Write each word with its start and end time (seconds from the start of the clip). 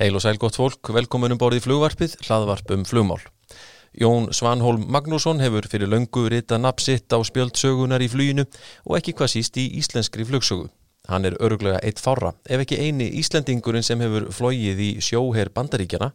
Heil 0.00 0.16
og 0.16 0.22
sæl 0.24 0.38
gott 0.40 0.56
fólk, 0.56 0.88
velkomin 0.96 1.34
um 1.34 1.38
borðið 1.38 1.66
flugvarpið, 1.66 2.12
hlaðvarp 2.24 2.70
um 2.72 2.86
flugmál. 2.88 3.20
Jón 4.00 4.30
Svanholm 4.32 4.86
Magnússon 4.88 5.42
hefur 5.44 5.66
fyrir 5.68 5.90
löngu 5.92 6.22
rita 6.32 6.56
napsitt 6.56 7.12
á 7.12 7.20
spjöldsögunar 7.20 8.00
í 8.00 8.08
fluginu 8.08 8.46
og 8.86 8.96
ekki 8.96 9.12
hvað 9.18 9.34
síst 9.34 9.60
í 9.60 9.66
íslenskri 9.76 10.24
flugsögu. 10.24 10.70
Hann 11.12 11.28
er 11.28 11.36
öruglega 11.36 11.82
eitt 11.84 12.00
fára, 12.00 12.32
ef 12.48 12.64
ekki 12.64 12.80
eini 12.80 13.10
Íslandingurinn 13.20 13.84
sem 13.84 14.00
hefur 14.00 14.30
flóið 14.32 14.80
í 14.86 14.90
sjóher 15.04 15.52
bandaríkjana 15.52 16.14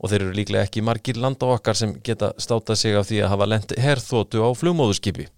og 0.00 0.08
þeir 0.14 0.22
eru 0.22 0.32
líklega 0.40 0.64
ekki 0.70 0.86
margir 0.88 1.20
landa 1.20 1.52
okkar 1.58 1.76
sem 1.76 1.92
geta 2.08 2.32
státað 2.40 2.80
sig 2.80 2.96
af 2.96 3.10
því 3.10 3.20
að 3.20 3.32
hafa 3.34 3.52
lent 3.52 3.76
herþótu 3.76 4.40
á 4.40 4.48
flugmóðuskipi. 4.56 5.28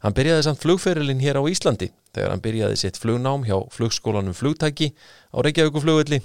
Hann 0.00 0.16
byrjaði 0.16 0.48
samt 0.48 0.64
flugferilinn 0.64 1.20
hér 1.20 1.36
á 1.36 1.44
Íslandi 1.44 1.92
þegar 2.16 2.32
hann 2.32 2.40
byrjaði 2.48 2.80
sitt 2.80 2.96
flugnám 2.96 3.44
hjá 3.44 3.58
flugskólanum 3.76 4.32
flugtæki 4.32 4.94
á 5.36 5.44
Reykjavíkuflugvelli 5.44 6.22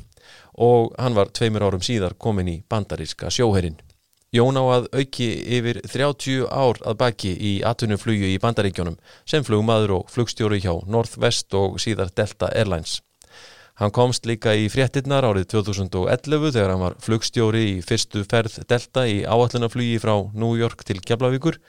og 0.55 0.93
hann 0.99 1.15
var 1.17 1.31
tveimur 1.35 1.65
árum 1.67 1.83
síðar 1.83 2.15
komin 2.17 2.51
í 2.51 2.61
bandaríska 2.69 3.31
sjóherin. 3.33 3.77
Jón 4.35 4.57
á 4.59 4.63
að 4.67 4.87
auki 4.91 5.27
yfir 5.57 5.79
30 5.87 6.47
ár 6.51 6.81
að 6.83 6.97
baki 6.99 7.31
í 7.39 7.51
atvinnuflugju 7.63 8.33
í 8.33 8.39
bandaríkjónum 8.43 8.97
sem 9.23 9.45
flugmaður 9.47 9.99
og 10.01 10.09
flugstjóri 10.11 10.59
hjá 10.63 10.73
Northwest 10.91 11.55
og 11.55 11.77
síðar 11.79 12.11
Delta 12.15 12.49
Airlines. 12.51 12.99
Hann 13.79 13.91
komst 13.95 14.27
líka 14.27 14.53
í 14.55 14.67
fréttinnar 14.71 15.27
árið 15.27 15.49
2011 15.55 16.51
þegar 16.55 16.73
hann 16.73 16.83
var 16.83 16.99
flugstjóri 17.03 17.63
í 17.73 17.79
fyrstu 17.83 18.23
ferð 18.27 18.61
Delta 18.67 19.03
í 19.07 19.23
áallunaflugi 19.23 19.99
frá 20.03 20.15
New 20.33 20.55
York 20.59 20.83
til 20.87 20.99
Keflavíkur 21.03 21.59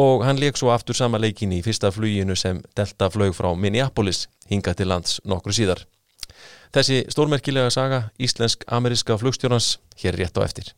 og 0.00 0.24
hann 0.24 0.40
leik 0.40 0.60
svo 0.60 0.72
aftur 0.72 0.96
sama 0.96 1.18
leikin 1.18 1.52
í 1.56 1.62
fyrsta 1.64 1.92
fluginu 1.92 2.36
sem 2.36 2.60
Delta 2.76 3.08
flög 3.12 3.32
frá 3.36 3.52
Minneapolis 3.56 4.26
hinga 4.52 4.76
til 4.76 4.92
lands 4.92 5.18
nokkru 5.24 5.56
síðar. 5.56 5.84
Þessi 6.70 7.00
stórmerkilega 7.10 7.70
saga 7.74 8.04
íslensk-ameriska 8.22 9.16
flugstjórnans 9.18 9.80
hér 9.98 10.14
rétt 10.20 10.38
á 10.38 10.46
eftir. 10.46 10.70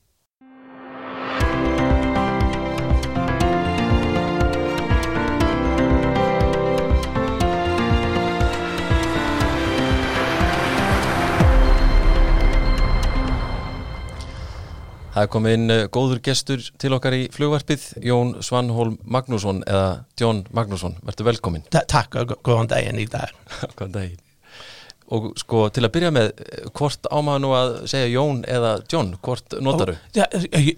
Það 15.12 15.26
er 15.26 15.28
komin 15.28 15.68
uh, 15.68 15.82
góður 15.92 16.22
gestur 16.24 16.62
til 16.80 16.94
okkar 16.96 17.12
í 17.12 17.26
flugvarpið, 17.34 17.82
Jón 18.00 18.38
Svanholm 18.40 18.96
Magnússon 19.04 19.60
eða 19.68 20.06
John 20.16 20.46
Magnússon, 20.56 20.96
verður 21.04 21.34
velkomin. 21.34 21.68
Ta 21.68 21.84
Takk 21.84 22.16
og 22.22 22.38
góðan 22.40 22.72
daginn 22.72 23.04
í 23.04 23.10
dag. 23.12 23.36
góðan 23.76 23.98
daginn. 24.00 24.31
Og 25.12 25.32
sko 25.36 25.66
til 25.74 25.84
að 25.84 25.92
byrja 25.96 26.10
með, 26.14 26.30
hvort 26.72 27.08
ámaður 27.12 27.42
nú 27.44 27.50
að 27.56 27.72
segja 27.90 28.10
Jón 28.14 28.42
eða 28.48 28.70
John, 28.88 29.10
hvort 29.24 29.56
notaru? 29.60 29.96
Ja, 30.16 30.28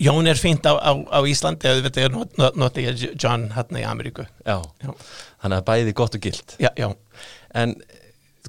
Jón 0.02 0.30
er 0.30 0.40
fínt 0.40 0.66
á, 0.66 0.74
á, 0.74 0.90
á 0.90 1.20
Íslandi 1.30 1.70
og 1.70 1.84
þetta 1.86 2.06
er 2.06 2.14
not, 2.14 2.32
not, 2.40 2.58
not 2.58 2.80
John 3.14 3.50
hérna 3.54 3.82
í 3.82 3.86
Ameríku. 3.86 4.26
Já. 4.42 4.56
já, 4.82 4.90
þannig 5.44 5.60
að 5.60 5.68
bæði 5.70 5.94
gott 6.00 6.18
og 6.18 6.24
gilt. 6.26 6.56
Já, 6.58 6.72
já. 6.80 6.88
En 7.54 7.76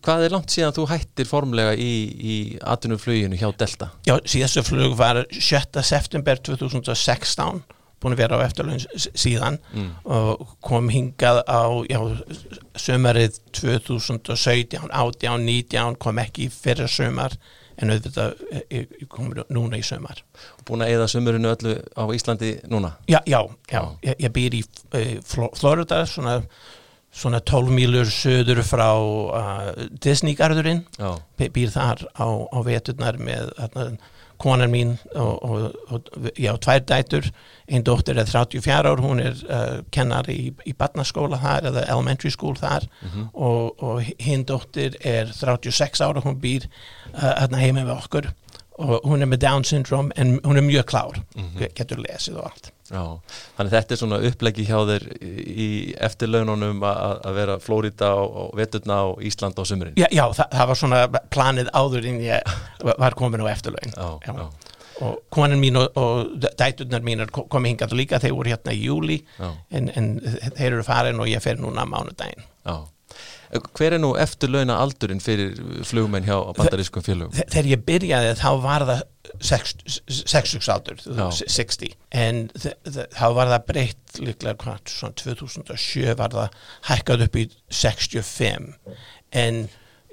hvað 0.06 0.26
er 0.26 0.34
langt 0.34 0.54
síðan 0.54 0.76
þú 0.76 0.88
hættir 0.90 1.30
formlega 1.30 1.76
í, 1.78 1.94
í 2.18 2.36
atvinnufluginu 2.66 3.38
hjá 3.40 3.48
Delta? 3.58 3.92
Já, 4.08 4.18
síðastu 4.26 4.66
flug 4.66 4.98
var 5.00 5.24
7. 5.30 5.84
september 5.86 6.42
2016 6.42 7.62
búin 8.02 8.16
að 8.16 8.22
vera 8.24 8.40
á 8.40 8.46
eftirlun 8.46 8.82
síðan 9.02 9.60
mm. 9.74 9.92
og 10.06 10.56
kom 10.66 10.90
hingað 10.94 11.42
á 11.48 11.64
já, 11.90 12.00
sömarið 12.80 13.40
2017 13.56 14.90
18, 14.90 15.46
19 15.46 16.00
kom 16.02 16.22
ekki 16.24 16.50
fyrir 16.54 16.92
sömar 16.92 17.38
en 17.76 17.92
auðvitað 17.92 18.38
kom 19.12 19.34
núna 19.52 19.80
í 19.80 19.84
sömar 19.84 20.22
Búin 20.68 20.86
að 20.86 20.96
eða 20.96 21.10
sömurinu 21.12 21.52
öllu 21.52 21.76
á 21.94 22.04
Íslandi 22.16 22.56
núna? 22.72 22.96
Já, 23.12 23.20
já, 23.28 23.42
já. 23.70 23.82
Ég, 24.06 24.16
ég 24.24 24.32
býr 24.34 24.56
í 24.58 24.64
uh, 24.64 25.50
Florida 25.60 26.06
svona 26.10 26.40
svona 27.16 27.40
12 27.40 27.72
mílur 27.72 28.10
söður 28.12 28.60
frá 28.68 28.90
uh, 28.92 29.70
Disney-garðurinn 30.04 30.84
býr 31.40 31.72
þar 31.72 32.04
á, 32.12 32.28
á 32.28 32.60
veturnar 32.66 33.20
með 33.22 33.54
þarna, 33.56 33.86
konar 34.42 34.70
mín 34.72 34.96
og, 35.16 35.44
og, 35.44 35.76
og 35.90 36.30
já, 36.40 36.52
tvær 36.62 36.84
dætur. 36.88 37.30
Einn 37.68 37.86
dóttir 37.86 38.20
er 38.22 38.30
34 38.30 38.92
ár, 38.92 39.02
hún 39.02 39.22
er 39.24 39.40
uh, 39.50 39.80
kennar 39.92 40.30
í, 40.30 40.54
í 40.66 40.76
barnaskóla 40.78 41.40
þar 41.42 41.72
eða 41.72 41.88
elementary 41.88 42.32
school 42.34 42.56
þar. 42.60 42.88
Mm 43.02 43.10
-hmm. 43.10 43.28
og, 43.34 43.84
og 43.84 44.04
hinn 44.20 44.46
dóttir 44.46 44.98
er 45.02 45.34
36 45.34 46.02
ára, 46.02 46.22
hún 46.22 46.40
býr 46.42 46.70
uh, 47.14 47.58
heima 47.58 47.84
með 47.84 47.98
okkur. 47.98 48.32
Og 48.76 49.02
hún 49.08 49.22
er 49.22 49.32
með 49.32 49.40
Down 49.48 49.64
syndrom 49.64 50.12
en 50.16 50.40
hún 50.44 50.58
er 50.58 50.62
mjög 50.62 50.86
klár, 50.86 51.22
mm 51.36 51.44
-hmm. 51.44 51.74
getur 51.76 51.98
lesið 51.98 52.38
og 52.38 52.52
allt 52.52 52.75
Já, 52.86 53.02
þannig 53.58 53.72
þetta 53.74 53.96
er 53.96 53.98
svona 53.98 54.20
upplegi 54.30 54.66
hjá 54.68 54.76
þeir 54.86 55.06
í 55.26 55.70
eftirlaununum 56.06 56.84
að 56.86 57.32
vera 57.34 57.56
Flórida 57.64 58.12
og 58.22 58.52
veturna 58.60 59.00
og 59.10 59.24
Ísland 59.26 59.58
á 59.58 59.64
sumurinn. 59.66 59.98
Já, 59.98 60.06
já 60.14 60.26
það, 60.30 60.52
það 60.54 60.70
var 60.70 60.80
svona 60.82 61.02
planið 61.34 61.72
áður 61.74 62.10
en 62.12 62.22
ég 62.22 62.56
var 63.04 63.18
komin 63.18 63.42
á 63.42 63.50
eftirlaun. 63.56 63.96
Já, 63.98 64.10
já. 64.28 64.38
já. 64.44 64.72
Og 65.04 65.18
konin 65.34 65.60
mín 65.60 65.76
og, 65.76 65.98
og 66.00 66.46
dæturnar 66.56 67.02
mín 67.04 67.26
komi 67.28 67.74
hingað 67.74 67.98
líka, 68.00 68.20
þeir 68.24 68.36
voru 68.38 68.54
hérna 68.54 68.72
í 68.72 68.86
júli 68.86 69.18
en, 69.44 69.90
en 69.92 70.12
þeir 70.56 70.70
eru 70.70 70.86
farin 70.88 71.20
og 71.20 71.28
ég 71.28 71.44
fer 71.44 71.60
núna 71.60 71.84
mánudaginn. 71.90 72.46
Já. 72.64 72.78
Hver 73.78 73.96
er 73.96 74.02
nú 74.02 74.14
eftirlauna 74.20 74.78
aldurinn 74.82 75.22
fyrir 75.24 75.56
flugmenn 75.88 76.26
hjá 76.28 76.38
bandarískum 76.58 77.04
félögum? 77.06 77.36
Þegar 77.36 77.70
ég 77.72 77.84
byrjaði 77.88 78.34
þá 78.40 78.50
var 78.64 78.86
það 78.90 79.04
sexugsaldur 80.26 81.02
60 81.36 81.96
en 82.16 82.44
þá 82.56 83.26
var 83.36 83.52
það 83.52 83.66
breytt 83.70 84.20
líklega 84.22 84.58
hvað, 84.62 84.84
svona 84.92 85.18
2007 85.22 86.16
var 86.20 86.36
það 86.36 86.60
hækkað 86.90 87.26
upp 87.28 87.40
í 87.42 87.48
65 87.82 88.70
en 89.36 89.60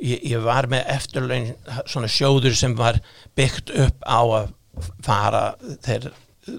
ég, 0.03 0.19
ég 0.32 0.43
var 0.44 0.69
með 0.72 0.88
eftirlaun 0.97 1.53
svona 1.87 2.10
sjóður 2.10 2.56
sem 2.59 2.75
var 2.78 2.99
byggt 3.38 3.72
upp 3.84 4.03
á 4.09 4.20
að 4.22 4.50
fara 5.04 5.44
þegar 5.84 6.10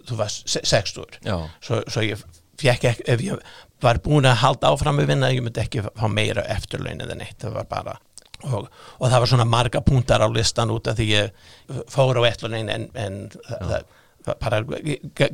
þú 0.08 0.20
varst 0.22 0.48
60 0.48 1.20
svo, 1.60 1.82
svo 1.90 2.06
ég 2.06 2.22
fekk 2.62 2.86
ekki, 2.94 3.08
ef 3.10 3.24
ég 3.26 3.54
var 3.84 4.00
búin 4.04 4.28
að 4.30 4.42
halda 4.44 4.72
áfram 4.74 5.00
með 5.00 5.12
vinna, 5.14 5.32
ég 5.34 5.44
myndi 5.46 5.64
ekki 5.64 5.84
fá 5.86 6.08
meira 6.12 6.46
eftirlaun 6.56 7.04
eða 7.04 7.18
neitt, 7.20 7.40
það 7.44 7.58
var 7.60 7.70
bara 7.72 7.98
og, 8.44 8.70
og 9.00 9.10
það 9.10 9.20
var 9.20 9.32
svona 9.32 9.50
marga 9.50 9.82
punktar 9.86 10.24
á 10.24 10.28
listan 10.32 10.72
út 10.74 10.88
af 10.92 10.98
því 11.00 11.10
ég 11.12 11.84
fór 11.92 12.20
á 12.20 12.24
eftirlaun 12.28 12.72
en, 12.72 12.88
en 13.00 13.20
það 13.34 13.68
var 13.70 13.92
bara 14.40 14.62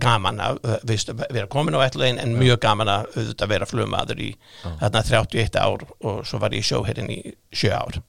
gaman 0.01 0.39
að 0.41 0.59
viðstu, 0.89 1.13
vera 1.19 1.49
komin 1.51 1.77
á 1.77 1.85
eftirlaun 1.85 2.21
en 2.21 2.37
mjög 2.39 2.61
gaman 2.65 2.89
að 2.89 3.43
vera 3.51 3.67
flumadur 3.69 4.21
í 4.25 4.31
þarna 4.63 5.03
31 5.05 5.59
ár 5.61 5.85
og 5.99 6.23
svo 6.25 6.41
var 6.41 6.55
ég 6.57 6.65
sjóherinn 6.65 7.11
í 7.13 7.19
7 7.53 7.73
ár 7.75 8.01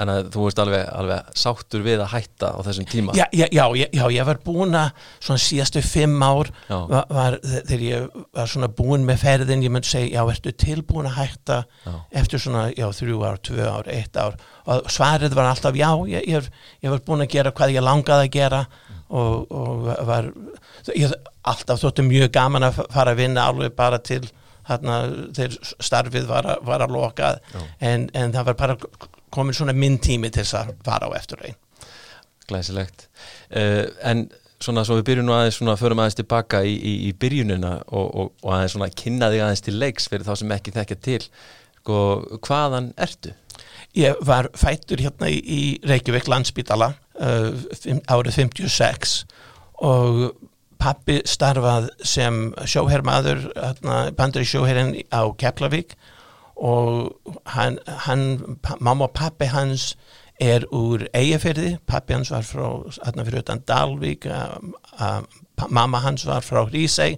En 0.00 0.10
að 0.12 0.30
þú 0.34 0.44
veist 0.46 0.60
alveg, 0.62 0.84
alveg 0.96 1.32
sáttur 1.36 1.82
við 1.84 2.02
að 2.04 2.12
hætta 2.14 2.52
á 2.56 2.58
þessum 2.64 2.86
tíma 2.88 3.14
Já, 3.18 3.26
já, 3.34 3.46
já, 3.52 3.66
já 3.84 4.04
ég 4.14 4.28
var 4.28 4.40
búin 4.44 4.76
að 4.78 4.92
svona 5.18 5.42
síðastu 5.44 5.82
fimm 5.84 6.22
ár 6.24 6.50
var, 6.68 7.04
var, 7.10 7.36
þegar 7.44 7.84
ég 7.84 8.22
var 8.36 8.52
svona 8.52 8.70
búin 8.80 9.04
með 9.08 9.22
ferðin 9.24 9.64
ég 9.66 9.74
myndi 9.74 9.90
segja, 9.90 10.20
já, 10.20 10.32
ertu 10.34 10.54
tilbúin 10.64 11.10
að 11.10 11.18
hætta 11.18 11.58
já. 11.84 11.92
eftir 12.22 12.44
svona, 12.44 12.68
já, 12.72 12.86
þrjú 12.96 13.20
ár, 13.26 13.40
tvö 13.50 13.68
ár 13.68 13.90
eitt 13.92 14.16
ár 14.20 14.38
og 14.70 14.90
svarið 14.92 15.36
var 15.36 15.50
alltaf 15.50 15.78
já, 15.78 15.90
ég, 16.10 16.26
ég, 16.28 16.50
ég 16.84 16.94
var 16.94 17.04
búin 17.06 17.24
að 17.26 17.32
gera 17.34 17.54
hvað 17.56 17.76
ég 17.76 17.84
langaði 17.84 18.28
að 18.28 18.34
gera 18.36 18.64
mm. 18.66 19.00
og, 19.20 19.54
og 19.54 19.88
var 20.08 20.32
ég, 20.96 21.16
alltaf 21.42 21.82
þóttu 21.82 22.06
mjög 22.06 22.32
gaman 22.36 22.68
að 22.70 22.84
fara 22.88 23.14
að 23.14 23.24
vinna 23.24 23.48
alveg 23.50 23.74
bara 23.76 24.00
til 24.04 24.22
þarna 24.70 24.98
þegar 25.36 25.72
starfið 25.82 26.28
var, 26.28 26.50
var 26.66 26.84
að 26.84 26.94
loka 26.94 27.32
en, 27.78 28.06
en 28.14 28.34
það 28.34 28.52
var 28.52 28.60
bara 28.60 28.76
komin 29.32 29.56
svona 29.56 29.74
minn 29.76 29.98
tími 30.02 30.30
til 30.30 30.44
þess 30.44 30.58
að 30.60 30.74
fara 30.86 31.10
á 31.10 31.16
eftirrein 31.18 31.58
Glæsilegt. 32.50 33.06
Uh, 33.54 33.86
en 34.02 34.24
svona 34.60 34.82
svo 34.84 34.98
við 34.98 35.06
byrjum 35.10 35.28
nú 35.28 35.34
aðeins 35.36 35.60
svona 35.60 35.76
förum 35.80 36.02
aðeins 36.02 36.18
tilbaka 36.18 36.64
í, 36.66 36.74
í, 36.74 36.94
í 37.08 37.12
byrjunina 37.16 37.76
og, 37.86 38.08
og, 38.08 38.32
og 38.42 38.56
aðeins 38.56 38.74
svona 38.76 38.90
kynna 38.90 39.30
þig 39.32 39.44
aðeins 39.44 39.64
til 39.66 39.76
leiks 39.78 40.10
fyrir 40.10 40.26
þá 40.26 40.34
sem 40.40 40.56
ekki 40.56 40.74
þekkja 40.74 40.98
til. 41.06 41.20
Sko, 41.80 42.00
hvaðan 42.44 42.90
ertu? 43.00 43.32
Ég 43.96 44.18
var 44.26 44.50
fættur 44.58 45.00
hérna 45.02 45.30
í, 45.32 45.38
í 45.40 45.62
Reykjavík 45.86 46.28
landsbítala 46.30 46.92
uh, 47.22 47.54
árið 48.10 48.36
56 48.42 49.16
og 49.86 50.20
pappi 50.80 51.20
starfað 51.28 51.90
sem 52.06 52.50
sjóherrmaður 52.68 53.46
hérna, 53.54 53.96
bandur 54.16 54.44
í 54.44 54.48
sjóherrin 54.48 54.94
á 55.12 55.22
Keflavík 55.40 55.96
og 56.60 57.36
hann, 57.54 57.78
hann, 58.04 58.24
mamma 58.80 59.08
og 59.08 59.14
pappi 59.16 59.48
hans 59.48 59.94
er 60.40 60.64
úr 60.72 61.06
eigafyrði, 61.16 61.78
pappi 61.88 62.16
hans 62.16 62.30
var 62.32 62.44
frá, 62.44 62.66
hérna 63.04 63.24
fyrir 63.26 63.44
utan 63.44 63.62
Dalvík, 63.68 64.28
mamma 65.68 66.02
hans 66.04 66.26
var 66.28 66.44
frá 66.44 66.62
Hrísei, 66.68 67.16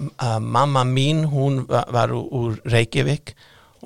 uh, 0.00 0.38
mamma 0.40 0.84
mín 0.86 1.26
hún 1.30 1.64
var, 1.70 1.86
var 1.94 2.14
úr 2.14 2.60
Reykjavík. 2.64 3.36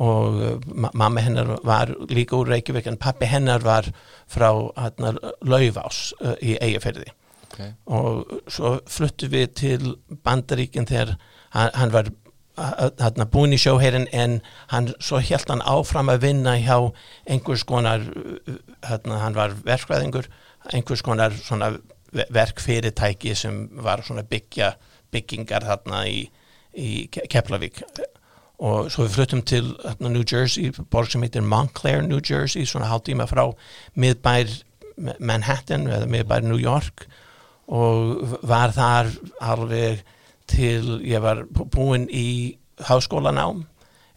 Og 0.00 0.36
uh, 0.40 0.60
mamma 0.94 1.20
hennar 1.20 1.58
var 1.66 1.90
líka 2.08 2.38
úr 2.38 2.48
Reykjavík 2.48 2.86
en 2.88 2.96
pappi 2.96 3.28
hennar 3.28 3.60
var 3.64 3.90
frá 4.30 4.48
hérna, 4.78 5.16
Laufás 5.44 6.14
uh, 6.20 6.36
í 6.40 6.56
Eyjafyrði 6.56 7.10
okay. 7.50 7.72
og 7.86 8.40
svo 8.50 8.78
fluttu 8.90 9.28
við 9.32 9.52
til 9.60 9.94
Bandaríkinn 10.24 10.88
þegar 10.88 11.16
hann, 11.54 11.70
hann 11.74 11.94
var 11.94 12.10
hérna 13.00 13.26
búin 13.30 13.54
í 13.56 13.60
sjóherin 13.60 14.06
en 14.12 14.40
hann, 14.72 14.92
svo 15.00 15.20
held 15.22 15.48
hann 15.50 15.64
áfram 15.64 16.12
að 16.12 16.26
vinna 16.26 16.56
hjá 16.60 16.76
einhvers 17.30 17.64
konar 17.68 18.04
hérna, 18.86 19.20
hann 19.24 19.38
var 19.38 19.56
verkvæðingur 19.64 20.28
einhvers 20.74 21.02
konar 21.02 21.34
svona 21.36 21.72
verkfyrirtæki 22.12 23.34
sem 23.38 23.68
var 23.82 24.02
svona 24.04 24.24
byggja 24.26 24.74
byggingar 25.14 25.66
þarna 25.66 26.04
í, 26.10 26.24
í 26.74 26.90
Keflavík. 27.10 27.82
Og 28.60 28.90
svo 28.92 29.06
við 29.06 29.14
fluttum 29.16 29.42
til 29.46 29.70
hérna, 29.80 30.10
New 30.12 30.24
Jersey, 30.26 30.72
borg 30.92 31.10
sem 31.10 31.22
heitir 31.24 31.44
Montclair, 31.46 32.02
New 32.04 32.20
Jersey, 32.20 32.66
svona 32.68 32.90
hálftíma 32.90 33.26
frá 33.30 33.46
miðbær 33.98 34.52
Manhattan 35.00 35.88
eða 35.88 36.08
miðbær 36.10 36.44
New 36.44 36.60
York. 36.60 37.06
Og 37.70 38.36
var 38.44 38.74
þar 38.76 39.12
alveg 39.40 40.04
til 40.50 40.98
ég 41.06 41.22
var 41.24 41.44
búinn 41.50 42.08
í 42.10 42.58
háskólanám 42.88 43.64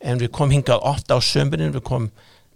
en 0.03 0.19
við 0.19 0.33
kom 0.35 0.51
hingað 0.51 0.83
8 0.83 1.15
á 1.15 1.19
sömurinn, 1.23 1.75
við 1.75 1.85
kom 1.87 2.09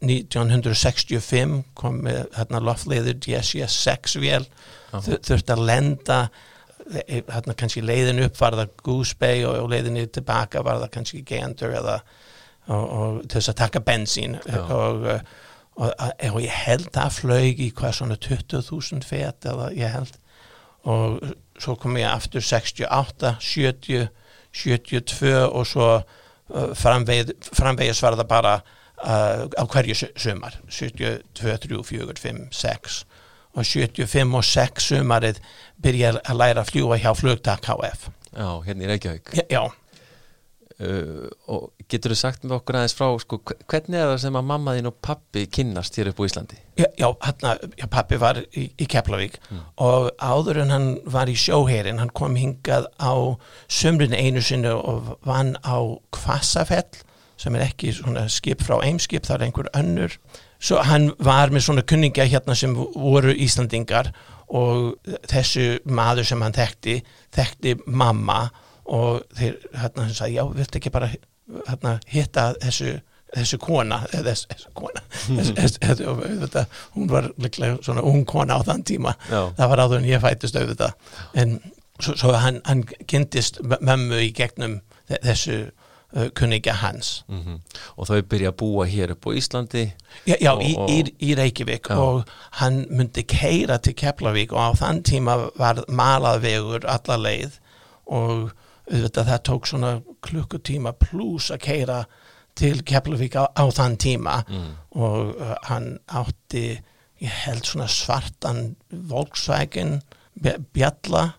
1965 0.03 1.63
kom 1.77 2.03
með 2.05 2.27
hérna 2.37 2.61
lofleiður 2.61 3.17
DSS 3.23 3.79
6 3.87 4.19
vél 4.21 4.45
þurfti 4.91 5.55
að 5.55 5.65
lenda 5.67 6.19
e, 6.85 7.23
hérna 7.25 7.55
kannski 7.57 7.81
leiðin 7.81 8.21
upp 8.27 8.37
var 8.39 8.57
það 8.59 8.75
Goose 8.83 9.17
Bay 9.19 9.43
og, 9.47 9.57
og 9.63 9.71
leiðin 9.73 9.99
tilbaka 10.13 10.61
var 10.65 10.83
það 10.83 10.93
kannski 10.99 11.23
Gander 11.27 11.77
eða 11.81 12.01
og, 12.67 12.85
og 12.85 13.19
til 13.25 13.39
þess 13.39 13.51
að 13.53 13.59
taka 13.61 13.83
bensín. 13.83 14.37
Og, 14.73 15.09
og 15.77 16.39
ég 16.41 16.53
held 16.65 16.89
að 16.97 17.19
flög 17.19 17.61
í 17.63 17.71
hvað 17.77 17.99
svona 17.99 18.17
20.000 18.27 19.07
fet 19.07 19.49
eða 19.49 19.69
ég 19.77 19.93
held. 19.93 20.15
Og 20.87 21.19
svo 21.59 21.75
kom 21.79 21.97
ég 21.97 22.09
aftur 22.09 22.43
68, 22.43 23.35
70 23.41 24.07
72 24.57 25.33
og 25.45 25.67
svo 25.67 25.89
uh, 25.97 26.71
framvegis 26.77 27.51
framveg 27.53 27.93
var 28.01 28.17
það 28.17 28.29
bara 28.29 28.53
uh, 28.57 29.45
á 29.45 29.63
hverju 29.65 29.97
sumar. 30.15 30.57
72, 30.69 31.21
3, 31.37 31.83
4, 31.91 32.17
5, 32.23 32.45
6 32.51 33.01
og 33.57 33.65
75 33.65 34.37
og 34.37 34.45
6 34.45 34.91
sumarið 34.91 35.41
byrja 35.81 36.15
að 36.21 36.39
læra 36.41 36.63
að 36.63 36.71
fljúa 36.71 36.99
hjá 37.01 37.11
flugtak 37.17 37.65
HF 37.65 38.09
Já, 38.37 38.49
hérna 38.67 38.85
í 38.85 38.89
Reykjavík. 38.91 39.31
Já 39.49 39.63
Uh, 40.77 41.25
og 41.49 41.71
getur 41.89 42.13
þú 42.13 42.15
sagt 42.19 42.43
með 42.45 42.59
okkur 42.59 42.75
aðeins 42.77 42.93
frá 42.93 43.07
sko, 43.17 43.39
hvernig 43.65 43.97
er 43.97 44.11
það 44.11 44.19
sem 44.21 44.35
að 44.37 44.43
mamma 44.45 44.75
þín 44.77 44.89
og 44.91 44.99
pappi 45.01 45.47
kynnast 45.49 45.95
hér 45.97 46.11
upp 46.11 46.19
á 46.21 46.27
Íslandi? 46.27 46.59
Já, 46.77 46.85
já, 47.01 47.07
hana, 47.25 47.53
já 47.81 47.87
pappi 47.89 48.19
var 48.21 48.43
í, 48.45 48.67
í 48.77 48.85
Keflavík 48.85 49.39
mm. 49.41 49.63
og 49.81 50.11
áður 50.21 50.59
en 50.61 50.73
hann 50.75 50.85
var 51.09 51.31
í 51.33 51.33
sjóherin, 51.33 51.97
hann 51.97 52.13
kom 52.13 52.37
hingað 52.37 52.85
á 53.01 53.09
sömrin 53.65 54.13
einu 54.13 54.43
sinni 54.45 54.69
og 54.69 55.15
vann 55.25 55.55
á 55.65 55.81
Kvassafell 56.13 57.01
sem 57.41 57.57
er 57.57 57.65
ekki 57.71 57.95
svona 57.97 58.27
skip 58.29 58.61
frá 58.61 58.77
eimskip, 58.77 59.25
það 59.25 59.39
er 59.39 59.47
einhver 59.47 59.71
önnur 59.81 60.19
svo 60.61 60.85
hann 60.85 61.09
var 61.17 61.49
með 61.53 61.71
svona 61.71 61.85
kunninga 61.89 62.29
hérna 62.29 62.53
sem 62.57 62.77
voru 62.77 63.33
Íslandingar 63.33 64.13
og 64.53 64.95
þessu 65.25 65.81
maður 65.89 66.29
sem 66.29 66.45
hann 66.45 66.55
þekkti 66.55 66.99
þekkti 67.33 67.79
mamma 67.89 68.43
og 68.87 69.21
þeir 69.35 69.57
hérna 69.75 70.07
sagði 70.13 70.39
já, 70.39 70.43
vilt 70.55 70.79
ekki 70.79 70.93
bara 70.93 71.11
hérna 71.67 71.97
hitta 72.07 72.53
þessu 72.63 72.97
þessu 73.35 73.57
kona, 73.59 74.01
þessu, 74.11 74.47
þessu 74.51 74.69
kona 74.77 75.01
þessu, 75.11 75.55
þessu, 75.83 76.13
þetta, 76.43 76.63
hún 76.95 77.09
var 77.11 77.31
líklega 77.35 77.79
svona 77.83 78.03
ung 78.07 78.23
kona 78.27 78.59
á 78.59 78.61
þann 78.67 78.85
tíma 78.87 79.15
já. 79.27 79.41
það 79.57 79.71
var 79.73 79.83
áður 79.83 79.99
en 79.99 80.07
ég 80.07 80.23
fættist 80.23 80.59
auðvitað 80.59 80.93
en 81.43 81.57
svo, 81.99 82.15
svo 82.15 82.31
hann, 82.39 82.61
hann 82.67 82.85
kynntist 83.09 83.59
mömmu 83.63 84.21
í 84.23 84.31
gegnum 84.35 84.79
þessu 85.11 85.57
uh, 85.67 86.29
kunningja 86.37 86.77
hans 86.81 87.25
mm 87.27 87.41
-hmm. 87.43 87.81
og 87.95 88.07
þau 88.07 88.21
byrja 88.21 88.53
að 88.53 88.59
búa 88.63 88.85
hér 88.87 89.11
upp 89.15 89.27
á 89.27 89.31
Íslandi 89.35 89.85
já, 90.25 90.35
já 90.39 90.51
og, 90.53 90.63
í, 90.63 90.75
í, 90.87 91.15
í 91.31 91.35
Reykjavík 91.35 91.89
já. 91.89 91.97
og 91.97 92.23
hann 92.61 92.85
myndi 92.89 93.23
keira 93.23 93.77
til 93.77 93.93
Keflavík 93.95 94.53
og 94.53 94.59
á 94.63 94.69
þann 94.75 95.03
tíma 95.03 95.49
var 95.55 95.83
malað 95.87 96.41
vegur 96.41 96.87
alla 96.87 97.17
leið 97.17 97.59
og 98.05 98.55
auðvitað 98.87 99.29
það 99.31 99.43
tók 99.49 99.69
svona 99.69 99.91
klukkutíma 100.23 100.93
pluss 100.99 101.51
að 101.53 101.63
keira 101.67 102.01
til 102.57 102.81
Keflavík 102.87 103.37
á, 103.37 103.45
á 103.53 103.65
þann 103.69 103.97
tíma. 104.01 104.41
Mm. 104.47 104.69
og 104.97 105.33
uh, 105.35 105.55
hann 105.69 105.97
átti 106.07 106.79
ég 107.21 107.41
held 107.45 107.65
svona 107.65 107.87
svartan 107.89 108.75
Volkswagen 108.89 109.99
bjalla 110.73 111.31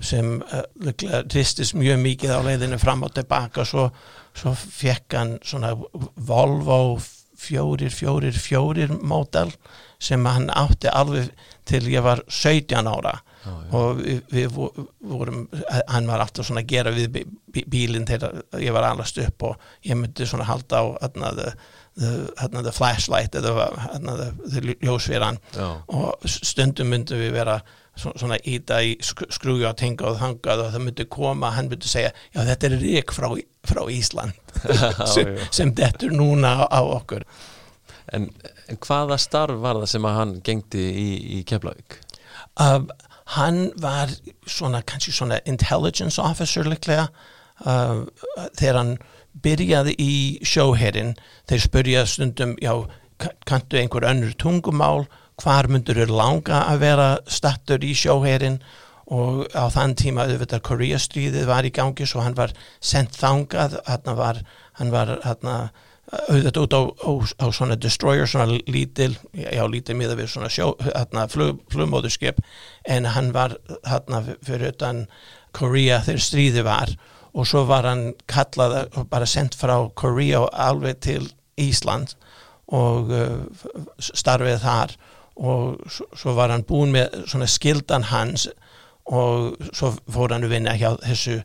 sem 0.00 0.38
uh, 0.40 0.64
ristis 1.32 1.74
mjög 1.74 2.00
mikið 2.04 2.34
á 2.36 2.40
leiðinu 2.44 2.78
fram 2.80 3.04
og 3.06 3.14
tilbaka. 3.16 3.64
Svo, 3.64 3.88
svo 4.36 4.54
fekk 4.54 5.16
hann 5.18 5.36
svona 5.42 5.74
Volvo 5.74 6.98
fjórir, 7.38 7.92
fjórir, 7.94 8.34
fjórir 8.34 8.92
mótel 8.98 9.52
sem 9.98 10.26
hann 10.26 10.50
átti 10.54 10.90
alveg 10.90 11.32
til 11.68 11.88
ég 11.90 12.04
var 12.04 12.22
17 12.28 12.86
ára. 12.88 13.18
Já, 13.38 13.50
já. 13.50 13.72
og 13.78 14.00
við, 14.02 14.22
við 14.34 14.56
vorum 15.08 15.44
hann 15.88 16.08
var 16.10 16.24
alltaf 16.24 16.48
svona 16.48 16.64
að 16.64 16.70
gera 16.72 16.92
við 16.92 17.20
bílinn 17.70 18.06
þegar 18.08 18.40
ég 18.60 18.74
var 18.74 18.88
allast 18.88 19.20
upp 19.22 19.44
og 19.46 19.68
ég 19.86 19.96
myndi 19.96 20.26
svona 20.26 20.48
halda 20.48 20.80
á 20.82 20.84
hérna 21.04 21.30
the, 21.36 21.52
the, 22.00 22.62
the 22.66 22.74
flashlight 22.74 23.38
eða 23.38 23.68
hérna 23.86 24.32
ljósveran. 24.82 25.38
Og 25.94 26.26
stundum 26.28 26.90
myndi 26.92 27.18
við 27.18 27.36
vera 27.38 27.60
svona 27.98 28.38
íta 28.46 28.78
í 28.86 28.96
skrúja 29.02 29.72
og 29.72 29.78
tenga 29.80 30.12
og 30.12 30.18
þangað 30.20 30.64
og 30.64 30.74
það 30.74 30.84
myndi 30.86 31.06
koma, 31.10 31.52
hann 31.56 31.70
myndi 31.70 31.90
segja 31.90 32.12
já 32.34 32.44
þetta 32.46 32.68
er 32.68 32.76
rík 32.82 33.14
frá, 33.14 33.30
frá 33.66 33.82
Ísland. 33.90 34.34
Sem, 35.14 35.34
sem 35.54 35.70
dettur 35.74 36.14
núna 36.14 36.54
á, 36.62 36.64
á 36.70 36.80
okkur 36.82 37.26
En, 38.14 38.28
en 38.68 38.80
hvaða 38.84 39.18
starf 39.20 39.60
var 39.62 39.80
það 39.82 39.92
sem 39.92 40.08
að 40.08 40.18
hann 40.18 40.34
gengdi 40.46 40.84
í, 40.88 41.08
í 41.38 41.42
Keflavík? 41.48 41.98
Uh, 42.58 42.86
hann 43.36 43.68
var 43.80 44.12
svona, 44.48 44.82
kannski 44.82 45.12
svona 45.14 45.40
intelligence 45.46 46.20
officer 46.22 46.68
liklega 46.68 47.08
uh, 47.66 48.04
þegar 48.56 48.80
hann 48.80 48.94
byrjaði 49.44 49.94
í 50.02 50.12
sjóherrin 50.46 51.14
þeir 51.50 51.62
spurja 51.62 52.04
stundum 52.08 52.56
já, 52.62 52.72
kanntu 53.48 53.78
einhver 53.78 54.08
önnur 54.08 54.34
tungumál? 54.40 55.06
Hvar 55.38 55.68
myndur 55.70 56.00
þau 56.00 56.16
langa 56.18 56.64
að 56.66 56.80
vera 56.82 57.08
stattur 57.30 57.84
í 57.86 57.92
sjóherrin 57.94 58.56
og 59.14 59.44
á 59.54 59.70
þann 59.72 59.94
tíma 59.96 60.24
auðvitað 60.26 60.64
Koreastríðið 60.66 61.46
var 61.48 61.68
í 61.68 61.70
gangi 61.72 62.06
svo 62.08 62.24
hann 62.24 62.34
var 62.36 62.50
sendt 62.82 63.14
þangað. 63.16 63.78
Hann 63.86 64.18
var, 64.18 64.40
hann 64.80 64.90
var 64.92 65.14
hann 65.22 65.52
auðvitað 66.08 66.62
út 66.62 66.74
á, 66.74 66.82
á, 66.88 67.10
á 67.44 67.46
svona 67.52 67.76
destroyer, 67.76 68.28
svona 68.28 68.58
lítil 68.66 69.12
já 69.36 69.64
lítil 69.68 69.96
miða 69.98 70.16
við 70.16 70.30
svona 70.32 70.48
sjó 70.52 70.70
hérna 70.80 71.26
flug, 71.28 71.60
flugmóðurskip 71.72 72.40
en 72.88 73.08
hann 73.12 73.32
var 73.36 73.58
hérna 73.84 74.22
fyrir 74.40 74.72
utan 74.72 75.04
Korea 75.56 76.00
þegar 76.06 76.24
stríði 76.24 76.64
var 76.64 76.94
og 77.34 77.48
svo 77.48 77.66
var 77.68 77.86
hann 77.88 78.14
kallað 78.30 78.78
og 78.96 79.08
bara 79.12 79.28
sendt 79.28 79.56
frá 79.58 79.76
Korea 79.94 80.46
alveg 80.48 81.02
til 81.04 81.28
Ísland 81.60 82.16
og 82.72 83.12
uh, 83.12 83.44
starfið 84.00 84.64
þar 84.64 84.96
og 85.38 85.92
svo 85.92 86.34
var 86.34 86.50
hann 86.54 86.66
búin 86.66 86.94
með 86.94 87.20
svona 87.28 87.48
skildan 87.50 88.08
hans 88.08 88.48
og 89.08 89.60
svo 89.72 89.92
fór 90.08 90.34
hann 90.34 90.46
að 90.48 90.54
vinna 90.56 90.76
hjá 90.76 90.94
þessu 91.04 91.42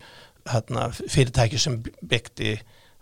hérna, 0.50 0.89
fyrirtæki 0.91 1.60
sem 1.60 1.82
byggdi 2.01 2.58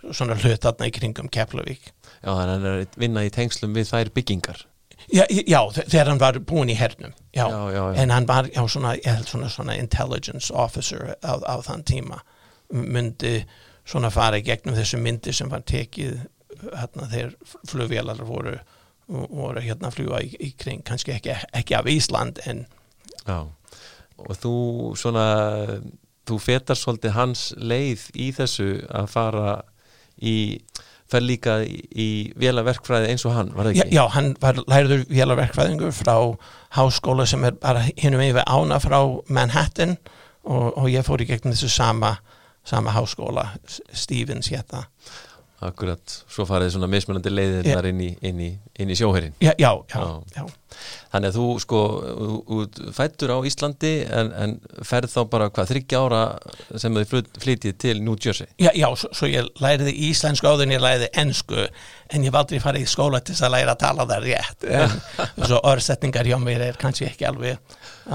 svona 0.09 0.37
hlut 0.39 0.65
aðna 0.65 0.89
í 0.89 0.93
kringum 0.95 1.29
Keflavík. 1.31 1.91
Já, 2.21 2.29
þannig 2.29 2.41
að 2.41 2.53
hann 2.55 2.67
er 2.71 2.99
vinna 3.01 3.25
í 3.25 3.31
tengslum 3.33 3.73
við 3.77 3.89
þær 3.93 4.13
byggingar. 4.15 4.65
Já, 5.09 5.25
já 5.29 5.59
þegar 5.73 6.11
hann 6.11 6.21
var 6.21 6.37
búin 6.45 6.69
í 6.69 6.75
hernum 6.77 7.13
já, 7.33 7.45
já, 7.73 7.81
en 7.97 8.11
hann 8.13 8.27
var 8.29 8.47
svona, 8.69 8.93
svona, 9.25 9.49
svona 9.49 9.75
intelligence 9.79 10.53
officer 10.53 11.15
á, 11.25 11.41
á 11.41 11.55
þann 11.65 11.83
tíma 11.89 12.19
myndi 12.69 13.41
svona 13.81 14.11
fara 14.13 14.39
í 14.39 14.45
gegnum 14.45 14.77
þessu 14.77 14.99
myndi 15.01 15.33
sem 15.33 15.49
var 15.51 15.65
tekið 15.67 16.21
hérna 16.69 17.09
þegar 17.11 17.33
flugvélar 17.67 18.21
voru 18.27 18.59
voru 19.11 19.63
hérna 19.63 19.91
fljúa 19.91 20.21
í, 20.23 20.35
í 20.39 20.51
kring 20.55 20.85
kannski 20.87 21.15
ekki, 21.17 21.33
ekki 21.57 21.75
af 21.75 21.89
Ísland 21.91 22.39
en 22.45 22.65
Já, 23.25 23.43
og 24.21 24.37
þú 24.39 24.55
svona 24.97 25.25
þú 26.29 26.37
fetar 26.41 26.77
svolítið 26.77 27.17
hans 27.17 27.49
leið 27.57 28.07
í 28.15 28.29
þessu 28.37 28.69
að 28.87 29.09
fara 29.11 29.49
í 30.17 30.35
fer 31.11 31.23
líka 31.25 31.57
í, 31.65 31.77
í 31.91 32.07
vélaverkfræði 32.39 33.11
eins 33.11 33.25
og 33.27 33.35
hann, 33.35 33.51
var 33.55 33.67
það 33.67 33.73
ekki? 33.75 33.87
Já, 33.91 33.99
já 33.99 34.15
hann 34.15 34.29
var 34.41 34.61
læriður 34.63 35.03
vélaverkfræðingur 35.11 35.95
frá 35.95 36.15
háskóla 36.77 37.27
sem 37.27 37.43
er 37.47 37.57
bara 37.59 37.83
hinnum 37.89 38.23
yfir 38.23 38.47
ána 38.47 38.79
frá 38.83 38.99
Manhattan 39.27 39.97
og, 40.43 40.71
og 40.77 40.87
ég 40.91 41.05
fór 41.07 41.23
í 41.23 41.27
gegnum 41.29 41.55
þessu 41.55 41.71
sama, 41.73 42.15
sama 42.67 42.95
háskóla 42.95 43.49
Stevens 43.67 44.51
hétta 44.53 44.85
akkurat, 45.61 46.15
svo 46.31 46.45
farið 46.49 46.73
svona 46.75 46.89
mismunandi 46.89 47.31
leiðirnar 47.33 47.87
inn 47.91 48.01
í, 48.01 48.09
inn 48.25 48.39
í, 48.41 48.49
inn 48.81 48.91
í 48.91 48.97
sjóherin 48.97 49.35
já, 49.43 49.53
já, 49.61 49.71
já, 49.93 50.01
Já. 50.35 50.43
Þannig 51.11 51.27
að 51.27 51.35
þú 51.35 51.45
sko 51.59 51.79
fættur 52.95 53.33
á 53.35 53.37
Íslandi 53.45 53.91
en, 54.07 54.29
en 54.31 54.53
ferð 54.87 55.11
þá 55.11 55.19
bara 55.33 55.49
hvað 55.51 55.71
þryggja 55.73 55.99
ára 56.05 56.21
sem 56.79 56.95
þið 56.95 57.27
flytjið 57.43 57.75
til 57.83 57.95
New 58.05 58.15
Jersey? 58.15 58.47
Já, 58.61 58.71
já, 58.77 58.87
svo, 58.95 59.11
svo 59.19 59.29
ég 59.29 59.49
læriði 59.61 59.93
íslensku 60.07 60.47
áður 60.47 60.69
en 60.69 60.75
ég 60.77 60.83
læriði 60.85 61.09
ennsku 61.23 61.65
en 61.65 62.27
ég 62.27 62.33
var 62.33 62.45
aldrei 62.45 62.63
farið 62.63 62.87
í 62.87 62.91
skóla 62.91 63.19
til 63.19 63.35
þess 63.35 63.47
að 63.47 63.53
læra 63.57 63.75
að 63.75 63.81
tala 63.83 64.07
það 64.07 64.29
rétt. 64.29 64.69
En 64.71 65.43
svo 65.43 65.59
orðsetningar 65.73 66.31
hjá 66.31 66.37
mér 66.41 66.65
er 66.69 66.79
kannski 66.79 67.09
ekki 67.09 67.27
alveg, 67.27 67.59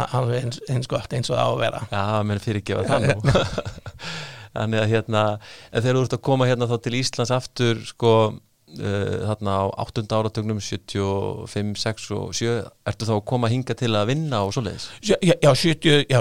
alveg 0.07 0.41
eins, 0.47 0.62
eins 0.73 0.91
gott 0.91 1.12
eins 1.17 1.31
og 1.33 1.37
það 1.37 1.45
á 1.45 1.53
að 1.53 1.61
vera. 1.67 1.85
Já, 1.93 2.03
menn 2.31 2.43
fyrirgefa 2.49 2.88
það 2.88 3.07
nú 3.12 3.37
Þannig 4.57 4.83
að 4.83 4.91
hérna 4.95 5.23
en 5.37 5.83
þegar 5.83 6.01
þú 6.01 6.03
ert 6.09 6.19
að 6.19 6.27
koma 6.31 6.49
hérna 6.51 6.69
þá 6.71 6.77
til 6.87 6.99
Íslands 6.99 7.33
aftur 7.37 7.81
sko 7.87 8.13
uh, 8.33 9.17
þarna 9.29 9.57
á 9.63 9.65
8. 9.87 10.05
áratugnum 10.19 10.61
75, 10.65 11.73
6 11.83 12.11
og 12.17 12.35
7 12.37 12.53
ertu 12.91 13.09
þá 13.09 13.15
að 13.17 13.25
koma 13.31 13.51
hinga 13.53 13.77
til 13.79 13.93
að 13.95 14.11
vinna 14.13 14.43
og 14.47 14.55
svoleiðis 14.57 14.89
Já, 15.01 15.17
já, 15.21 15.35
já, 15.43 15.51
70, 15.55 16.07
já, 16.11 16.21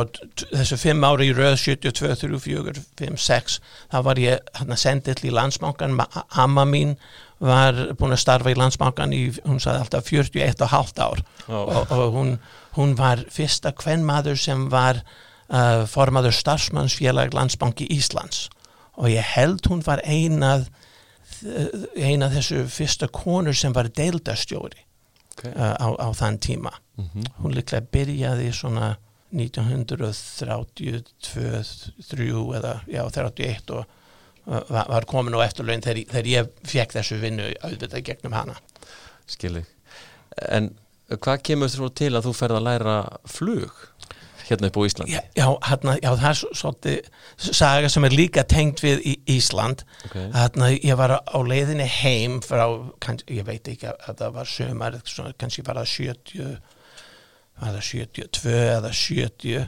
þessu 0.53 0.79
fimm 0.81 1.05
ári 1.07 1.29
í 1.31 1.35
röð 1.37 1.57
72, 1.63 2.15
3, 2.25 2.41
4, 2.47 2.79
5, 3.01 3.21
6 3.27 3.59
þá 3.93 3.99
var 4.09 4.21
ég 4.21 4.55
hérna 4.59 4.79
sendið 4.79 5.23
til 5.23 5.93
Ma- 5.95 6.25
amma 6.45 6.65
mín 6.65 6.95
var 7.43 7.75
búin 7.99 8.15
að 8.15 8.21
starfa 8.21 8.51
í 8.53 8.55
landsbankan 8.57 9.13
í, 9.13 9.23
hún 9.43 9.59
sagði 9.59 9.83
alltaf 9.83 10.07
41 10.07 10.61
og 10.63 10.71
halvt 10.71 11.01
ár 11.03 11.23
Já. 11.45 11.57
og, 11.59 11.91
og 11.91 12.13
hún, 12.15 12.29
hún 12.77 12.95
var 12.95 13.25
fyrsta 13.31 13.73
kvenmaður 13.75 14.39
sem 14.39 14.69
var 14.71 15.01
uh, 15.49 15.85
formaður 15.89 16.35
starfsmannsfélag 16.35 17.35
landsbanki 17.35 17.87
Íslands. 17.93 18.49
Og 18.95 19.11
ég 19.11 19.25
held 19.35 19.67
hún 19.67 19.83
var 19.85 20.01
einað 20.07 20.69
eina 21.95 22.29
þessu 22.31 22.63
fyrsta 22.71 23.07
konur 23.11 23.55
sem 23.57 23.73
var 23.75 23.89
deildastjóri 23.91 24.79
okay. 25.35 25.51
uh, 25.51 25.75
á, 25.75 25.87
á 25.99 26.07
þann 26.15 26.39
tíma. 26.39 26.71
Mm 26.97 27.25
hún 27.43 27.53
líklega 27.53 27.85
byrjaði 27.91 28.53
svona 28.53 28.95
1932 29.35 31.03
3 32.07 32.29
eða 32.57 32.73
já, 32.87 33.03
31 33.09 33.73
og 33.75 33.85
uh, 34.47 34.61
var, 34.69 35.05
komin 35.05 35.35
á 35.35 35.43
eftirlaun 35.43 35.81
þegar, 35.83 36.05
þegar 36.13 36.27
ég 36.31 36.49
fekk 36.63 36.91
þessu 36.95 37.19
vinnu 37.19 37.51
auðvitað 37.61 38.05
gegnum 38.05 38.33
hana. 38.33 38.55
Skilji. 39.27 39.65
En 40.49 40.71
hvað 41.09 41.41
kemur 41.49 41.69
þú 41.69 41.89
til 41.93 42.15
að 42.15 42.25
þú 42.29 42.33
ferð 42.37 42.55
að 42.59 42.67
læra 42.69 42.95
flug 43.27 43.73
hérna 44.49 44.67
upp 44.69 44.77
á 44.77 44.81
Íslandi? 44.87 45.15
já, 45.37 45.45
hana, 45.69 45.95
já 46.03 46.11
það 46.15 46.29
er 46.29 46.39
svo- 46.39 46.53
svolítið 46.61 47.09
saga 47.61 47.89
sem 47.89 48.05
er 48.05 48.15
líka 48.15 48.43
tengt 48.47 48.81
við 48.83 49.01
í 49.05 49.15
Ísland 49.37 49.83
Okay. 50.05 50.29
hana, 50.33 50.69
ég 50.75 50.95
var 50.97 51.15
á 51.21 51.37
leiðinni 51.41 51.87
heim 52.01 52.39
frá, 52.45 52.65
kann, 52.99 53.17
ég 53.27 53.43
veit 53.45 53.67
ekki 53.67 53.87
að 53.91 54.15
það 54.21 54.33
var 54.33 54.45
sömar, 54.45 54.99
kannski 55.37 55.65
var 55.65 55.75
það 55.81 55.89
70 55.95 56.57
var 57.61 57.73
það 57.77 57.87
72 57.89 58.53
eða 58.75 58.91
70 58.93 59.67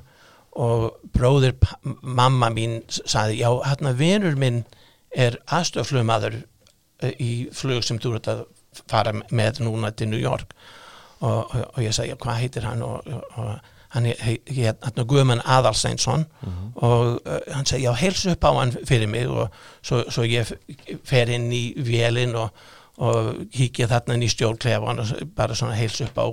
og 0.57 0.87
bróðir 1.13 1.53
pa- 1.61 1.77
mamma 2.01 2.49
mín 2.49 2.79
saði, 2.89 3.37
já, 3.41 3.49
hérna 3.65 3.93
vinur 3.97 4.35
minn 4.35 4.63
er 5.15 5.37
aðstöðflugmaður 5.47 6.43
eh, 7.01 7.13
í 7.21 7.31
flug 7.53 7.83
sem 7.85 7.99
þú 8.01 8.15
ert 8.17 8.27
að 8.33 8.45
fara 8.89 9.13
með 9.31 9.61
núna 9.65 9.91
til 9.95 10.09
New 10.11 10.19
York 10.19 10.51
og, 11.21 11.45
og, 11.55 11.63
og 11.73 11.79
ég 11.81 11.93
sagði, 11.95 12.17
hvað 12.21 12.41
heitir 12.41 12.65
hann 12.67 12.81
og, 12.85 13.05
og 13.37 13.59
hann 13.97 15.01
er 15.01 15.07
Guðmann 15.09 15.43
Aðalsteinsson 15.43 16.25
og 16.75 17.19
uh, 17.25 17.37
hann 17.53 17.67
segi, 17.67 17.85
já, 17.85 17.93
heilsu 17.97 18.33
upp 18.33 18.47
á 18.47 18.51
hann 18.59 18.73
fyrir 18.87 19.09
mig 19.11 19.27
og 19.27 19.53
svo, 19.81 20.03
svo 20.13 20.25
ég 20.27 20.51
fer 21.07 21.31
inn 21.33 21.49
í 21.53 21.63
vélinn 21.83 22.35
og, 22.37 22.53
og 22.97 23.33
kíkja 23.53 23.89
þarna 23.91 24.17
inn 24.17 24.27
í 24.27 24.31
stjórnklefan 24.33 25.03
og 25.03 25.33
bara 25.37 25.57
svona 25.57 25.77
heilsu 25.77 26.07
upp 26.07 26.21
á 26.21 26.27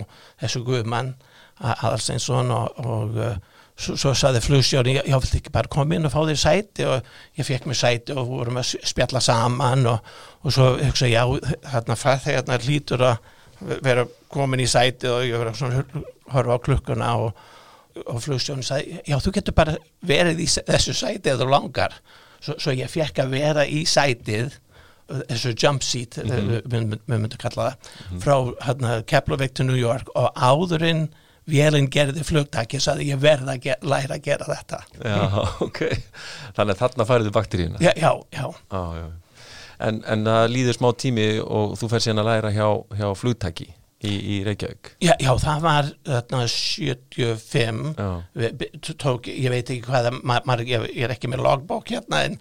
þessu 0.45 0.65
Guðmann 0.67 1.15
Aðalsteinsson 1.63 2.51
og, 2.55 2.81
og 2.85 3.19
uh, 3.19 3.35
svo, 3.75 3.97
svo 3.99 4.15
saði 4.19 4.43
flugstjóri, 4.45 4.97
já, 5.01 5.17
viltu 5.19 5.39
ekki 5.39 5.53
bara 5.55 5.71
koma 5.71 5.97
inn 5.97 6.07
og 6.07 6.13
fá 6.15 6.21
þér 6.27 6.41
sæti? 6.41 6.87
Og 6.89 7.39
ég 7.39 7.47
fekk 7.47 7.69
mér 7.71 7.79
sæti 7.79 8.17
og 8.17 8.29
vorum 8.31 8.61
að 8.61 8.75
spjalla 8.87 9.23
saman 9.25 9.87
og, 9.91 10.13
og 10.43 10.55
svo 10.55 10.75
hugsa, 10.81 11.11
já, 11.11 11.23
þarna 11.71 11.99
farþegarnar 11.99 12.67
hlýtur 12.67 13.07
að 13.11 13.33
vera 13.85 14.05
komin 14.33 14.63
í 14.63 14.69
sæti 14.69 15.09
og 15.09 15.25
ég 15.27 15.51
svona 15.57 15.83
að 15.85 16.07
horfa 16.35 16.59
á 16.59 16.65
klukkuna 16.65 17.11
og, 17.23 17.45
og 18.03 18.21
flugstjónin 18.25 18.67
sagði, 18.67 19.01
já 19.07 19.17
þú 19.23 19.33
getur 19.39 19.57
bara 19.57 19.79
verið 20.07 20.45
í 20.45 20.49
þessu 20.51 20.95
sæti 20.97 21.33
ef 21.33 21.41
þú 21.41 21.49
langar. 21.51 21.97
Svo, 22.45 22.59
svo 22.61 22.75
ég 22.77 22.91
fekk 22.93 23.23
að 23.25 23.35
vera 23.39 23.65
í 23.67 23.85
sætið 23.89 24.59
þessu 25.09 25.53
jump 25.53 25.83
seat 25.85 26.17
mm 26.17 26.31
-hmm. 26.31 26.63
við, 26.65 26.99
við 27.07 27.19
myndum 27.19 27.39
kalla 27.39 27.69
það 27.69 28.21
frá 28.25 28.37
hérna, 28.67 29.03
Keflavík 29.03 29.55
til 29.55 29.67
New 29.67 29.77
York 29.77 30.09
og 30.15 30.33
áðurinn 30.35 31.09
vélinn 31.47 31.91
gerði 31.93 32.25
flugtaki 32.25 32.81
sagði 32.81 33.11
ég 33.11 33.21
verð 33.21 33.49
að 33.49 33.67
læra 33.83 34.17
að 34.17 34.23
gera 34.25 34.45
þetta. 34.49 34.81
Já, 35.05 35.21
ok. 35.67 35.81
Þannig 36.57 36.75
að 36.75 36.81
þarna 36.81 37.05
færðu 37.05 37.31
bakteríuna. 37.31 37.79
Já, 37.81 37.93
já, 37.97 38.13
já, 38.33 38.47
Já, 38.73 38.83
já. 38.97 39.11
En, 39.79 40.05
en 40.07 40.25
það 40.25 40.49
líður 40.49 40.77
smá 40.79 40.93
tími 40.97 41.41
og 41.43 41.75
þú 41.77 41.89
fer 41.91 42.01
síðan 42.01 42.23
að 42.23 42.29
læra 42.31 42.51
hjá, 42.55 42.69
hjá 42.97 43.09
flugtaki 43.19 43.75
í, 44.05 44.15
í 44.37 44.39
Reykjavík? 44.47 44.93
Já, 45.05 45.15
já 45.23 45.33
það 45.43 45.61
var 45.65 45.91
þarna 46.09 46.41
75 46.53 47.95
Já, 47.99 48.09
Við- 48.35 48.65
tók, 49.01 49.29
ég 49.31 49.51
veit 49.53 49.71
ekki 49.71 49.85
hvað 49.87 50.09
ég, 50.69 50.89
ég 50.95 51.05
er 51.09 51.15
ekki 51.15 51.31
með 51.33 51.45
logbók 51.47 51.93
hérna 51.95 52.25
en, 52.29 52.39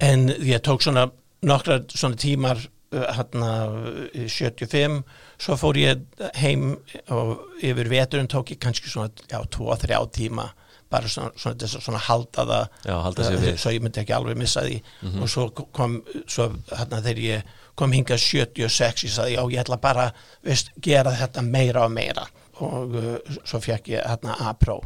en 0.00 0.26
ég 0.44 0.62
tók 0.64 0.82
svona 0.84 1.08
nokkra 1.44 1.80
svona 1.92 2.16
tímar 2.20 2.58
uh, 2.58 3.06
hérna 3.18 3.52
uh, 3.68 4.26
75 4.28 5.02
svo 5.44 5.56
fór 5.60 5.76
ég 5.80 6.04
heim 6.40 6.76
og 7.12 7.40
yfir 7.64 7.90
veturinn 7.92 8.30
tók 8.32 8.54
ég 8.54 8.60
kannski 8.62 8.88
svona 8.92 9.10
já, 9.28 9.40
2-3 9.54 9.98
tíma 10.14 10.50
bara 10.94 11.08
svona, 11.10 11.32
svona, 11.40 11.58
svona, 11.66 11.82
svona 11.82 12.00
halda 12.06 12.44
það 12.46 12.64
Já, 12.86 12.94
halda 13.02 13.24
sig 13.26 13.38
við. 13.42 13.56
svo 13.58 13.70
ég 13.74 13.82
myndi 13.82 14.00
ekki 14.04 14.14
alveg 14.14 14.36
missa 14.38 14.62
því. 14.62 14.76
Og 15.18 15.30
svo 15.32 15.48
kom 15.74 15.96
svo 16.30 16.44
hérna 16.70 17.00
þegar 17.02 17.22
ég 17.24 17.54
kom 17.74 17.92
hinga 17.92 18.16
76 18.20 19.04
ég 19.08 19.12
sagði 19.14 19.36
já 19.36 19.42
ég 19.50 19.60
ætla 19.64 19.78
bara 19.82 20.08
veist, 20.46 20.70
gera 20.82 21.12
þetta 21.18 21.42
meira 21.42 21.84
og 21.88 21.92
meira. 21.94 22.26
Og 22.62 22.92
uh, 22.94 23.38
svo 23.42 23.58
fekk 23.64 23.88
ég 23.96 24.04
hérna 24.06 24.36
A-pró 24.46 24.76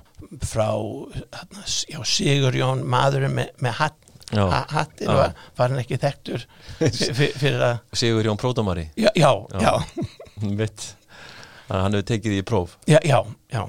frá 0.49 0.71
hérna, 0.73 1.65
já, 1.89 1.99
Sigur 2.09 2.57
Jón 2.57 2.81
maðurinn 2.89 3.35
með, 3.37 3.51
með 3.61 3.75
hatt 3.83 3.99
ha- 4.33 4.65
hattin 4.73 5.09
Já. 5.09 5.15
var, 5.19 5.35
var 5.57 5.71
hann 5.75 5.83
ekki 5.83 5.99
þekktur 6.01 6.43
fyr- 6.79 7.13
fyr- 7.17 7.37
fyrir 7.41 7.63
að 7.67 7.79
Sigur 7.97 8.25
Jón 8.31 8.41
Pródómari. 8.41 8.87
Já, 8.97 9.11
já, 9.17 9.31
Já. 9.61 9.75
Mitt. 10.59 10.95
Hann 11.69 11.93
hefur 11.93 12.07
tekið 12.09 12.39
því 12.39 12.43
próf. 12.49 12.79
Já, 12.89 12.99
já, 13.05 13.21
já. 13.53 13.67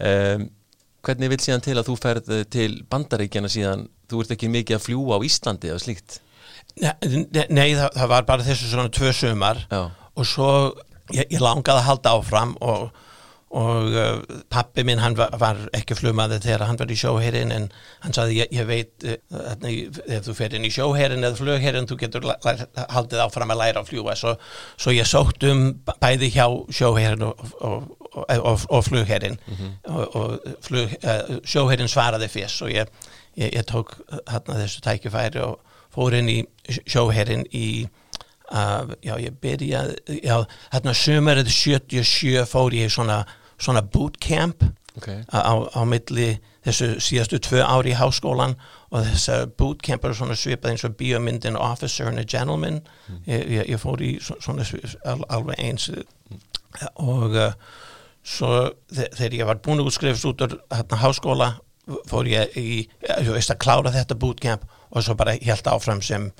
um, 0.00 0.48
Hvernig 1.02 1.32
vil 1.32 1.40
síðan 1.42 1.62
til 1.64 1.74
að 1.80 1.88
þú 1.88 1.94
ferð 1.98 2.28
til 2.54 2.74
bandaríkjana 2.92 3.48
síðan? 3.50 3.88
Þú 4.08 4.20
ert 4.22 4.34
ekki 4.36 4.48
mikið 4.52 4.76
að 4.76 4.84
fljúa 4.84 5.16
á 5.18 5.24
Íslandi 5.26 5.70
eða 5.72 5.80
slíkt 5.82 6.20
Nei, 6.82 7.46
nei, 7.52 7.68
það, 7.76 7.88
það 8.00 8.08
var 8.16 8.24
bara 8.32 8.44
þessu 8.46 8.68
svona 8.72 8.88
tvö 8.96 9.10
sumar 9.14 9.58
Já, 9.70 9.82
og 10.16 10.26
svo 10.28 10.50
ég, 11.12 11.26
ég 11.28 11.40
langaði 11.42 11.82
að 11.82 11.88
halda 11.90 12.12
áfram 12.16 12.54
og, 12.64 12.86
og 13.52 13.88
uh, 13.92 14.38
pappi 14.48 14.80
minn 14.88 15.02
hann 15.02 15.12
var, 15.18 15.34
var 15.40 15.58
ekki 15.76 15.96
flugmaður 15.98 16.40
þegar 16.40 16.64
hann 16.70 16.78
var 16.80 16.92
í 16.94 16.96
sjóherin 16.96 17.52
en 17.52 17.66
hann 18.06 18.14
sagði 18.16 18.38
ég, 18.40 18.54
ég 18.56 18.68
veit 18.70 19.04
uh, 19.04 19.68
í- 19.68 19.90
ef 20.16 20.24
þú 20.30 20.36
fer 20.38 20.56
inn 20.56 20.64
í 20.64 20.70
sjóherin 20.72 21.20
eða 21.28 21.36
flugherin 21.42 21.88
þú 21.90 21.98
getur 22.00 22.24
haldið 22.32 23.20
áfram 23.26 23.52
að 23.52 23.60
læra 23.60 23.82
að 23.84 23.90
fljúa 23.92 24.14
svo, 24.16 24.32
svo 24.80 24.94
ég 24.96 25.10
sótt 25.10 25.44
um 25.50 25.66
bæði 26.00 26.30
hjá 26.38 26.46
sjóherin 26.72 27.26
og, 27.28 27.44
og, 27.60 27.90
og, 28.14 28.32
og, 28.38 28.64
og 28.72 28.86
flugherin 28.88 29.36
og, 29.92 30.16
og 30.16 30.56
flug, 30.64 30.96
uh, 31.04 31.36
sjóherin 31.44 31.92
svaraði 31.92 32.30
fyrst 32.32 32.64
og 32.64 32.72
ég, 32.72 32.88
ég, 33.36 33.52
ég 33.60 33.68
tók 33.68 33.98
hérna 34.32 34.56
þessu 34.62 34.80
tækifæri 34.88 35.44
og 35.44 35.60
fór 35.94 36.14
inn 36.18 36.28
í 36.32 36.38
sjóherin 36.88 37.44
í 37.52 37.66
uh, 38.52 38.88
já 39.04 39.16
ég 39.20 39.34
byrjaði 39.42 40.20
já 40.24 40.36
hérna 40.72 40.94
sömarið 40.96 41.50
77 41.52 42.46
fór 42.48 42.72
ég 42.76 42.92
svona, 42.94 43.22
svona 43.60 43.82
bootcamp 43.82 44.64
ok. 44.96 45.08
á, 45.32 45.52
á 45.72 45.80
milli 45.88 46.34
þessu 46.62 46.92
síðastu 47.02 47.40
tvö 47.42 47.62
ári 47.66 47.90
í 47.90 47.98
háskólan 47.98 48.52
og 48.92 49.06
þess 49.08 49.48
bootcamp 49.58 50.04
er 50.06 50.14
svona 50.14 50.36
svipað 50.38 50.74
eins 50.74 50.84
og 50.86 50.94
biomyndin 51.00 51.56
Officer 51.58 52.06
and 52.06 52.20
a 52.20 52.24
Gentleman. 52.28 52.82
Ég, 53.26 53.40
ég, 53.50 53.70
ég 53.72 53.80
fór 53.82 53.98
í 54.04 54.12
svo- 54.22 54.36
svona 54.44 54.62
al, 55.08 55.24
alveg 55.32 55.58
eins 55.58 55.88
og 57.02 57.34
uh, 57.36 57.52
svo 58.22 58.52
þe- 58.92 59.10
þegar 59.16 59.36
ég 59.40 59.48
var 59.50 59.60
búin 59.64 59.82
að 59.82 59.90
útskrifast 59.90 60.28
út 60.30 60.44
úr 60.46 60.54
hérna 60.70 61.00
háskóla 61.02 61.48
fór 62.08 62.28
ég 62.30 62.54
í, 62.60 62.84
ég 63.02 63.32
veist 63.34 63.50
að 63.50 63.58
klára 63.64 63.90
þetta 63.96 64.14
bootcamp 64.22 64.62
og 64.92 65.04
svo 65.04 65.16
bara 65.18 65.36
helt 65.40 65.66
áfram 65.66 66.02
sem 66.04 66.30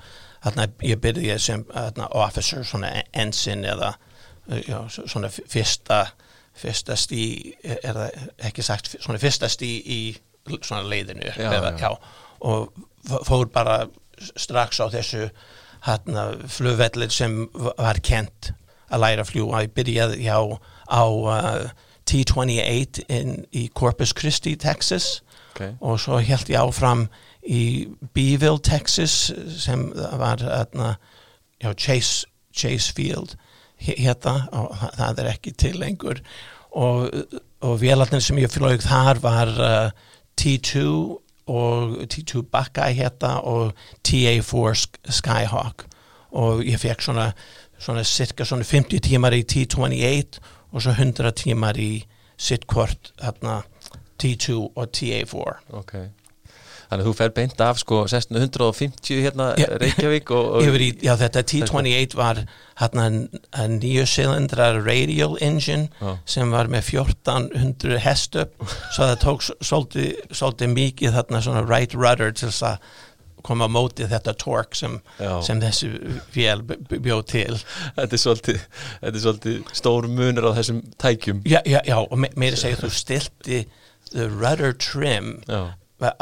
hérna, 0.43 0.67
ég 0.85 1.01
byrði 1.01 1.37
sem 1.41 1.65
hérna, 1.73 2.09
officer, 2.11 2.63
svona 2.67 2.91
ensign 3.13 3.65
eða 3.65 3.95
uh, 3.95 4.59
já, 4.61 4.77
svona 4.89 5.31
fyrsta 5.31 6.05
fyrsta 6.53 6.95
stí 6.99 7.23
er 7.63 7.95
það 7.97 8.17
ekki 8.49 8.65
sagt, 8.65 8.95
svona 9.01 9.21
fyrsta 9.21 9.49
stí 9.49 9.71
í 9.81 9.99
svona 10.61 10.83
leiðinu 10.85 11.31
Já, 11.31 11.49
eða, 11.49 11.71
já. 11.79 11.89
og 12.45 12.73
fór 13.25 13.47
bara 13.51 13.87
strax 14.37 14.81
á 14.83 14.87
þessu 14.93 15.29
hérna 15.87 16.27
flugvellir 16.51 17.11
sem 17.11 17.47
var 17.55 17.99
kent 18.05 18.53
að 18.93 19.03
læra 19.03 19.25
að 19.25 19.31
fljúa. 19.31 19.63
Ég 19.65 19.73
byrjaði 19.75 20.29
á, 20.29 20.41
á 20.87 21.03
uh, 21.03 21.71
T-28 22.07 23.07
in, 23.11 23.35
í 23.51 23.67
Corpus 23.75 24.13
Christi, 24.15 24.55
Texas 24.59 25.23
okay. 25.53 25.73
og 25.81 25.99
svo 26.03 26.19
held 26.23 26.51
ég 26.51 26.61
áfram 26.61 27.07
í 27.43 27.87
Beeville, 28.13 28.61
Texas 28.63 29.31
sem 29.59 29.89
var 29.93 30.43
hérna, 30.43 30.95
já, 31.63 31.73
Chase, 31.73 32.27
Chase 32.53 32.93
Field 32.93 33.35
hérna 33.83 34.47
og 34.55 34.75
það 34.97 35.23
er 35.23 35.31
ekki 35.33 35.55
til 35.59 35.79
lengur. 35.79 36.21
Og, 36.71 37.09
og 37.61 37.81
vélarnir 37.81 38.23
sem 38.23 38.39
ég 38.41 38.51
flög 38.51 38.81
þar 38.85 39.19
var 39.21 39.51
uh, 39.59 39.89
T2 40.39 40.85
og 41.51 41.97
T2 42.09 42.45
Buckeye 42.47 42.95
hérna 42.97 43.35
og 43.43 43.73
TA4 44.07 44.87
Skyhawk. 45.11 45.85
Og 46.33 46.63
ég 46.65 46.79
fekk 46.81 47.03
svona 47.05 47.33
svona 47.83 48.03
cirka 48.03 48.45
svona 48.45 48.63
50 48.63 49.03
tímar 49.03 49.35
í 49.35 49.43
T28 49.43 50.41
og 50.71 50.83
svo 50.83 50.95
100 50.95 51.33
tímar 51.39 51.79
í 51.79 52.05
sitt 52.39 52.65
hvort 52.71 53.11
hérna 53.21 53.61
T2 54.21 54.59
og 54.75 54.93
TA4 54.95 55.55
Ok 55.79 55.95
Þannig 56.93 57.07
að 57.07 57.09
þú 57.09 57.13
fer 57.17 57.31
beint 57.33 57.61
af 57.65 57.79
sko 57.81 57.99
1650 58.05 59.21
hérna 59.25 59.47
Já. 59.57 59.65
Reykjavík 59.81 60.33
og, 60.35 60.49
og 60.59 60.67
Yfir 60.67 60.83
í, 60.85 60.89
já 61.01 61.15
þetta 61.17 61.41
T28 61.49 62.17
var 62.19 62.41
hérna 62.77 63.07
nýju 63.73 64.03
cylindrar 64.11 64.77
radial 64.85 65.33
engine 65.41 65.87
Já. 65.97 66.11
sem 66.35 66.53
var 66.53 66.69
með 66.69 66.91
1400 66.93 67.97
hestöp 68.03 68.53
svo 68.93 69.07
það 69.09 69.15
tók 69.23 69.47
svolítið, 69.57 70.69
mikið 70.75 71.17
þarna 71.17 71.41
svona 71.47 71.65
right 71.65 71.97
rudder 71.97 72.35
til 72.37 72.51
þess 72.51 72.67
að 72.75 72.93
koma 73.43 73.65
á 73.67 73.75
móti 73.75 74.05
þetta 74.07 74.37
torque 74.39 74.77
sem, 74.77 74.99
sem 75.43 75.59
þessi 75.59 75.89
vél 76.31 76.61
bjóð 76.63 77.23
til. 77.27 77.57
Þetta, 77.97 78.05
er 78.07 78.21
svolítið, 78.21 78.61
þetta 79.01 79.11
er 79.11 79.23
svolítið 79.25 79.73
stór 79.75 80.07
munur 80.07 80.47
á 80.47 80.51
þessum 80.55 80.79
tækjum. 81.01 81.41
Já, 81.43 81.59
já, 81.67 81.81
já 81.83 81.97
og 81.99 82.15
me 82.23 82.29
meira 82.39 82.55
segja 82.61 82.79
þú 82.85 82.91
stilti 82.95 83.65
the 84.13 84.29
rudder 84.29 84.71
trim 84.71 85.41
Já, 85.47 85.73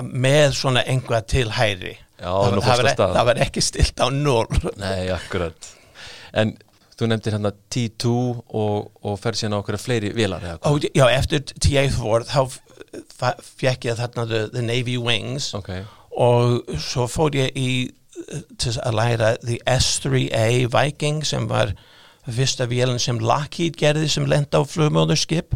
með 0.01 0.55
svona 0.57 0.83
einhvað 0.87 1.27
til 1.33 1.47
hæri 1.57 1.95
Já, 2.21 2.29
það, 2.29 2.57
var, 2.61 2.89
það, 2.89 3.13
það 3.15 3.29
var 3.31 3.39
ekki 3.47 3.63
stilt 3.65 4.01
á 4.01 4.07
null 4.13 4.73
nei, 4.77 5.07
akkurat. 5.09 5.69
En 6.37 6.53
þú 6.93 7.07
nefndir 7.09 7.33
hérna 7.33 7.51
T2 7.73 8.11
og, 8.61 8.91
og 9.01 9.15
fer 9.21 9.37
síðan 9.39 9.57
á 9.57 9.61
okkur 9.63 9.79
fleiri 9.81 10.11
hvað? 10.13 10.59
og 10.69 10.85
já, 10.85 11.05
eftir 11.09 11.41
TA4 11.55 12.27
þá 12.29 13.41
fekk 13.41 13.89
ég 13.89 13.97
þarna 13.97 14.27
the, 14.29 14.43
the 14.53 14.61
Navy 14.61 14.99
Wings. 15.01 15.49
Ok, 15.57 15.73
og 16.11 16.77
svo 16.81 17.07
fór 17.09 17.35
ég 17.39 17.57
í 17.57 17.71
til 18.61 18.73
að 18.83 18.97
læra 18.97 19.35
the 19.41 19.57
S3A 19.65 20.67
Viking 20.71 21.25
sem 21.25 21.47
var 21.49 21.73
fyrsta 22.29 22.67
vélun 22.69 23.01
sem 23.01 23.19
Lockheed 23.19 23.79
gerði 23.79 24.09
sem 24.11 24.27
lenda 24.29 24.61
á 24.61 24.63
flugmóðurskip. 24.67 25.55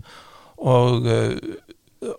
Og 0.58 1.06
uh, 1.06 1.36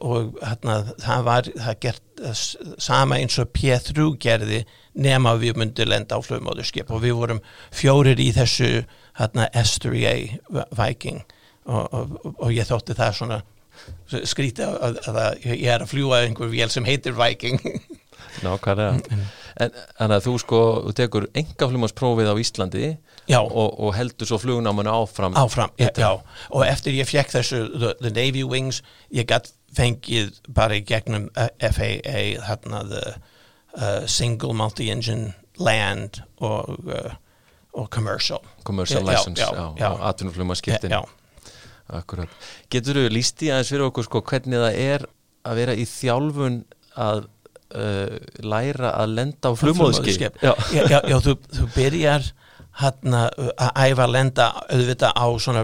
og 0.01 0.37
hérna 0.43 0.77
það 1.03 1.25
var 1.27 1.49
það 1.53 1.81
gert 1.85 2.23
s- 2.33 2.57
sama 2.83 3.19
eins 3.21 3.39
og 3.39 3.51
P3 3.55 4.07
gerði 4.23 4.63
nema 4.97 5.35
við 5.39 5.59
myndum 5.61 5.91
lenda 5.93 6.17
á 6.17 6.21
flugmóðurskip. 6.25 6.91
Og 6.91 7.03
við 7.05 7.15
vorum 7.19 7.41
fjórir 7.71 8.19
í 8.23 8.31
þessu 8.35 8.85
hérna 9.21 9.49
S3A 9.53 10.15
Viking. 10.79 11.23
Og, 11.67 11.87
og, 11.93 12.35
og 12.39 12.51
ég 12.55 12.67
þótti 12.69 12.95
það 12.97 13.15
svona 13.19 13.41
skrítið 14.27 14.69
að, 14.71 14.99
að, 15.11 15.17
að 15.21 15.47
ég 15.51 15.67
er 15.75 15.83
að 15.85 15.91
fljúa 15.93 16.23
einhver 16.25 16.49
vél 16.53 16.71
sem 16.73 16.87
heitir 16.89 17.17
Viking. 17.19 17.61
Nákvæmlega. 18.45 19.19
En 19.57 19.71
þannig 19.97 20.17
að 20.19 20.25
þú 20.27 20.33
sko, 20.43 20.59
þú 20.87 20.93
tekur 20.99 21.27
engaflumársprófið 21.41 22.29
á 22.29 22.35
Íslandi 22.41 22.89
og, 23.41 23.71
og 23.81 23.95
heldur 23.97 24.29
svo 24.29 24.37
flugnámanu 24.39 24.93
áfram 24.93 25.35
áfram, 25.41 25.73
já, 26.05 26.11
og 26.53 26.65
eftir 26.69 26.95
ég 26.99 27.09
fekk 27.09 27.33
þessu 27.33 27.63
the, 27.73 27.95
the 28.05 28.13
Navy 28.13 28.45
Wings, 28.47 28.83
ég 29.17 29.25
gætt 29.31 29.49
fengið 29.77 30.39
bara 30.57 30.79
í 30.79 30.85
gegnum 30.89 31.29
uh, 31.37 31.49
FAA 31.61 32.23
þarna 32.47 32.83
the 32.91 33.03
uh, 33.77 34.07
single 34.09 34.55
multi-engine 34.57 35.35
land 35.59 36.23
og, 36.41 36.73
uh, 36.89 37.13
og 37.77 37.91
commercial 37.93 38.41
commercial 38.65 39.03
Já, 39.05 39.11
license 39.13 39.41
já, 39.43 39.51
já, 39.53 39.69
já. 39.85 39.91
atvinnuflugmaskiptin 40.11 40.91
já, 40.97 41.03
Akkurat. 41.87 42.29
Getur 42.73 42.99
þú 42.99 43.11
líst 43.15 43.43
í 43.47 43.51
aðeins 43.55 43.69
fyrir 43.71 43.85
okkur 43.87 44.07
sko 44.09 44.21
hvernig 44.27 44.59
það 44.59 44.79
er 44.83 45.05
að 45.47 45.59
vera 45.61 45.75
í 45.79 45.85
þjálfun 45.87 46.57
að 46.99 47.21
uh, 47.79 48.17
læra 48.43 48.91
að 48.99 49.13
lenda 49.21 49.53
á 49.53 49.59
flugmóðskip? 49.61 50.41
já, 50.43 50.51
já, 50.75 50.83
já, 50.91 50.99
já 51.13 51.17
þú, 51.23 51.37
þú 51.55 51.69
byrjar 51.77 52.27
hérna 52.81 53.21
að 53.55 53.71
æfa 53.87 54.05
að 54.09 54.15
lenda 54.17 54.49
auðvitað 54.67 55.15
á 55.17 55.27
svona, 55.41 55.63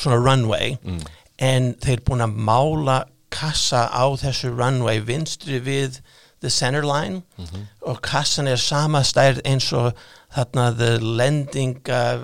svona 0.00 0.16
runway 0.24 0.78
Mm. 0.82 1.02
en 1.40 1.68
þeir 1.84 2.00
búin 2.08 2.24
að 2.24 2.34
mála 2.48 2.96
kassa 3.30 3.86
á 3.90 4.04
þessu 4.20 4.50
runway 4.56 5.00
vinstri 5.00 5.60
við 5.60 6.00
the 6.40 6.48
center 6.50 6.82
line. 6.82 7.22
Mhm. 7.38 7.66
og 7.86 8.00
kassan 8.02 8.48
er 8.48 8.56
sama 8.56 9.02
stærð 9.04 9.40
eins 9.44 9.72
og 9.72 9.92
þarna 10.34 10.70
the 10.78 10.98
landing 10.98 11.80
uh, 11.88 12.18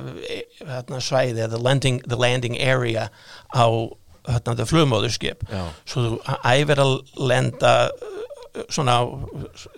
þarna 0.62 1.00
svæði 1.00 1.48
the 1.50 1.58
landing, 1.58 2.00
the 2.08 2.16
landing 2.16 2.56
area 2.60 3.08
á 3.54 3.66
þarna 4.26 4.56
the 4.56 4.66
flugmóðurskip. 4.66 5.44
Svo 5.86 6.02
þú 6.02 6.20
æfir 6.44 6.80
að 6.80 6.94
lenda 7.18 7.72
uh, 7.90 8.64
svona 8.72 8.96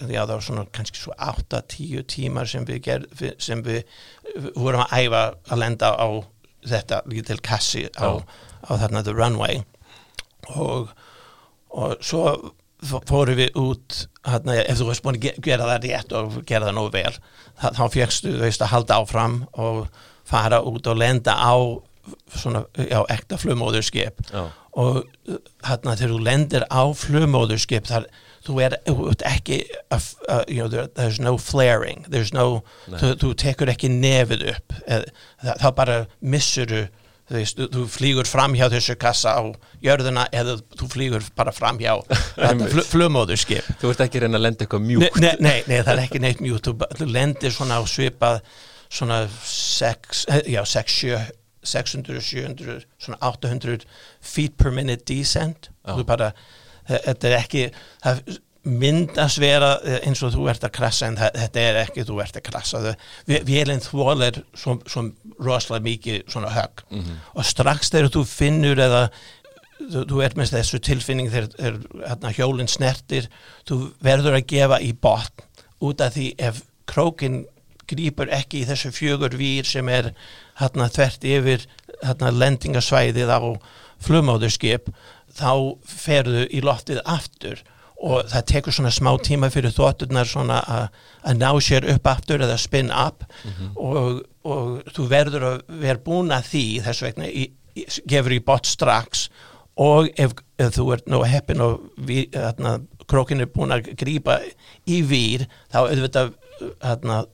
já 0.06 0.20
það 0.22 0.34
var 0.36 0.44
svona 0.46 0.66
kannski 0.72 1.00
svo 1.02 1.12
8-10 1.18 2.04
tímar 2.06 2.46
sem 2.46 2.64
við, 2.68 2.80
ger, 2.84 3.06
sem 3.42 3.62
við 3.66 3.82
vorum 4.54 4.84
að 4.86 4.92
æfa 5.02 5.22
að 5.50 5.58
lenda 5.64 5.90
á 5.98 6.08
þetta 6.68 7.02
lítil 7.10 7.40
kassi 7.42 7.88
á, 7.98 8.22
á 8.22 8.70
þarna 8.78 9.02
the 9.02 9.14
runway. 9.14 9.62
Og, 10.54 10.92
og 11.78 11.96
svo 12.04 12.22
fórum 13.08 13.38
við 13.40 13.56
út 13.58 13.96
hérna, 14.28 14.54
ef 14.62 14.78
þú 14.78 14.86
veist 14.90 15.02
búin 15.04 15.16
að 15.18 15.24
ge- 15.26 15.40
gera 15.48 15.66
það 15.66 15.86
rétt 15.88 16.12
og 16.18 16.36
gera 16.46 16.68
það 16.68 16.76
nógu 16.78 16.92
vel 16.94 17.16
þá, 17.58 17.66
þá 17.74 17.82
fegstu, 17.96 18.34
þú 18.36 18.44
veist, 18.44 18.62
að 18.62 18.72
halda 18.74 18.98
áfram 19.02 19.38
og 19.58 19.80
fara 20.28 20.60
út 20.62 20.86
og 20.92 21.00
lenda 21.00 21.34
á 21.34 21.54
svona, 22.38 22.62
já, 22.78 23.02
ekta 23.12 23.36
flugmóðurskip 23.40 24.22
Já. 24.32 24.44
og 24.78 25.02
hérna 25.66 25.96
þegar 25.98 26.12
þú 26.14 26.20
lendir 26.24 26.64
á 26.70 26.82
flugmóðurskip 26.96 27.88
þar 27.90 28.06
þú 28.46 28.60
er 28.64 28.76
ekki 29.28 29.58
uh, 29.92 29.98
uh, 30.30 30.44
you 30.48 30.62
know, 30.62 30.68
there, 30.72 30.86
there's 30.96 31.18
no 31.20 31.34
flaring 31.36 32.06
there's 32.08 32.32
no, 32.32 32.62
þú, 32.88 33.10
þú 33.20 33.32
tekur 33.42 33.72
ekki 33.74 33.90
nefið 33.92 34.46
upp 34.54 34.78
það, 34.86 35.04
það 35.64 35.74
bara 35.82 35.98
missur 36.22 36.70
þú 36.70 36.84
þú 36.86 36.86
veist, 37.30 37.58
þú, 37.74 37.82
flýgur 37.92 38.28
fram 38.30 38.54
hjá 38.56 38.66
þessu 38.72 38.96
kassa 39.00 39.34
á 39.36 39.42
jörðuna 39.84 40.26
eða 40.32 40.54
þú 40.78 40.88
flýgur 40.94 41.26
bara 41.36 41.52
fram 41.52 41.78
hjá 41.82 41.92
fl 42.72 42.84
flugmóðurskip. 42.92 43.68
Þú 43.82 43.90
ert 43.92 44.04
ekki 44.06 44.22
reyna 44.24 44.40
að 44.40 44.46
lenda 44.46 44.64
eitthvað 44.64 44.86
mjúkt. 44.88 45.20
Nei, 45.20 45.34
nei, 45.44 45.58
nei, 45.68 45.78
það 45.82 45.92
er 45.96 46.04
ekki 46.06 46.22
neitt 46.24 46.40
mjút 46.44 46.70
þú, 46.70 47.06
lendir 47.12 47.52
svona 47.54 47.80
á 47.80 47.82
svipað 47.88 48.40
svona 48.88 49.18
6, 49.28 50.24
já, 50.48 50.62
6, 50.64 51.00
7 51.04 51.18
600, 51.68 52.20
700, 52.24 52.84
svona 53.02 53.18
800 53.28 53.82
feet 54.24 54.54
per 54.56 54.70
minute 54.72 55.04
descent. 55.10 55.68
Bara, 56.08 56.30
þe- 56.88 57.02
þetta 57.10 57.28
er 57.28 57.34
ekki 57.42 57.64
það 58.04 58.22
myndast 58.68 59.40
vera 59.40 59.72
eh, 59.82 59.98
eins 60.06 60.22
og 60.26 60.34
þú 60.34 60.48
ert 60.52 60.66
að 60.66 60.74
krasa 60.76 61.08
en 61.08 61.18
þetta 61.18 61.64
er 61.64 61.80
ekki 61.84 62.04
þú 62.08 62.20
ert 62.24 62.38
að 62.38 62.46
krasa 62.50 62.94
vélinn 63.26 63.82
þvólar 63.84 64.42
svo, 64.52 64.78
svo 64.86 65.08
rosalega 65.38 65.86
mikið 65.86 66.22
svona 66.30 66.52
högg. 66.54 66.84
Mhm. 66.90 67.18
og 67.34 67.44
strax 67.48 67.92
þegar 67.94 68.12
þú 68.16 68.24
finnur 68.28 68.82
eða 68.84 69.02
þú, 69.78 70.04
þú 70.10 70.22
ert 70.24 70.38
með 70.38 70.54
þessu 70.56 70.80
tilfinning 70.84 71.30
þegar, 71.32 71.78
hérna, 72.06 72.32
hjólinn 72.34 72.70
snertir 72.70 73.28
þú 73.68 73.92
verður 74.04 74.38
að 74.38 74.48
gefa 74.54 74.80
í 74.84 74.92
botn 74.92 75.46
út 75.84 76.02
af 76.02 76.16
því 76.16 76.32
ef 76.38 76.62
krókin 76.88 77.44
grýpur 77.88 78.30
ekki 78.34 78.62
í 78.62 78.68
þessu 78.68 78.92
fjögur 78.92 79.36
vír 79.38 79.66
sem 79.68 79.88
er 79.88 80.12
hérna 80.60 80.90
þvert 80.92 81.24
yfir 81.24 81.66
hérna 82.02 82.32
lendingasvæðið 82.34 83.32
á 83.32 83.40
flugmóðurskip 84.04 84.90
þá 85.38 85.78
ferðu 85.86 86.46
í 86.50 86.62
loftið 86.64 87.00
aftur 87.08 87.62
og 87.98 88.28
það 88.30 88.44
tekur 88.52 88.74
svona 88.76 88.92
smá 88.94 89.10
tíma 89.26 89.48
fyrir 89.50 89.72
þótturnar 89.74 90.28
svona 90.30 90.60
að- 90.62 91.38
ná 91.40 91.48
sér 91.60 91.86
upp 91.94 92.06
aftur 92.06 92.44
eða 92.46 92.58
spin 92.58 92.90
up. 92.94 93.24
Og, 93.76 94.20
og 94.44 94.82
þú 94.94 95.06
verður 95.10 95.46
að 95.48 95.62
vera 95.82 95.98
búin 95.98 96.30
að 96.30 96.46
því 96.52 96.62
þess 96.86 97.02
vegna 97.02 97.26
í, 97.26 97.48
í, 97.74 97.86
gefur 98.06 98.36
í 98.36 98.38
bot 98.44 98.66
strax. 98.70 99.28
Og 99.78 100.08
ef, 100.18 100.32
ef 100.58 100.72
þú 100.78 100.86
ert 100.94 101.06
nú 101.10 101.22
heppin 101.26 101.60
og 101.62 101.80
við, 101.98 102.30
hérna, 102.34 102.76
krókin 103.10 103.40
er 103.42 103.50
búin 103.50 103.74
að 103.74 103.90
grípa 103.98 104.38
í 104.86 105.02
vír 105.06 105.46
þá 105.72 105.82
auðvitað 105.88 106.32
hérna, 106.82 107.24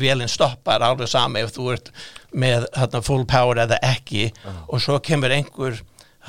velin 0.00 0.28
stoppar 0.28 0.82
alveg 0.82 1.08
sama 1.08 1.40
ef 1.44 1.52
þú 1.54 1.68
ert 1.74 1.92
með 2.32 2.66
hérna, 2.76 3.00
full 3.04 3.24
power 3.28 3.60
eða 3.66 3.78
ekki. 3.84 4.30
Og 4.68 4.80
svo 4.80 4.98
kemur 5.04 5.32
einhver 5.36 5.80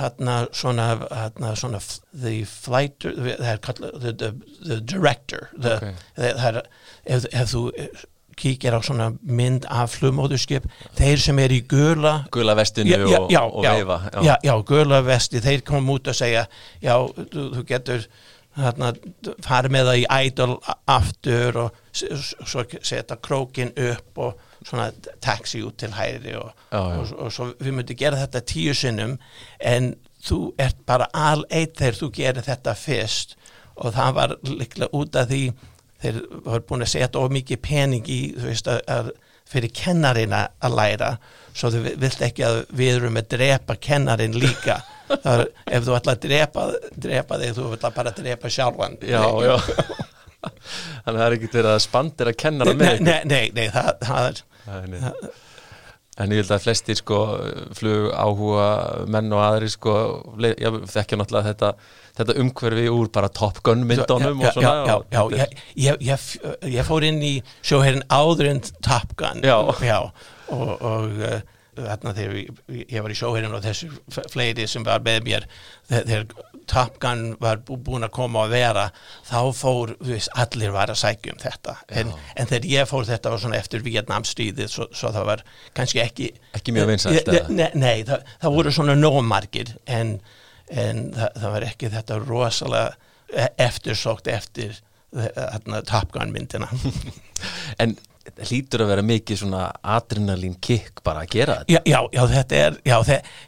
hérna 0.01 0.37
svona, 0.57 0.87
hérna, 1.09 1.53
svona 1.59 1.81
the 2.11 2.41
flighter 2.49 3.13
það 3.17 3.51
er 3.53 3.61
kallað 3.67 3.99
the, 4.03 4.13
the, 4.21 4.31
the 4.65 4.79
director 4.93 5.47
the, 5.55 5.77
Ok. 5.77 6.01
það 6.17 6.47
er, 6.49 6.59
ef, 7.17 7.29
ef 7.31 7.53
þú 7.53 7.63
kíkir 8.41 8.73
á 8.73 8.79
svona 8.81 9.11
mynd 9.21 9.67
af 9.69 9.93
flugmóðurskip 9.99 10.65
þeir 10.97 11.21
sem 11.21 11.39
er 11.43 11.53
í 11.53 11.61
gula 11.69 12.13
gula 12.33 12.55
vestinu 12.57 12.89
já, 12.89 12.99
já, 13.05 13.19
og, 13.19 13.31
já, 13.31 13.41
og 13.45 13.65
já, 13.65 13.71
veifa 13.77 13.97
já, 14.25 14.35
já, 14.47 14.53
gula 14.71 15.01
vesti, 15.05 15.41
þeir 15.43 15.65
kom 15.67 15.89
út 15.93 16.09
að 16.09 16.17
segja 16.23 16.45
já, 16.81 16.95
þú, 17.33 17.47
þú 17.57 17.65
getur 17.69 18.07
hérna, 18.57 18.93
farið 19.45 19.75
með 19.75 19.91
það 19.91 19.99
í 20.01 20.07
idol 20.27 20.55
aftur 20.95 21.59
og 21.67 21.83
svo 21.93 22.65
setja 22.81 23.19
krókin 23.23 23.75
upp 23.91 24.25
og 24.25 24.47
svona 24.67 24.91
taxi 25.23 25.63
út 25.65 25.77
til 25.81 25.93
hæri 25.97 26.35
og, 26.37 26.51
Já, 26.71 26.77
já. 26.79 26.99
og, 27.01 27.13
og 27.25 27.33
svo 27.33 27.49
við 27.59 27.73
myndum 27.79 27.97
gera 27.99 28.19
þetta 28.21 28.43
tíu 28.51 28.73
sinnum 28.77 29.17
en 29.59 29.93
þú 30.21 30.39
ert 30.61 30.77
bara 30.85 31.07
al 31.17 31.43
eitt 31.49 31.79
þegar 31.79 31.97
þú 31.97 32.11
gerir 32.19 32.45
þetta 32.45 32.75
fyrst 32.77 33.35
og 33.81 33.95
það 33.95 34.13
var 34.19 34.35
líklega 34.45 34.91
út 34.93 35.17
af 35.17 35.31
því 35.31 35.41
þeir 36.01 36.19
voru 36.45 36.63
búin 36.69 36.85
að 36.85 36.91
setja 36.93 37.21
of 37.21 37.33
mikið 37.33 37.61
pening 37.65 38.07
í 38.09 38.21
þú 38.37 38.47
veist 38.51 38.69
að, 38.69 38.81
að 38.89 39.11
fyrir 39.51 39.73
kennarina 39.75 40.43
að 40.63 40.77
læra 40.77 41.09
svo 41.57 41.71
þau 41.73 41.81
vilt 41.99 42.21
ekki 42.23 42.45
að 42.47 42.61
við 42.77 42.93
erum 42.99 43.17
að 43.19 43.31
drepa 43.33 43.75
kennarin 43.81 44.37
líka 44.39 44.77
þar, 45.25 45.47
ef 45.67 45.83
þú 45.87 45.97
ætla 45.97 46.13
að 46.15 46.21
drepa, 46.27 46.67
drepa 47.07 47.41
þig 47.41 47.57
þú 47.57 47.65
ætla 47.75 47.93
bara 47.97 48.13
að 48.13 48.21
drepa 48.21 48.51
sjálfan 48.53 48.95
já, 49.03 49.23
já. 49.43 49.57
þannig 51.03 51.09
að 51.11 51.17
það 51.17 51.25
er 51.25 51.35
ekkert 51.37 51.57
verið 51.59 51.71
að 51.73 51.83
spandera 51.83 52.33
kennara 52.45 52.73
með 52.77 53.01
nei, 53.01 53.03
nei, 53.09 53.19
nei, 53.33 53.43
nei 53.57 53.67
það, 53.73 53.91
það 54.07 54.29
er. 54.29 54.41
En 56.19 56.33
ég 56.33 56.41
held 56.41 56.51
að 56.53 56.65
flestir 56.65 56.97
sko 56.99 57.17
flug 57.77 58.09
áhuga 58.11 58.65
menn 59.09 59.31
og 59.33 59.41
aðri 59.45 59.69
sko 59.71 59.93
já, 60.43 60.67
þekkja 60.91 61.17
náttúrulega 61.17 61.53
þetta, 61.53 61.69
þetta 62.19 62.35
umhverfi 62.43 62.83
úr 62.91 63.07
bara 63.15 63.29
Top 63.31 63.61
Gun 63.65 63.85
myndunum 63.89 64.43
já, 64.43 64.49
og 64.49 64.57
svona 64.57 64.73
já, 64.73 64.81
já, 64.91 64.97
já, 65.15 65.21
ég, 65.39 65.55
ég, 65.85 66.03
ég, 66.11 66.27
ég 66.75 66.89
fór 66.89 67.07
inn 67.07 67.23
í 67.23 67.31
sjóherrin 67.63 68.03
áður 68.11 68.51
en 68.51 68.61
Top 68.83 69.15
Gun 69.17 69.41
Já. 69.47 69.55
og, 70.51 70.75
og 70.83 71.23
uh, 71.23 71.39
þarna 71.87 72.13
þegar 72.17 72.37
ég, 72.39 73.01
var 73.01 73.13
í 73.13 73.17
sjóherrin 73.19 73.53
og 73.57 73.63
þessu 73.65 73.89
fleiri 74.33 74.67
sem 74.69 74.83
var 74.87 75.03
með 75.05 75.21
mér 75.27 75.45
þe- 75.89 76.03
þegar 76.07 76.25
Top 76.71 76.99
Gun 77.03 77.23
var 77.41 77.57
bú, 77.67 77.75
búin 77.83 78.05
að 78.05 78.11
koma 78.15 78.43
að 78.45 78.51
vera 78.53 78.83
þá 79.27 79.39
fór, 79.57 79.95
þú 79.99 80.11
veist, 80.13 80.29
allir 80.39 80.71
var 80.71 80.91
að 80.93 80.99
sækja 81.01 81.33
um 81.33 81.39
þetta. 81.41 81.73
En, 81.89 82.11
en 82.37 82.47
þegar 82.51 82.67
ég 82.71 82.87
fór 82.91 83.07
þetta 83.09 83.31
var 83.33 83.41
svona 83.43 83.57
eftir 83.59 83.81
Vietnamstríðið 83.83 84.69
svo, 84.71 84.85
svo 84.95 85.11
það 85.15 85.25
var 85.31 85.43
kannski 85.75 86.03
ekki 86.03 86.29
Ekki 86.59 86.75
mjög 86.77 86.91
vinsælt, 86.93 87.27
Nei, 87.27 87.41
eða? 87.41 87.67
nei, 87.81 88.03
það, 88.07 88.23
það 88.45 88.55
voru 88.59 88.75
svona 88.77 88.95
nómarkir 88.99 89.73
en, 89.87 90.13
en 90.69 91.01
það, 91.17 91.33
það 91.41 91.55
var 91.57 91.67
ekki 91.71 91.91
þetta 91.97 92.19
rosalega 92.21 92.93
e- 93.33 93.51
eftirsókt 93.67 94.31
eftir 94.31 94.77
þarna 95.11 95.81
Top 95.89 96.13
Gun 96.15 96.31
myndina. 96.31 96.69
En 97.81 97.97
hlýtur 98.47 98.83
að 98.83 98.91
vera 98.91 99.03
mikið 99.05 99.39
svona 99.41 99.61
adrenalín 99.95 100.57
kick 100.61 101.01
bara 101.05 101.23
að 101.23 101.31
gera 101.35 101.55
þetta. 101.61 101.81
Já, 101.89 101.99
já, 102.13 102.21
þetta 102.33 102.59
er 102.59 102.77
já, 102.85 102.97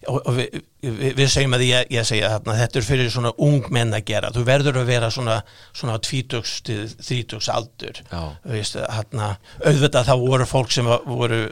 og 0.09 0.31
við, 0.37 0.57
við, 0.81 1.11
við 1.19 1.29
segjum 1.35 1.57
að 1.57 1.65
ég, 1.67 1.91
ég 1.93 2.07
segja 2.09 2.31
þarna, 2.33 2.57
þetta 2.61 2.79
er 2.81 2.87
fyrir 2.87 3.11
svona 3.13 3.33
ung 3.47 3.69
menn 3.75 3.93
að 3.93 4.07
gera, 4.09 4.31
þú 4.33 4.45
verður 4.49 4.81
að 4.81 4.89
vera 4.93 5.11
svona, 5.13 5.37
svona 5.75 5.99
tvítugs 6.03 6.55
til 6.65 6.81
þrítugs 6.95 7.51
aldur. 7.53 8.01
Veist, 8.49 8.79
þarna, 8.81 9.35
auðvitað 9.63 10.09
það 10.09 10.25
voru 10.25 10.49
fólk 10.49 10.73
sem 10.73 10.89
voru 11.05 11.45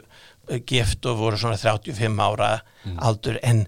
gift 0.66 1.06
og 1.06 1.20
voru 1.22 1.38
svona 1.38 1.56
35 1.60 2.26
ára 2.26 2.52
aldur 3.06 3.38
en 3.46 3.66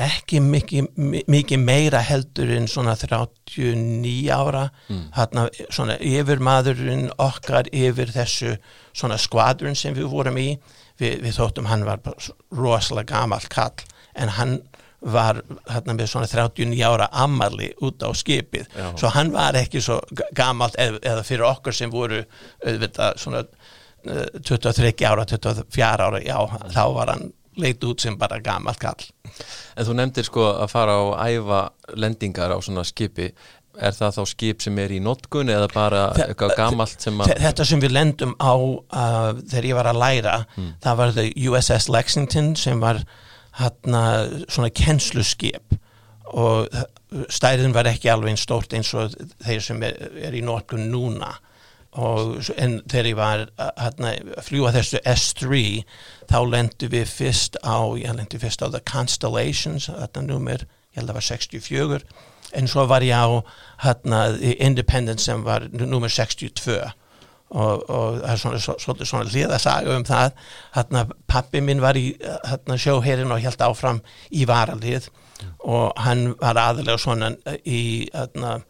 ekki 0.00 0.40
mikið, 0.42 0.86
mi- 0.96 1.22
mikið 1.28 1.60
meira 1.64 2.00
heldur 2.04 2.50
en 2.56 2.66
svona 2.70 2.94
39 2.96 4.30
ára. 4.34 4.64
Þarna, 5.16 5.46
svona 5.70 5.96
yfir 6.00 6.42
maðurinn 6.44 7.08
okkar 7.18 7.68
yfir 7.72 8.12
þessu 8.14 8.56
svona 8.92 9.18
skvadrun 9.20 9.76
sem 9.76 9.94
við 9.94 10.08
vorum 10.12 10.36
í 10.40 10.48
við, 11.00 11.20
við 11.24 11.36
þóttum 11.38 11.68
hann 11.70 11.84
var 11.88 12.00
rosalega 12.52 13.14
gamall 13.14 13.46
kall 13.48 13.84
en 14.16 14.28
hann 14.36 14.58
var 15.00 15.38
hérna 15.70 15.94
með 15.96 16.10
svona 16.12 16.26
39 16.28 16.82
ára 16.84 17.06
ammali 17.12 17.70
út 17.80 18.02
á 18.04 18.12
skipið. 18.12 18.66
Já. 18.76 18.90
svo 19.00 19.08
hann 19.14 19.30
var 19.32 19.56
ekki 19.56 19.80
svo 19.80 20.00
ga- 20.12 20.28
gamall 20.36 20.74
eða, 20.76 21.22
fyrir 21.24 21.46
okkur 21.48 21.72
sem 21.72 21.90
voru 21.90 22.18
auðvitað 22.66 23.16
svona 23.22 23.40
eh, 24.04 24.26
23 24.44 24.92
ára, 25.08 25.24
24 25.24 26.04
ára 26.04 26.20
já, 26.20 26.36
þá 26.74 26.82
var 26.94 27.14
hann 27.14 27.32
leit 27.58 27.82
út 27.84 28.00
sem 28.00 28.16
bara 28.18 28.38
gamall 28.40 28.76
kall. 28.80 29.06
En 29.76 29.86
þú 29.88 29.94
nefndir 29.98 30.26
sko 30.28 30.44
að 30.52 30.68
fara 30.70 30.94
á 30.94 31.02
æfa 31.30 31.62
lendingar 31.98 32.52
á 32.54 32.58
svona 32.62 32.84
skipi. 32.86 33.30
Er 33.80 33.94
það 33.96 34.16
þá 34.18 34.22
skip 34.28 34.62
sem 34.62 34.78
er 34.82 34.92
í 34.92 34.98
notkun 35.00 35.48
eða 35.48 35.68
bara 35.72 36.00
eitthvað 36.26 36.56
gamalt 36.58 37.00
sem 37.00 37.20
að 37.22 37.30
Þe- 37.30 37.36
Þetta 37.46 37.64
sem 37.70 37.80
við 37.80 37.92
lendum 37.94 38.32
á 38.42 38.52
uh, 38.54 39.32
þegar 39.48 39.68
ég 39.70 39.78
var 39.78 39.88
að 39.92 40.00
læra 40.02 40.34
það 40.82 40.96
var 41.00 41.12
USS 41.48 41.88
Lexington 41.88 42.50
sem 42.58 42.80
var 42.82 42.98
hérna 43.60 44.02
svona 44.50 44.70
kennsluskip. 44.74 45.76
Og 46.30 46.66
stærðin 47.32 47.72
var 47.74 47.88
ekki 47.90 48.10
alveg 48.12 48.34
eins 48.34 48.44
stórt 48.46 48.74
eins 48.76 48.92
og 48.94 49.14
þeir 49.42 49.62
sem 49.64 49.80
er, 49.86 49.96
er 50.28 50.34
í 50.38 50.42
notkun 50.46 50.84
núna 50.92 51.32
og 51.98 52.36
en 52.56 52.76
þegar 52.86 53.08
ég 53.10 53.16
var 53.18 53.40
hérna, 53.58 54.12
að 54.38 54.44
fljúa 54.46 54.70
þessu 54.76 55.00
S3 55.10 55.62
þá 56.30 56.36
lendu 56.46 56.88
við 56.92 57.08
fyrst 57.10 57.56
á 57.66 57.78
ég 57.98 58.14
lendi 58.14 58.38
fyrst 58.38 58.62
á 58.62 58.70
The 58.70 58.80
Constellations 58.86 59.88
þetta 59.90 60.22
nummer, 60.22 60.62
ég 60.94 61.00
held 61.00 61.10
að 61.10 61.14
það 61.14 61.18
var 61.18 61.28
64 61.30 62.00
en 62.60 62.66
svo 62.70 62.84
var 62.90 63.02
ég 63.06 63.14
á 63.14 63.26
hérna, 63.86 64.22
Independence 64.58 65.26
sem 65.26 65.42
var 65.46 65.66
nummer 65.72 66.08
62 66.10 66.78
og, 67.50 67.80
það 67.90 68.30
er 68.30 68.36
svona, 68.38 68.58
svo- 68.62 68.76
svolítið 68.78 69.08
svona 69.10 69.26
liðasaga 69.26 69.94
um 69.98 70.04
það. 70.06 70.36
Hérna, 70.76 71.00
pappi 71.26 71.58
minn 71.66 71.80
var 71.82 71.96
í 71.98 72.12
hérna, 72.46 72.76
sjóherin 72.78 73.32
og 73.34 73.40
held 73.42 73.64
áfram 73.66 73.98
í 74.30 74.44
varalið. 74.46 75.08
Og 75.66 75.90
hann 75.98 76.36
var 76.38 76.54
aðalega 76.62 76.94
svona 77.02 77.32
í 77.66 78.06
hérna, 78.14 78.60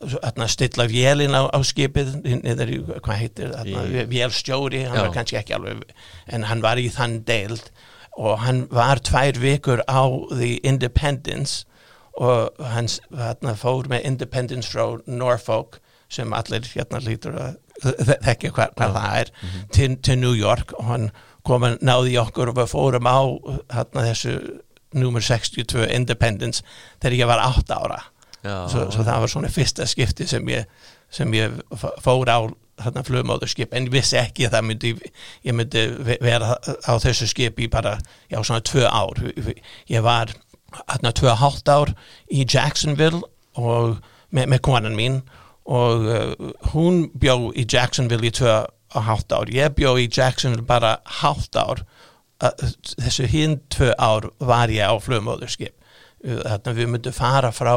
hérna, 0.00 0.46
stilla 0.48 0.86
vélin 0.88 1.34
á, 1.36 1.48
á 1.52 1.58
skipið 1.66 2.12
niður 2.24 2.70
í, 2.72 2.78
hvað 3.04 3.20
heitir 3.20 3.54
Í- 3.66 4.06
vélstjóri, 4.10 4.84
hann 4.88 4.96
Já. 4.98 5.04
var 5.06 5.14
kannski 5.14 5.38
ekki 5.40 5.54
alveg 5.56 5.82
en 6.28 6.46
hann 6.48 6.62
var 6.64 6.80
í 6.80 6.88
þann 6.94 7.18
deild 7.28 7.70
og 8.18 8.38
hann 8.44 8.64
var 8.74 9.00
tvær 9.06 9.38
vikur 9.40 9.82
á 9.88 10.02
The 10.32 10.56
Independence 10.66 11.64
og 12.20 12.56
hann 12.72 12.88
hérna, 13.14 13.54
fór 13.56 13.86
með 13.92 14.04
Independence 14.08 14.68
frá 14.72 14.98
Norfolk 15.06 15.78
sem 16.10 16.32
allir 16.34 16.64
hérna 16.74 16.98
lítur 17.04 17.36
að 17.38 17.58
þe- 17.84 18.18
þekkja 18.26 18.50
hvað, 18.56 18.72
hvað 18.76 18.96
það 18.96 19.18
er 19.20 19.30
til, 19.72 19.90
til 20.02 20.18
New 20.18 20.34
York 20.36 20.74
og 20.78 20.88
hann 20.90 21.10
kom 21.46 21.62
að 21.64 21.78
náði 21.86 22.16
okkur 22.20 22.50
og 22.50 22.58
við 22.58 22.72
fórum 22.74 23.06
á 23.08 23.20
hérna, 23.76 24.02
þessu 24.10 24.34
nummer 24.92 25.22
62 25.22 25.86
Independence 25.94 26.64
þegar 27.00 27.16
ég 27.20 27.30
var 27.30 27.44
8 27.46 27.76
ára 27.78 28.00
svo, 28.42 28.86
svo 28.90 29.04
það 29.04 29.20
var 29.24 29.28
svona 29.32 29.48
fyrsta 29.52 29.86
skipti 29.86 30.26
sem 30.30 30.46
ég, 30.48 30.66
sem 31.12 31.32
ég 31.36 31.58
fór 32.00 32.30
á 32.32 32.40
þarna 32.80 33.02
flugmóðurskip 33.04 33.74
en 33.76 33.90
vissi 33.92 34.16
ekki 34.16 34.46
að 34.48 34.54
það 34.56 34.64
myndi 34.68 34.92
ég 35.44 35.52
myndi 35.56 35.82
ve- 36.06 36.16
vera 36.24 36.54
á 36.64 36.92
þessu 37.02 37.28
skip 37.28 37.58
í 37.60 37.68
bara, 37.68 37.98
já 38.32 38.38
svona 38.40 38.62
tvö 38.64 38.86
ár. 38.88 39.20
Ég 39.90 40.00
var 40.06 40.32
þarna 40.86 41.12
tvö 41.12 41.28
og 41.34 41.40
hálft 41.42 41.68
ár 41.68 41.92
í 42.32 42.46
Jacksonville 42.48 43.20
og 43.60 43.98
með, 44.32 44.46
með 44.54 44.60
konan 44.64 44.96
mín 44.96 45.20
og 45.70 46.06
uh, 46.08 46.52
hún 46.72 47.10
bjó 47.20 47.50
í 47.52 47.66
Jacksonville 47.68 48.30
í 48.30 48.32
tvö 48.40 48.54
og 48.64 49.04
hálft 49.06 49.32
ár. 49.36 49.50
Ég 49.52 49.74
bjó 49.76 49.98
í 50.00 50.08
Jacksonville 50.08 50.64
bara 50.66 50.96
hálft 51.20 51.58
ár. 51.60 51.84
Þessu 52.40 53.26
hinn 53.28 53.58
tvö 53.68 53.92
ár 54.00 54.30
var 54.40 54.72
ég 54.72 54.88
á 54.88 54.96
flugmóðurskip 54.96 55.76
þarna 56.24 56.74
við 56.76 56.90
myndum 56.94 57.14
fara 57.16 57.50
frá 57.54 57.74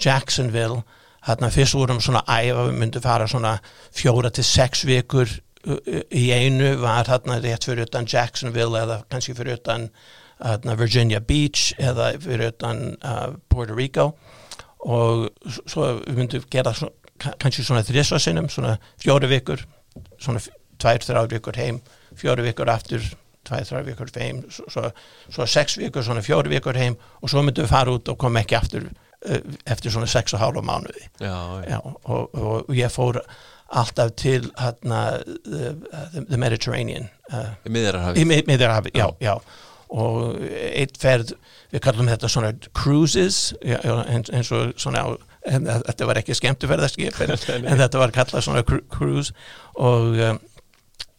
Jacksonville. 0.00 0.82
Þarna 1.26 1.50
fyrst 1.52 1.76
vorum 1.76 2.00
svona 2.00 2.22
æfa 2.24 2.66
við 2.70 2.78
myndum 2.80 3.04
fara 3.04 3.26
svona 3.28 3.58
fjóra 3.92 4.30
til 4.32 4.44
sex 4.46 4.86
vikur 4.88 5.28
uh, 5.28 5.76
uh, 5.76 6.00
í 6.08 6.30
einu. 6.32 6.74
Var 6.80 7.10
þarna 7.10 7.40
rétt 7.44 7.68
fyrir 7.68 7.88
utan 7.88 8.08
Jacksonville 8.08 8.80
eða 8.84 9.02
kannski 9.12 9.36
fyrir 9.36 9.58
utan 9.60 9.90
þarna 10.40 10.76
Virginia 10.80 11.20
Beach 11.20 11.74
eða 11.78 12.14
fyrir 12.20 12.54
utan 12.54 12.94
uh, 13.04 13.34
Puerto 13.52 13.76
Rico. 13.76 14.06
Og 14.80 15.26
svo 15.68 15.90
við 16.06 16.16
myndum 16.22 16.46
gera 16.48 16.72
svona, 16.72 16.96
ka- 17.20 17.34
kannski 17.42 17.66
svona 17.66 17.84
þrissvarsinnum 17.84 18.48
svona 18.48 18.78
fjóra 19.02 19.28
vikur 19.28 19.66
svona 20.16 20.40
tvær, 20.80 21.02
þrjár 21.04 21.28
vikur 21.34 21.58
heim 21.60 21.82
fjóra 22.16 22.40
vikur 22.46 22.70
aftur 22.72 23.04
tvær, 23.50 23.66
þrjár 23.68 23.86
vikur 23.90 24.14
heim 24.22 24.40
svo, 24.48 24.64
svo, 24.72 24.86
svo 25.28 25.46
sex 25.50 25.76
vikur, 25.82 26.06
svona 26.06 26.22
fjóra 26.24 26.48
vikur 26.54 26.78
heim 26.78 26.96
og 27.20 27.30
svo 27.32 27.42
myndum 27.44 27.66
við 27.66 27.72
fara 27.74 27.98
út 27.98 28.08
og 28.14 28.18
koma 28.22 28.40
ekki 28.44 28.56
aftur 28.58 28.88
uh, 28.88 29.40
eftir 29.70 29.92
svona 29.92 30.08
sex 30.10 30.32
og 30.38 30.42
hálfa 30.44 30.62
mánuði. 30.64 31.08
Já, 31.20 31.34
já. 31.68 31.80
Og, 31.84 32.30
og 32.40 32.70
ég 32.78 32.92
fór 32.94 33.20
alltaf 33.70 34.10
til 34.18 34.48
hérna, 34.58 35.00
the, 35.46 35.74
the, 36.26 36.38
Mediterranean 36.40 37.04
uh, 37.30 37.52
Í 38.18 38.24
miðjararhafi 38.26 38.90
mið- 38.96 38.98
já, 38.98 39.06
já. 39.22 39.34
og 39.90 40.40
eitt 40.74 40.98
ferð, 41.02 41.36
við 41.70 41.82
kallum 41.84 42.10
þetta 42.10 42.30
svona 42.30 42.50
cruises 42.74 43.52
eins, 43.62 44.50
og 44.54 44.74
svona 44.78 45.04
á, 45.06 45.08
þetta 45.46 46.08
var 46.10 46.18
ekki 46.20 46.34
skemmtuferðarskip 46.38 47.22
en, 47.24 47.32
en 47.70 47.78
þetta 47.84 48.02
var 48.02 48.12
kallað 48.14 48.44
svona 48.48 48.64
cru- 48.66 48.82
cruise. 48.90 49.30
Og 49.80 50.18
um, 50.18 50.40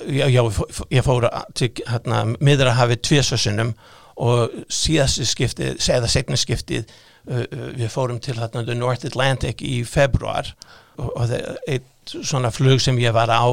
já, 0.07 0.27
já, 0.29 0.41
ég 0.89 1.05
fór 1.05 1.27
til 1.57 1.71
hérna, 1.87 2.23
miðra 2.39 2.75
hafið 2.77 3.03
tviðsvarsinnum 3.07 3.73
og 4.21 4.53
síðastu 4.71 5.25
skiptið, 5.25 5.79
segða 5.81 6.09
segna 6.11 6.39
skiptið 6.39 6.91
uh, 7.29 7.45
við 7.77 7.87
fórum 7.93 8.19
til 8.23 8.37
hérna 8.39 8.65
North 8.75 9.07
Atlantic 9.07 9.63
í 9.65 9.81
februar 9.87 10.53
og, 10.97 11.15
það 11.15 11.37
er 11.39 11.63
eitt 11.77 11.87
svona 12.11 12.51
flug 12.53 12.81
sem 12.81 12.97
ég 12.99 13.13
var 13.15 13.31
á 13.31 13.45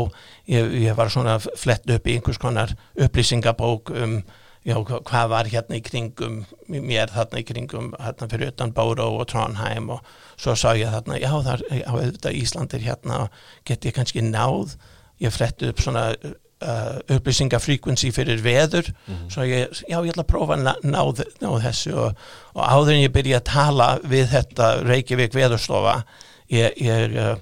ég, 0.49 0.75
ég 0.89 0.97
var 0.99 1.13
svona 1.13 1.39
flett 1.39 1.89
upp 1.93 2.09
í 2.09 2.17
einhvers 2.17 2.41
konar 2.41 2.75
upplýsingabók 2.97 3.93
um 3.95 4.21
já, 4.67 4.77
hvað 4.83 5.31
var 5.33 5.49
hérna 5.49 5.79
í 5.79 5.85
kringum 5.85 6.43
mér 6.69 7.13
þarna 7.13 7.43
í 7.43 7.47
kringum 7.47 7.93
hérna 8.01 8.29
fyrir 8.31 8.53
utan 8.53 8.75
Bóró 8.77 9.09
og 9.21 9.29
Trondheim 9.31 9.93
og 9.95 10.07
svo 10.37 10.57
sá 10.59 10.73
ég 10.77 10.91
þarna, 10.93 11.19
já, 11.23 11.31
þar, 11.47 11.65
já, 11.71 12.33
Ísland 12.33 12.75
er 12.77 12.85
hérna 12.85 13.25
og 13.27 13.43
get 13.69 13.87
ég 13.89 13.97
kannski 13.97 14.25
náð 14.25 14.77
ég 15.23 15.35
fletti 15.35 15.73
upp 15.73 15.83
svona 15.83 16.05
uh, 16.15 17.17
upplýsingafrequency 17.17 18.13
fyrir 18.15 18.43
veður 18.45 18.91
mm 18.91 19.15
-hmm. 19.15 19.31
svo 19.31 19.43
ég, 19.43 19.83
já 19.89 19.99
ég 19.99 20.13
ætla 20.13 20.23
að 20.23 20.33
prófa 20.33 20.57
að 20.57 20.63
ná, 20.63 20.75
ná, 20.83 21.03
ná 21.41 21.51
þessu 21.63 21.95
og, 21.95 22.15
og 22.55 22.63
áður 22.65 22.95
en 22.95 23.05
ég 23.07 23.13
byrja 23.13 23.37
að 23.37 23.51
tala 23.51 23.99
við 24.05 24.27
þetta 24.29 24.83
Reykjavík 24.83 25.35
veðurstofa 25.35 26.03
ég, 26.51 26.73
ég 26.77 27.17
uh, 27.17 27.37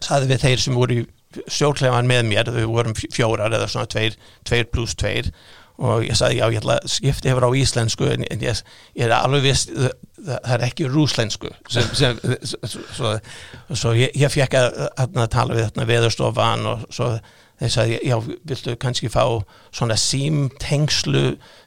saði 0.00 0.26
við 0.26 0.40
þeir 0.40 0.58
sem 0.58 0.74
voru 0.74 0.94
í 0.94 1.06
stjórnleifan 1.46 2.06
með 2.10 2.24
mér, 2.26 2.50
við 2.50 2.66
vorum 2.66 2.94
fjórar 2.94 3.52
eða 3.54 3.68
svona 3.70 3.86
tveir, 3.86 4.16
tveir 4.44 4.64
pluss 4.72 4.94
tveir 4.94 5.30
og 5.80 6.04
ég 6.04 6.16
sagði 6.18 6.40
já 6.40 6.46
ég 6.46 6.60
ætla 6.60 6.78
að 6.78 6.88
skipta 6.92 7.32
yfir 7.32 7.46
á 7.48 7.50
íslensku 7.56 8.08
en, 8.12 8.24
ég, 8.28 8.62
ég 8.98 9.06
er 9.06 9.16
alveg 9.16 9.46
vist 9.48 9.72
það 10.20 10.54
er 10.56 10.64
ekki 10.68 10.88
rúslensku 10.92 11.52
svo, 12.92 13.94
ég, 13.96 14.12
ég 14.12 14.32
fekk 14.32 14.58
að, 14.60 14.82
að 15.00 15.22
tala 15.32 15.56
við 15.56 15.86
veðurstofan 15.88 16.66
og 16.68 16.88
svo 16.92 17.14
þeir 17.60 17.72
sagði, 17.74 17.96
já, 18.08 18.16
viltu 18.48 18.74
kannski 18.80 19.10
fá 19.12 19.24
svona 19.68 19.96
símtengslu 20.00 21.24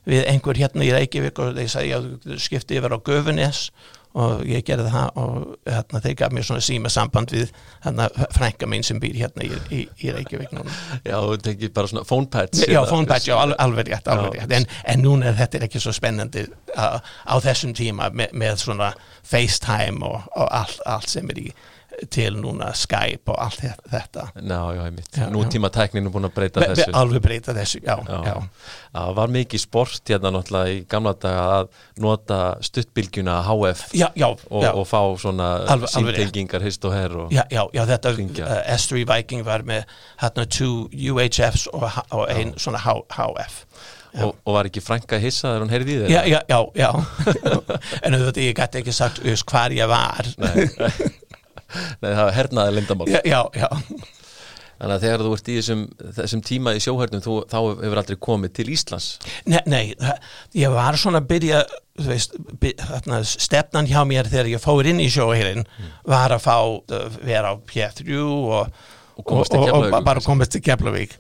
við 0.10 0.24
einhver 0.30 0.58
hérna 0.58 0.86
í 0.86 0.94
Reykjavík? 0.94 1.40
Og 1.40 1.58
þeir 1.58 1.70
sagði, 1.70 1.92
já, 1.94 2.40
skipti 2.42 2.80
yfir 2.80 2.96
á 2.98 3.00
Göfunes 3.06 3.68
og 4.14 4.44
ég 4.46 4.66
gerði 4.68 4.92
það 4.94 5.20
og 5.22 5.38
hérna, 5.66 6.02
þeir 6.04 6.16
gaf 6.20 6.36
mér 6.36 6.46
svona 6.48 6.66
síma 6.66 6.92
samband 6.94 7.34
við 7.34 7.54
hérna, 7.86 8.08
frænka 8.36 8.70
mín 8.70 8.86
sem 8.86 9.00
býr 9.02 9.18
hérna 9.24 9.48
í, 9.48 9.60
í, 9.74 9.82
í 10.06 10.14
Reykjavík 10.14 10.54
núna. 10.54 10.78
Já, 11.02 11.18
þú 11.18 11.40
tekið 11.48 11.74
bara 11.74 11.92
svona 11.92 12.06
phone 12.10 12.30
patch. 12.34 12.68
Já, 12.70 12.82
phone 12.90 13.10
patch, 13.10 13.30
já, 13.32 13.36
alveg, 13.40 13.58
alveg 13.66 13.90
rétt, 13.90 14.10
alveg 14.14 14.38
rétt, 14.38 14.56
en, 14.60 14.70
en 14.94 15.04
núna 15.04 15.32
er 15.32 15.40
þetta 15.42 15.64
ekki 15.68 15.82
svo 15.82 15.96
spennandi 15.96 16.46
uh, 16.78 17.00
á 17.02 17.36
þessum 17.42 17.74
tíma 17.78 18.12
með, 18.14 18.38
með 18.38 18.62
svona 18.68 18.94
FaceTime 19.26 20.06
og, 20.06 20.22
og 20.38 20.50
allt, 20.62 20.82
allt 20.90 21.10
sem 21.10 21.34
er 21.34 21.46
í 21.48 21.48
til 22.14 22.38
núna 22.42 22.72
Skype 22.78 23.32
og 23.32 23.40
allt 23.44 23.64
þetta. 23.92 24.28
Ná, 24.42 24.58
já, 24.76 24.82
ég 24.88 24.96
mitt, 24.96 25.20
nútíma 25.34 25.70
tækninu 25.74 26.12
búin 26.14 26.28
að 26.28 26.36
breyta 26.38 26.64
Be 26.64 26.70
þessu. 26.74 26.94
Alveg 26.98 27.24
breyta 27.26 27.56
þessu, 27.56 27.82
já, 27.84 27.96
já. 28.08 28.20
já. 28.28 28.36
Það 28.94 29.16
var 29.20 29.34
mikið 29.34 29.64
sport 29.64 30.12
hérna 30.14 30.34
náttúrulega 30.36 30.74
í 30.76 30.84
gamla 30.90 31.16
daga 31.22 31.46
að 31.60 31.72
nota 32.04 32.40
stuttbylgjuna 32.66 33.40
HF 33.48 33.96
já, 33.98 34.10
og, 34.30 34.68
og 34.70 34.86
fá 34.90 35.02
svona 35.22 35.50
síntengingar 35.90 36.66
hist 36.66 36.86
og 36.86 36.96
herr 36.96 37.18
Já, 37.34 37.44
já, 37.50 37.84
þetta 37.90 38.14
uh, 38.20 38.54
S3 38.76 39.04
Viking 39.10 39.46
var 39.46 39.66
með 39.68 39.86
hérna 40.22 40.46
2 40.46 40.72
UHFs 41.14 41.68
og, 41.74 41.90
og 42.14 42.30
ein 42.30 42.56
svona 42.62 42.82
H, 42.84 42.98
HF 43.18 43.62
Og, 44.22 44.36
og 44.46 44.54
var 44.54 44.68
ekki 44.70 44.82
Franka 44.84 45.18
hissa 45.18 45.48
þegar 45.48 45.64
hún 45.64 45.72
heyrði 45.74 45.94
í 45.94 46.00
þeirra? 46.04 46.12
Já, 46.14 46.22
já, 46.30 46.42
já, 46.46 46.60
já. 46.78 46.90
en 48.06 48.18
auðvitað 48.20 48.44
ég 48.46 48.58
gæti 48.60 48.82
ekki 48.84 48.94
sagt 48.94 49.24
hvað 49.50 49.78
ég 49.80 49.90
var. 49.90 50.30
Nei 50.38 50.52
Nei, 50.78 50.92
það 52.02 52.20
var 52.24 52.36
hernaði 52.38 52.76
lindamál 52.78 53.10
Já, 53.12 53.22
já, 53.28 53.42
já. 53.58 53.70
Þannig 54.84 54.98
að 54.98 55.04
þegar 55.06 55.22
þú 55.24 55.34
ert 55.38 55.50
í 55.50 55.56
þessum, 55.56 55.82
þessum 56.18 56.42
tíma 56.44 56.74
í 56.76 56.80
sjóhörnum 56.84 57.22
þú, 57.24 57.36
þá 57.48 57.58
hefur 57.62 58.00
aldrei 58.02 58.18
komið 58.26 58.54
til 58.58 58.66
Íslands. 58.74 59.06
Nei, 59.48 59.62
nei 59.70 59.84
ég 60.60 60.74
var 60.74 60.98
svona 61.00 61.22
að 61.22 61.30
byrja 61.30 61.62
veist, 62.04 62.36
byrja, 62.60 63.22
stefnan 63.30 63.88
hjá 63.88 64.02
mér 64.10 64.28
þegar 64.32 64.50
ég 64.52 64.64
fór 64.64 64.90
inn 64.90 65.00
í 65.00 65.08
sjóhörn 65.14 65.64
mm. 65.64 65.94
var 66.10 66.36
að 66.36 66.44
fá 66.44 66.58
vera 67.24 67.54
á 67.54 67.56
P3 67.70 68.20
og, 68.26 68.74
og, 69.22 69.32
og, 69.32 69.70
og 69.72 69.98
bara 70.04 70.24
komast 70.26 70.56
til 70.58 70.64
Keflavík. 70.66 71.16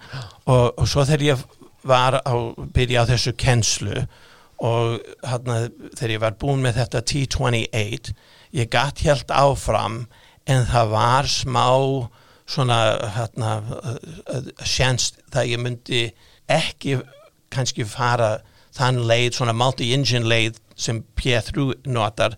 Og 0.51 0.83
svo 0.89 1.05
þegar 1.07 1.27
ég 1.29 1.47
var 1.87 2.19
að 2.23 2.49
byrja 2.75 3.05
á 3.05 3.09
þessu 3.13 3.35
kennslu 3.39 4.03
og 4.63 4.99
hérna, 5.23 5.67
þegar 5.95 6.15
ég 6.17 6.23
var 6.23 6.37
búin 6.39 6.63
með 6.63 6.81
þetta 6.81 7.03
T28 7.13 8.13
ég 8.55 8.69
gætt 8.71 9.03
helt 9.07 9.31
áfram 9.33 10.03
en 10.49 10.65
það 10.67 10.93
var 10.93 11.29
smá 11.31 11.67
svona 12.53 12.79
hérna 13.15 13.51
sjans 14.67 15.13
það 15.31 15.51
ég 15.53 15.61
myndi 15.63 16.01
ekki 16.51 16.97
kannski 17.53 17.85
fara 17.87 18.35
þann 18.73 19.03
leið, 19.07 19.37
svona 19.37 19.55
multi-engine 19.55 20.27
leið 20.27 20.59
sem 20.75 21.03
P3 21.19 21.69
notar 21.85 22.35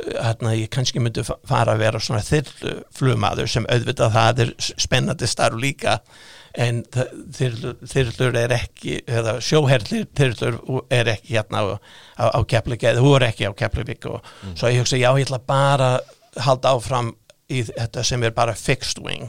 hérna 0.00 0.54
ég 0.56 0.70
kannski 0.72 1.00
myndi 1.02 1.24
fara 1.26 1.74
að 1.74 1.82
vera 1.82 2.00
svona 2.02 2.22
þyrluflumadur 2.24 3.50
sem 3.50 3.66
auðvitað 3.68 4.14
það 4.14 4.44
er 4.44 4.52
spennandi 4.80 5.28
starf 5.28 5.58
líka 5.60 5.98
en 6.58 6.82
þyrlur 6.90 8.38
er 8.40 8.54
ekki 8.56 9.00
eða 9.06 9.36
sjóherlir 9.44 10.08
þyrlur 10.18 10.58
er 10.90 11.12
ekki 11.14 11.36
hérna 11.36 11.62
á, 11.62 11.64
á, 12.18 12.24
á 12.34 12.40
Keflavík 12.42 12.88
eða 12.90 13.04
hún 13.04 13.18
er 13.20 13.28
ekki 13.28 13.50
á 13.50 13.52
Keflavík 13.54 14.08
og 14.10 14.18
mm. 14.22 14.56
svo 14.58 14.72
ég 14.72 14.82
hugsa 14.82 14.98
já 14.98 15.10
ég 15.12 15.28
ætla 15.28 15.42
bara 15.46 15.92
halda 16.40 16.74
áfram 16.74 17.12
í 17.50 17.62
þetta 17.68 18.04
sem 18.06 18.26
er 18.26 18.36
bara 18.36 18.56
fixed 18.58 19.02
wing 19.04 19.28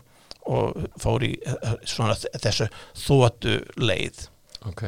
og 0.49 0.87
fór 1.01 1.25
í 1.25 1.33
eh, 1.45 1.73
svona 1.87 2.15
þessu 2.17 2.69
þóttu 2.97 3.59
leið. 3.81 4.27
Ok, 4.61 4.83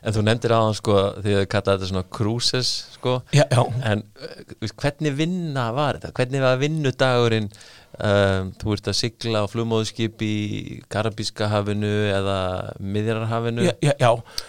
en 0.00 0.14
þú 0.16 0.22
nefndir 0.24 0.52
aðan 0.56 0.76
sko 0.78 0.94
því 1.20 1.32
að 1.34 1.42
þú 1.42 1.48
kallaði 1.52 1.76
þetta 1.76 1.88
svona 1.90 2.08
cruises 2.16 2.68
sko, 2.94 3.18
já, 3.36 3.42
já. 3.52 3.60
en 3.90 4.00
uh, 4.16 4.70
hvernig 4.80 5.12
vinna 5.18 5.66
var 5.76 5.98
þetta? 5.98 6.12
Hvernig 6.16 6.44
var 6.46 6.62
vinnudagurinn 6.62 7.50
um, 7.50 8.48
þú 8.62 8.76
ert 8.78 8.88
að 8.88 8.96
sigla 8.96 9.42
á 9.44 9.50
flugmóðskip 9.52 10.24
í 10.24 10.36
Karabíska 10.88 11.50
hafinu 11.52 11.92
eða 12.14 12.38
Miðjararhafinu 12.80 13.68
já, 13.68 13.92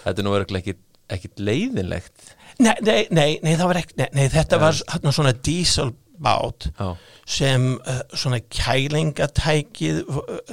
Þetta 0.06 0.16
er 0.16 0.24
nú 0.24 0.32
verið 0.38 0.62
ekkit, 0.62 0.80
ekkit 1.18 1.44
leiðinlegt. 1.50 2.32
Nei, 2.62 2.72
nei, 2.80 3.00
nei, 3.12 3.28
nei 3.44 3.52
var 3.60 3.82
ekki 3.82 4.00
nei, 4.00 4.24
þetta 4.32 4.60
var 4.62 4.80
svona 4.80 5.36
dísalbát 6.22 6.70
sem 7.26 7.78
uh, 7.86 8.00
svona 8.14 8.40
kælingatækið 8.50 10.04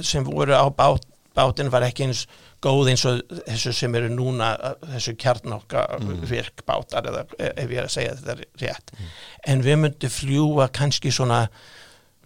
sem 0.01 0.23
voru 0.23 0.53
á 0.53 0.69
bát, 0.69 1.05
bátin 1.35 1.71
var 1.71 1.83
ekki 1.83 2.07
eins 2.07 2.27
góð 2.61 2.89
eins 2.89 3.05
og 3.05 3.21
þessu 3.47 3.73
sem 3.73 3.95
eru 3.95 4.09
núna 4.09 4.55
uh, 4.57 4.75
þessu 4.93 5.15
kjarnokka 5.15 5.85
mm. 5.99 6.23
virkbátar 6.29 7.07
eða 7.07 7.25
ef 7.39 7.69
ég 7.69 7.77
er 7.77 7.85
að 7.87 7.93
segja 7.93 8.15
þetta 8.15 8.35
rétt 8.61 8.91
mm. 8.93 9.11
en 9.47 9.63
við 9.63 9.79
myndum 9.83 10.09
fljúa 10.09 10.69
kannski 10.71 11.11
svona 11.11 11.47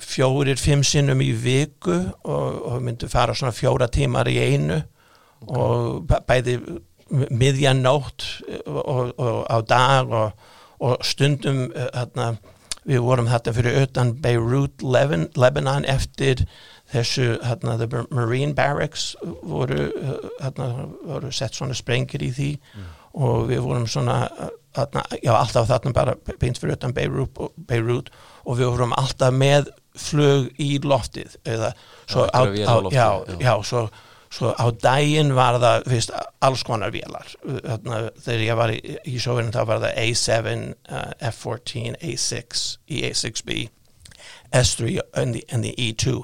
fjórir, 0.03 0.57
fimm 0.57 0.83
sinnum 0.83 1.21
í 1.21 1.31
viku 1.31 1.95
og, 2.23 2.63
og 2.65 2.81
myndum 2.81 3.09
fara 3.09 3.35
svona 3.35 3.53
fjóra 3.53 3.87
tímar 3.87 4.27
í 4.27 4.39
einu 4.39 4.81
okay. 5.45 5.59
og 5.59 6.25
bæði 6.27 6.57
miðjanótt 7.13 8.25
og, 8.65 9.13
og 9.21 9.43
á 9.45 9.57
dag 9.61 10.09
og, 10.09 10.31
og 10.81 11.05
stundum 11.05 11.67
hérna 11.93 12.33
við 12.87 13.03
vorum 13.05 13.29
þetta 13.31 13.53
fyrir 13.55 13.81
utan 13.83 14.13
Beirut, 14.23 14.83
Lebanon 14.83 15.85
eftir 15.89 16.45
þessu, 16.93 17.37
hérna, 17.43 17.77
the 17.79 18.03
Marine 18.11 18.53
Barracks 18.57 19.13
voru, 19.23 19.87
hérna, 20.41 20.89
voru 21.07 21.31
sett 21.33 21.55
svona 21.57 21.77
sprengir 21.77 22.23
í 22.25 22.33
því. 22.33 22.51
Mm. 22.73 22.91
og 23.13 23.43
við 23.51 23.59
vorum 23.61 23.83
svona, 23.85 24.15
hérna, 24.73 25.03
já, 25.21 25.31
alltaf 25.37 25.67
þarna 25.69 25.91
bara 25.93 26.15
beint 26.41 26.57
fyrir 26.57 26.73
utan 26.79 26.95
Beirut, 26.97 27.37
Beirut. 27.69 28.09
Og 28.43 28.57
við 28.57 28.71
vorum 28.73 28.95
alltaf 28.97 29.35
með 29.37 29.69
flög 29.93 30.49
í 30.57 30.79
loftið 30.81 31.37
eða 31.45 31.69
svo 32.09 32.25
á, 32.25 32.41
á, 32.41 32.41
loftið, 32.41 32.97
já, 32.97 33.07
já, 33.29 33.37
já, 33.37 33.53
svo 33.69 33.83
Svo 34.33 34.49
á 34.57 34.65
daginn 34.81 35.35
var 35.37 35.59
það 35.61 35.83
fyrst, 35.91 36.13
alls 36.41 36.63
konar 36.65 36.93
vélar. 36.93 37.27
Þarna, 37.43 37.99
þegar 38.17 38.45
ég 38.47 38.57
var 38.57 38.73
í, 38.73 38.79
í 39.05 39.19
sjóðunum 39.21 39.53
þá 39.53 39.61
var 39.69 39.83
það 39.83 39.99
A7, 40.01 40.55
uh, 40.89 41.11
F14, 41.29 41.99
A6, 42.01 42.63
E-A6B, 42.89 43.59
S3 44.53 44.97
and 45.13 45.37
the, 45.37 45.43
and 45.53 45.67
the 45.67 45.75
E2. 45.77 46.23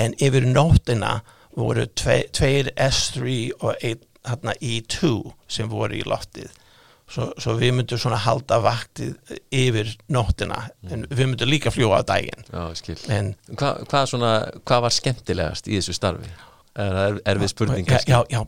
En 0.00 0.16
yfir 0.22 0.48
nóttina 0.48 1.18
voru 1.56 1.84
tve, 1.98 2.22
tveir 2.32 2.72
S3 2.80 3.36
og 3.60 3.76
ein, 3.84 4.00
þarna, 4.24 4.56
E2 4.64 5.14
sem 5.50 5.68
voru 5.68 6.00
í 6.00 6.04
loftið. 6.08 6.56
Svo, 7.10 7.32
svo 7.42 7.56
við 7.58 7.74
myndum 7.74 7.98
svona 7.98 8.20
halda 8.22 8.60
vaktið 8.62 9.16
yfir 9.50 9.88
nóttina 10.14 10.68
mm. 10.68 10.92
en 10.94 11.08
við 11.10 11.26
myndum 11.26 11.50
líka 11.50 11.72
fljúa 11.74 12.00
á 12.00 12.02
daginn. 12.06 12.44
Já. 12.46 12.94
En, 13.10 13.34
hvað, 13.50 13.82
hvað, 13.90 14.12
svona, 14.12 14.30
hvað 14.62 14.86
var 14.86 14.94
skemmtilegast 14.94 15.68
í 15.68 15.76
þessu 15.80 15.96
starfi? 15.98 16.30
Er 16.78 17.18
erfið 17.26 17.50
spurning 17.50 17.88
já, 17.90 18.20
já, 18.30 18.44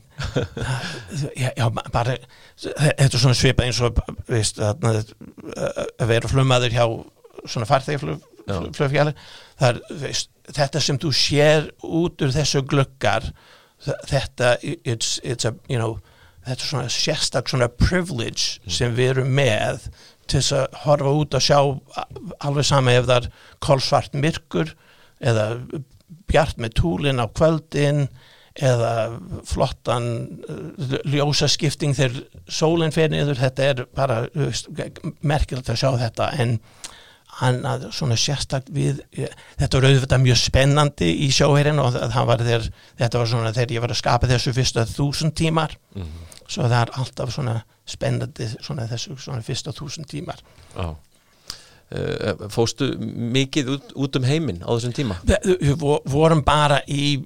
já, 1.35 1.51
já 1.57 1.67
bara 1.75 2.17
þetta 2.55 3.09
er 3.09 3.19
svona 3.19 3.35
svipað 3.39 3.67
eins 3.67 3.81
og 3.83 3.99
veist, 4.31 4.61
að 4.63 6.07
vera 6.07 6.31
flumaður 6.31 6.77
hjá 6.77 6.85
svona 7.43 7.67
farþegflugfjali 7.67 9.15
þetta 9.59 10.83
sem 10.83 11.01
þú 11.03 11.11
sér 11.17 11.69
út 11.83 12.23
úr 12.23 12.35
þessu 12.35 12.63
glöggar 12.63 13.33
þetta 14.07 14.57
it's, 14.63 15.19
it's 15.25 15.45
a, 15.45 15.55
you 15.69 15.79
know, 15.79 15.99
þetta 16.47 16.61
er 16.61 16.71
svona 16.71 16.95
sérstak 16.95 17.51
svona 17.51 17.69
privilege 17.69 18.61
sem 18.71 18.95
við 18.95 19.17
erum 19.17 19.35
með 19.35 19.89
til 20.31 20.39
þess 20.39 20.55
að 20.61 20.81
horfa 20.85 21.15
út 21.19 21.35
og 21.35 21.43
sjá 21.43 21.59
alveg 22.47 22.67
sama 22.69 22.95
ef 22.95 23.09
það 23.11 23.17
er 23.19 23.31
kolsvart 23.67 24.15
myrkur 24.15 24.75
eða 25.23 25.47
bjart 26.31 26.61
með 26.63 26.77
túlin 26.81 27.23
á 27.23 27.27
kvöldin 27.29 28.07
eða 28.53 29.19
flottan 29.49 30.09
uh, 30.45 30.97
ljósaskipting 31.09 31.97
þegar 31.97 32.25
sólinn 32.53 32.93
fer 32.93 33.13
niður, 33.13 33.41
þetta 33.41 33.69
er 33.71 33.85
bara 33.97 34.27
merkilegt 35.25 35.73
að 35.73 35.81
sjá 35.81 35.91
þetta 36.05 36.33
en 36.43 36.59
hann 37.41 37.63
að 37.65 37.87
svona 37.97 38.17
sérstakt 38.21 38.69
við, 38.75 39.01
þetta 39.57 39.79
var 39.79 39.87
auðvitað 39.89 40.25
mjög 40.27 40.41
spennandi 40.43 41.09
í 41.25 41.31
sjóherinn 41.33 41.81
og 41.81 41.95
það 41.97 42.27
var 42.29 42.45
þegar, 42.45 42.67
þetta 43.01 43.23
var 43.23 43.31
svona 43.31 43.53
þegar 43.57 43.77
ég 43.77 43.85
var 43.85 43.95
að 43.95 44.01
skapa 44.03 44.31
þessu 44.31 44.53
fyrsta 44.57 44.85
þúsund 44.91 45.37
tímar. 45.39 45.77
Mm 45.97 46.03
-hmm. 46.03 46.29
svo 46.47 46.67
það 46.67 46.81
er 46.81 46.93
alltaf 47.01 47.33
svona 47.33 47.57
spennandi 47.89 48.51
svona 48.61 48.87
þessu 48.91 49.17
svona 49.17 49.43
fyrsta 49.43 49.73
þúsund 49.73 50.11
tímar. 50.11 50.45
Já. 50.77 50.91
uh, 50.91 50.97
Fóstu 52.53 52.93
mikið 52.99 53.73
út, 53.77 53.91
út 54.05 54.17
um 54.21 54.25
heiminn 54.29 54.63
á 54.65 54.71
þessum 54.73 54.95
tíma? 54.97 55.19
Við 55.27 55.75
vorum 55.83 56.43
bara 56.47 56.81
í 56.89 57.19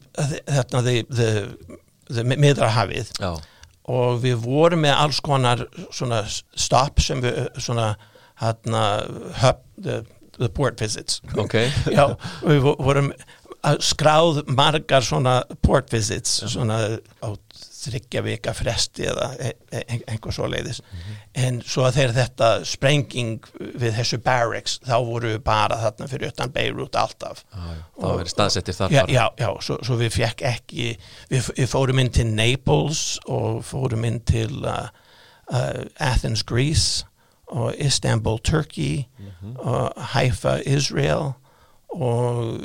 miðrahafið 2.11 3.13
og 3.87 4.21
við 4.23 4.37
vorum 4.43 4.83
með 4.83 4.99
alls 4.99 5.23
konar 5.23 5.65
svona 5.95 6.25
stopp 6.27 7.03
sem 7.03 7.23
við 7.23 7.47
svona 7.63 7.93
hérna 8.43 8.83
hub, 9.41 9.63
the, 9.81 10.03
the 10.39 10.49
port 10.53 10.81
visits 10.81 11.23
okay. 11.39 11.71
já, 11.97 12.17
við 12.43 12.67
vorum 12.67 13.13
skráð 13.83 14.43
margar 14.51 15.05
svona 15.07 15.41
port 15.65 15.91
visits 15.95 16.43
svona 16.53 16.99
á 17.23 17.29
þryggja 17.87 18.23
vika 18.27 18.53
fresti 18.57 19.07
eða 19.11 19.29
e, 19.39 19.53
e, 19.71 19.83
einhver 20.11 20.35
svo 20.35 20.49
leiðis 20.51 20.83
mm 20.83 20.99
-hmm. 20.99 21.17
en 21.47 21.61
svo 21.63 21.87
að 21.87 21.99
þegar 22.01 22.15
þetta 22.19 22.51
sprenging 22.65 23.49
við 23.59 23.97
þessu 23.99 24.19
barracks 24.19 24.79
þá 24.87 24.97
voru 25.07 25.33
við 25.35 25.43
bara 25.47 25.81
þarna 25.83 26.11
fyrir 26.11 26.33
utan 26.35 26.53
Beirut 26.53 26.97
alltaf. 26.97 27.45
Ah, 27.53 27.75
þá 27.97 28.09
verið 28.17 28.33
staðsettir 28.35 28.75
þar 28.75 28.93
já, 28.93 29.03
já, 29.09 29.25
já, 29.39 29.51
svo, 29.61 29.79
svo 29.83 29.97
við 29.97 30.13
fekk 30.19 30.43
ekki 30.43 30.99
við, 31.31 31.51
við 31.57 31.69
fórum 31.69 31.99
inn 31.99 32.13
til 32.13 32.27
Naples 32.27 33.19
og 33.27 33.65
fórum 33.65 34.05
inn 34.05 34.21
til 34.21 34.65
uh, 34.65 34.89
uh, 35.53 35.85
Athens, 35.99 36.43
Greece 36.43 37.07
og 37.47 37.75
Istanbul, 37.79 38.39
Turkey 38.39 39.07
mm 39.19 39.27
-hmm. 39.27 39.59
og 39.59 39.93
Haifa, 39.97 40.61
Israel 40.67 41.33
og 41.89 42.61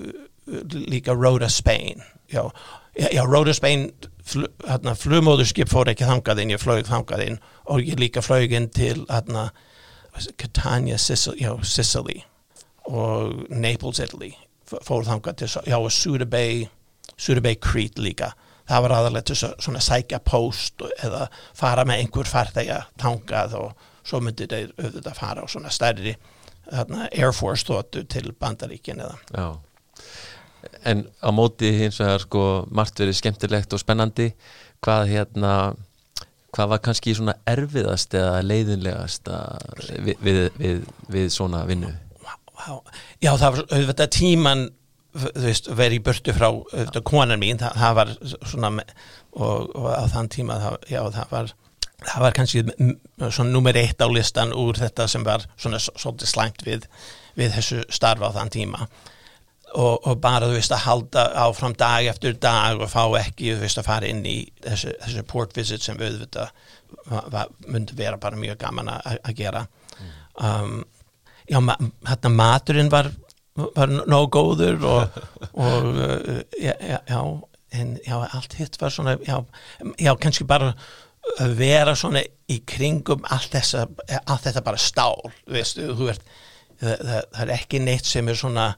líka 0.71 1.13
Rhoda, 1.13 1.47
Spain. 1.47 2.01
Já, 2.33 2.49
já 2.97 3.23
Rhoda, 3.25 3.53
Spain 3.53 3.89
fl 4.25 4.45
hérna, 4.67 4.95
flugmóðurskip 4.97 5.71
fór 5.71 5.91
ekki 5.91 6.07
þangað 6.07 6.43
inn, 6.43 6.53
ég 6.55 6.61
flög 6.61 6.85
þangað 6.87 7.25
inn. 7.27 7.39
Og 7.71 7.85
ég 7.85 7.99
líka 7.99 8.23
flög 8.23 8.53
inn 8.55 8.69
til 8.73 9.05
hérna, 9.09 9.49
Catania, 10.37 10.97
Sicily, 10.99 11.39
já, 11.41 11.55
Sicily. 11.63 12.21
Og 12.89 13.47
Naples, 13.49 14.01
Italy 14.03 14.33
fór 14.71 15.05
þangað 15.07 15.41
til, 15.41 15.51
já, 15.67 15.77
og 15.77 15.91
Surabay 15.91 16.67
Surabay, 17.21 17.55
Crete 17.61 18.01
líka. 18.01 18.31
Það 18.69 18.83
var 18.85 18.93
aðalega 18.95 19.27
til 19.27 19.37
svona 19.41 19.81
sækja 19.83 20.21
post 20.25 20.81
eða 21.03 21.25
fara 21.57 21.83
með 21.85 22.05
einhver 22.05 22.29
farþega 22.29 22.85
þangað 23.01 23.57
og 23.59 23.87
svo 24.07 24.21
myndi 24.23 24.47
þeir 24.49 24.71
auðvitað 24.79 25.17
fara 25.17 25.43
á 25.43 25.47
svona 25.51 25.73
stærri 25.73 26.15
þarna, 26.69 27.09
Air 27.11 27.33
Force 27.35 27.67
þóttu 27.67 28.05
til 28.09 28.31
bandaríkin 28.39 29.01
eða. 29.03 29.17
Já. 29.35 29.45
En 30.87 31.05
á 31.21 31.29
móti 31.35 31.71
hins 31.77 31.99
vegar 32.01 32.23
sko 32.23 32.43
margt 32.71 32.99
verið 33.01 33.19
skemmtilegt 33.19 33.73
og 33.73 33.81
spennandi. 33.81 34.31
Hvað 34.81 35.07
hérna 35.11 35.53
hvað 36.51 36.71
var 36.73 36.81
kannski 36.83 37.13
svona 37.15 37.37
erfiðast 37.47 38.15
eða 38.17 38.41
leiðinlegast 38.43 39.29
við, 40.03 40.15
við, 40.19 40.39
við, 40.59 40.81
við 41.11 41.29
svona 41.33 41.63
vinnu? 41.69 41.91
Já 43.23 43.31
það 43.39 43.47
var 43.47 43.63
auðvitað 43.71 44.13
tíman 44.17 44.67
þú 45.11 45.31
veist, 45.43 45.69
verið 45.75 45.97
í 45.97 46.03
börtu 46.05 46.35
frá 46.35 46.47
auðvitað 46.49 47.07
konan 47.07 47.41
mín, 47.41 47.59
það, 47.59 47.79
það 47.81 47.97
var 47.97 48.11
svona 48.47 48.71
og, 48.79 49.71
og 49.75 49.87
á 49.91 50.03
þann 50.11 50.29
tíma 50.31 50.59
það, 50.61 50.77
já 50.91 51.01
það 51.17 51.33
var 51.33 51.51
það 52.01 52.23
var 52.25 52.37
kannski 52.37 52.63
svona 53.29 53.49
nummer 53.51 53.77
eitt 53.77 54.01
á 54.01 54.07
listan 54.09 54.53
úr 54.57 54.79
þetta 54.79 55.07
sem 55.11 55.25
var 55.27 55.45
svona 55.55 55.81
svolítið 55.81 56.31
slæmt 56.31 56.63
við, 56.65 56.87
við 57.37 57.57
þessu 57.57 57.81
starfa 57.91 58.31
á 58.31 58.35
þann 58.39 58.53
tíma 58.53 58.87
og, 59.75 60.07
og 60.07 60.19
bara 60.21 60.49
þú 60.49 60.57
veist 60.57 60.73
að 60.75 60.85
halda 60.85 61.25
áfram 61.45 61.75
dag 61.79 62.07
eftir 62.11 62.37
dag 62.41 62.81
og 62.81 62.91
fá 62.91 63.03
ekki 63.21 63.53
þú 63.53 63.61
veist 63.63 63.81
að 63.81 63.87
fara 63.87 64.09
inn 64.11 64.23
í 64.27 64.37
þessu, 64.63 64.95
þessu 65.03 65.25
port 65.29 65.55
visit 65.57 65.85
sem 65.85 65.99
við 65.99 66.23
þetta 66.25 66.49
myndi 67.71 67.95
vera 67.97 68.19
bara 68.21 68.39
mjög 68.39 68.59
gaman 68.61 68.89
að 68.91 69.31
gera. 69.37 69.65
Um, 70.41 70.81
já, 71.47 71.59
ma 71.59 71.75
hérna 72.07 72.31
maturinn 72.33 72.91
var, 72.91 73.11
var 73.75 73.91
nóg 73.91 74.29
góður 74.33 74.83
og, 74.87 75.21
og 75.53 75.87
uh, 76.05 76.41
já, 76.59 76.75
já, 77.07 77.21
en 77.71 77.95
já, 78.05 78.15
allt 78.31 78.57
hitt 78.59 78.79
var 78.81 78.93
svona 78.93 79.17
já, 79.19 79.37
já 79.99 80.13
kannski 80.19 80.47
bara 80.47 80.73
að 81.39 81.57
vera 81.59 81.95
svona 81.95 82.23
í 82.49 82.61
kringum 82.67 83.23
allt, 83.29 83.51
þessa, 83.53 83.85
allt 84.25 84.47
þetta 84.47 84.63
bara 84.65 84.79
stál 84.81 85.19
veistu, 85.45 85.85
ert, 86.09 86.23
það, 86.81 86.95
það, 86.95 87.19
það 87.35 87.43
er 87.43 87.53
ekki 87.55 87.83
neitt 87.83 88.09
sem 88.09 88.31
er 88.31 88.39
svona 88.39 88.71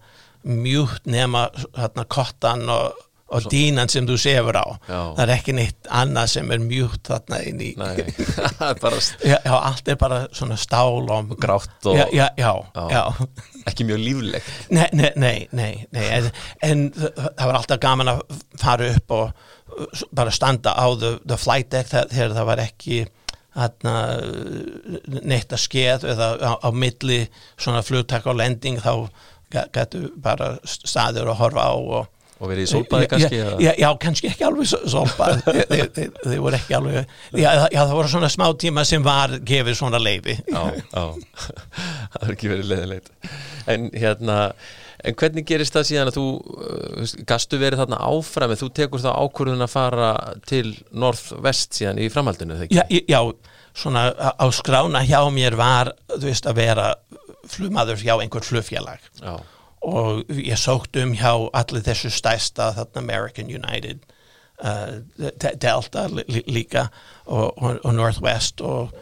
mjúkt 0.44 1.08
nema 1.10 1.48
hérna, 1.78 2.06
kottan 2.10 2.68
og, 2.72 3.00
og 3.34 3.48
dínan 3.50 3.90
sem 3.90 4.06
þú 4.06 4.18
sefur 4.22 4.60
á. 4.60 4.68
Já. 4.86 5.00
það 5.18 5.24
er 5.24 5.34
ekki 5.38 5.56
neitt 5.58 5.90
annað 6.02 6.28
sem 6.36 6.52
er 6.54 6.62
mjúkt 6.64 7.10
þarna 7.10 7.40
inn 7.50 7.64
í 7.64 7.72
já, 9.32 9.38
já, 9.40 9.56
allt 9.56 9.90
er 9.90 9.98
bara 10.02 10.20
svona 10.36 10.60
stál 10.60 11.10
og 11.16 11.34
grátt 11.42 11.90
og 11.90 11.98
já, 12.94 13.02
ekki 13.72 13.88
mjög 13.90 14.04
líflegt. 14.04 14.54
Nei, 14.76 14.88
nei, 15.16 15.42
nei, 15.56 15.74
nei 15.96 16.06
en, 16.20 16.30
en 16.62 16.86
það 17.00 17.44
var 17.48 17.60
alltaf 17.62 17.82
gaman 17.84 18.14
að 18.14 18.24
fara 18.62 18.94
upp 18.94 19.18
og 19.18 19.50
bara 20.14 20.32
standa 20.32 20.76
á 20.78 20.86
the, 21.00 21.18
the 21.26 21.38
flight 21.38 21.72
deck 21.74 21.90
þegar 21.90 22.38
það 22.38 22.50
var 22.52 22.66
ekki 22.68 23.04
Þarna, 23.54 23.92
neitt 25.30 25.52
að 25.54 25.62
skeð 25.62 26.06
eða 26.10 26.28
á, 26.42 26.52
á 26.58 26.70
milli 26.74 27.20
svona 27.54 27.84
flugtak 27.86 28.26
og 28.26 28.40
lending 28.40 28.80
þá 28.82 29.12
getur 29.54 30.10
bara 30.24 30.56
staður 30.66 31.32
að 31.34 31.40
horfa 31.42 31.70
á 31.70 31.74
og, 31.76 32.12
og 32.40 32.52
verið 32.52 32.66
í 32.66 32.70
solbæði 32.74 33.10
kannski? 33.14 33.40
Já, 33.40 33.50
já, 33.64 33.72
já, 33.84 33.90
kannski 34.04 34.32
ekki 34.32 34.48
alveg 34.50 34.70
solbæði 34.72 35.58
þið 36.26 36.38
voru 36.44 36.60
ekki 36.60 36.78
alveg 36.80 37.18
já, 37.40 37.50
það 37.72 37.96
voru 37.98 38.14
svona 38.14 38.32
smá 38.34 38.48
tíma 38.60 38.86
sem 38.90 39.06
var 39.06 39.38
gefið 39.46 39.80
svona 39.80 40.02
leiði 40.04 40.38
Já, 40.44 40.64
já, 40.80 41.04
það 42.14 42.24
er 42.28 42.38
ekki 42.38 42.54
verið 42.56 42.72
leiðilegt 42.74 43.14
en 43.74 43.92
hérna 43.96 44.40
En 45.04 45.16
hvernig 45.20 45.44
gerist 45.48 45.76
það 45.76 45.88
síðan 45.90 46.10
að 46.12 46.18
þú 46.18 46.26
uh, 46.40 47.14
gastu 47.28 47.58
verið 47.60 47.82
þarna 47.82 47.98
áfram 48.08 48.54
en 48.54 48.60
þú 48.62 48.70
tekur 48.78 49.02
þá 49.04 49.10
ákvörðun 49.12 49.66
að 49.66 49.74
fara 49.74 50.12
til 50.48 50.70
norð-vest 50.96 51.76
síðan 51.76 52.00
í 52.00 52.08
framhaldinu? 52.14 52.60
Já, 52.72 52.86
já, 52.88 53.20
svona 53.76 54.06
á 54.16 54.46
skrána 54.56 55.04
hjá 55.04 55.20
mér 55.34 55.58
var, 55.60 55.92
þú 56.14 56.30
veist, 56.30 56.48
að 56.48 56.62
vera 56.62 56.88
flugmaður 57.50 58.02
hjá 58.04 58.16
einhver 58.18 58.46
flugfélag 58.46 59.04
já. 59.20 59.38
og 59.84 60.24
ég 60.38 60.60
sókt 60.60 60.98
um 61.02 61.16
hjá 61.18 61.32
allir 61.54 61.86
þessu 61.86 62.12
stæsta, 62.14 62.72
þarna 62.78 63.04
American 63.04 63.52
United, 63.52 64.04
uh, 64.64 65.02
Delta 65.40 66.08
líka 66.48 66.90
og, 67.26 67.58
og, 67.58 67.80
og 67.84 67.96
Northwest 67.96 68.62
og, 68.62 68.94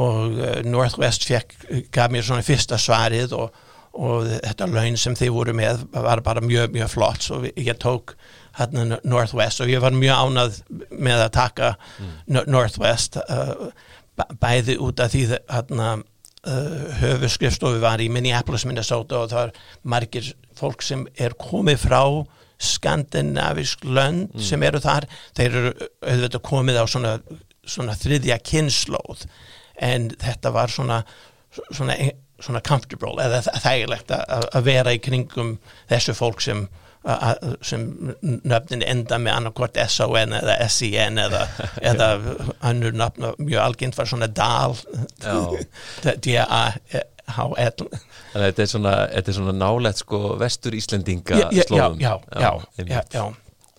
og 0.00 0.38
uh, 0.38 0.60
Northwest 0.64 1.26
fekk, 1.28 1.56
gaf 1.92 2.12
mér 2.12 2.26
svona 2.26 2.46
fyrsta 2.46 2.80
svarið 2.80 3.36
og 3.36 3.66
og 3.98 4.28
þetta 4.28 4.68
laun 4.70 4.98
sem 5.00 5.16
þið 5.18 5.32
voru 5.34 5.54
með 5.56 5.80
var 5.90 6.22
bara 6.22 6.42
mjög, 6.44 6.70
mjög 6.76 6.92
flott 6.92 7.24
svo 7.26 7.40
ég 7.48 7.74
tók 7.82 8.14
hérna 8.58 9.00
Northwest 9.02 9.62
og 9.64 9.70
ég 9.70 9.82
var 9.82 9.94
mjög 9.96 10.20
ánað 10.26 10.60
með 10.94 11.24
að 11.24 11.32
taka 11.34 11.72
mm. 11.98 12.38
Northwest 12.46 13.18
uh, 13.24 13.70
bæði 14.40 14.78
út 14.78 15.02
af 15.02 15.10
því 15.14 15.24
hérna 15.50 15.90
uh, 16.48 16.84
höfuskrifstofu 17.00 17.80
var 17.82 18.02
í 18.02 18.10
Minneapolis, 18.12 18.66
Minnesota 18.68 19.22
og 19.22 19.32
það 19.32 19.42
var 19.42 19.54
margir 19.94 20.32
fólk 20.58 20.84
sem 20.84 21.06
er 21.20 21.36
komið 21.40 21.84
frá 21.86 22.02
skandinavisk 22.60 23.86
lönd 23.88 24.34
mm. 24.34 24.42
sem 24.44 24.62
eru 24.66 24.82
þar 24.84 25.06
þeir 25.36 25.60
eru 25.62 25.70
auðvitað 26.04 26.42
komið 26.50 26.80
á 26.80 26.84
svona, 26.92 27.14
svona 27.64 27.96
þriðja 27.96 28.36
kynnslóð 28.44 29.24
en 29.80 30.10
þetta 30.20 30.52
var 30.52 30.72
svona 30.72 31.00
svona 31.72 31.96
svona 32.40 32.62
comfortable 32.64 33.20
eða 33.20 33.42
þægilegt 33.60 34.12
að 34.14 34.62
vera 34.64 34.94
í 34.96 35.00
kringum 35.02 35.56
þessu 35.90 36.14
fólk 36.16 36.40
sem 36.44 36.66
sem 37.64 37.84
nöfnin 38.20 38.82
enda 38.84 39.16
með 39.22 39.36
annarkort 39.38 39.78
S-O-N 39.80 40.34
eða 40.36 40.56
S-I-N 40.66 41.20
eða, 41.22 41.46
eða 41.92 42.08
annur 42.68 42.96
nöfn 42.96 43.30
mjög 43.40 43.62
algjönd 43.64 43.96
var 43.96 44.10
svona 44.10 44.28
DAL 44.28 44.76
D-A-H-L 46.04 47.86
þetta 48.44 48.64
er 48.66 48.68
svona, 48.68 48.96
þetta 49.14 49.32
er 49.32 49.38
svona 49.38 49.56
nálegt 49.56 50.02
sko 50.04 50.34
vestur 50.40 50.76
Íslendinga 50.76 51.46
slóðum. 51.64 52.02
Já, 52.02 52.12
já, 52.36 52.52
já, 52.84 53.00
já, 53.14 53.24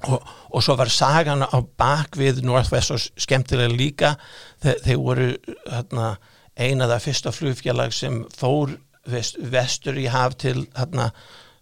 og, 0.10 0.32
og 0.50 0.64
svo 0.66 0.76
var 0.80 0.90
sagan 0.90 1.46
á 1.46 1.58
bakvið 1.78 2.42
Northwest 2.46 2.94
og 2.96 3.02
skemmtilega 3.22 3.74
líka 3.74 4.16
þeir, 4.64 4.82
þeir 4.86 5.02
voru 5.02 5.28
hérna, 5.70 6.16
eina 6.58 6.90
af 6.90 7.06
fyrsta 7.06 7.34
flugfélag 7.36 7.94
sem 7.96 8.24
fór 8.34 8.76
vest, 9.10 9.38
vestur 9.38 9.98
í 9.98 10.08
haf 10.12 10.38
til 10.42 10.66
hérna, 10.78 11.12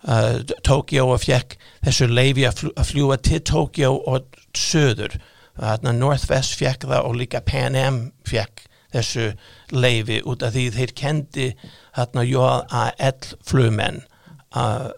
uh, 0.07 0.39
Tokyo 0.63 1.09
og 1.13 1.23
fekk 1.25 1.57
þessu 1.85 2.09
leifi 2.11 2.47
að, 2.47 2.63
fl 2.63 2.73
að 2.75 2.89
fljúa 2.93 3.19
til 3.25 3.41
Tokyo 3.47 3.93
og 4.09 4.39
söður 4.57 5.19
hérna, 5.59 5.93
Northwest 5.95 6.57
fekk 6.59 6.87
það 6.87 7.07
og 7.09 7.17
líka 7.19 7.43
Pan 7.45 7.77
Am 7.79 8.01
fekk 8.27 8.65
þessu 8.93 9.31
leifi 9.75 10.21
út 10.25 10.43
af 10.45 10.55
því 10.55 10.69
þeir 10.77 10.95
kendi 10.97 11.49
hérna 11.97 12.23
JAL 12.25 13.35
flugmenn 13.45 14.01
á, 14.49 14.89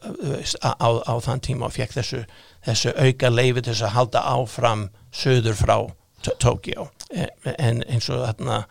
á, 0.63 0.89
á 1.03 1.13
þann 1.19 1.43
tíma 1.43 1.67
og 1.67 1.75
fekk 1.75 1.97
þessu, 1.97 2.21
þessu 2.63 2.93
auka 2.95 3.31
leifi 3.31 3.65
til 3.65 3.75
að 3.81 3.97
halda 3.97 4.23
áfram 4.31 4.87
söður 5.11 5.59
frá 5.59 5.75
Tokyo 6.39 6.87
en 7.11 7.81
eins 7.89 8.07
og 8.13 8.23
þarna 8.23 8.63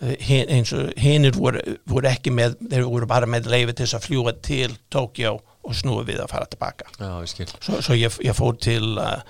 eins 0.00 0.72
og 0.76 0.90
hinnir 1.00 1.36
voru, 1.36 1.60
voru 1.88 2.08
ekki 2.10 2.32
með 2.34 2.58
þeir 2.68 2.88
voru 2.88 3.08
bara 3.08 3.28
með 3.28 3.48
leifi 3.52 3.76
til 3.78 3.88
að 3.88 4.08
fljúa 4.08 4.34
til 4.44 4.74
Tokyo 4.92 5.38
og 5.66 5.74
snúa 5.76 6.04
við 6.06 6.22
að 6.24 6.32
fara 6.34 6.48
tilbaka 6.50 6.88
Já, 6.98 7.10
ég 7.22 7.32
skil 7.32 7.48
svo, 7.54 7.80
svo 7.80 7.96
ég, 7.98 8.20
ég 8.24 8.36
fór 8.36 8.56
til 8.62 8.94
uh, 9.02 9.20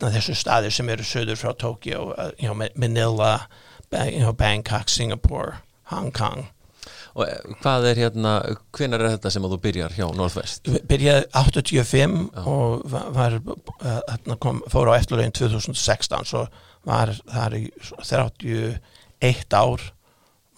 þessu 0.00 0.36
staðir 0.38 0.74
sem 0.74 0.88
eru 0.92 1.06
söður 1.06 1.40
frá 1.40 1.52
Tokyo 1.58 2.08
uh, 2.16 2.32
you 2.38 2.48
know, 2.48 2.56
Manila 2.56 3.34
you 4.08 4.22
know, 4.24 4.32
Bangkok, 4.32 4.88
Singapore 4.88 5.60
Hong 5.92 6.12
Kong 6.14 6.48
Og 7.12 7.28
hvað 7.60 7.86
er 7.90 7.98
hérna, 8.06 8.30
hvenar 8.72 9.02
er 9.04 9.14
þetta 9.18 9.30
sem 9.34 9.44
að 9.44 9.52
þú 9.52 9.58
byrjar 9.66 9.96
hjá 9.98 10.06
Northwest? 10.16 10.70
Byrjaði 10.88 11.26
85 11.36 12.14
Já. 12.32 12.44
og 12.48 12.86
var, 12.88 13.10
var 13.12 13.36
hérna 13.84 14.36
kom, 14.40 14.62
fór 14.72 14.88
á 14.88 14.96
eftirlegin 14.96 15.34
2016 15.36 16.30
svo 16.30 16.46
var 16.88 17.12
það 17.28 17.58
í 17.58 17.64
31 18.00 19.58
ár 19.60 19.84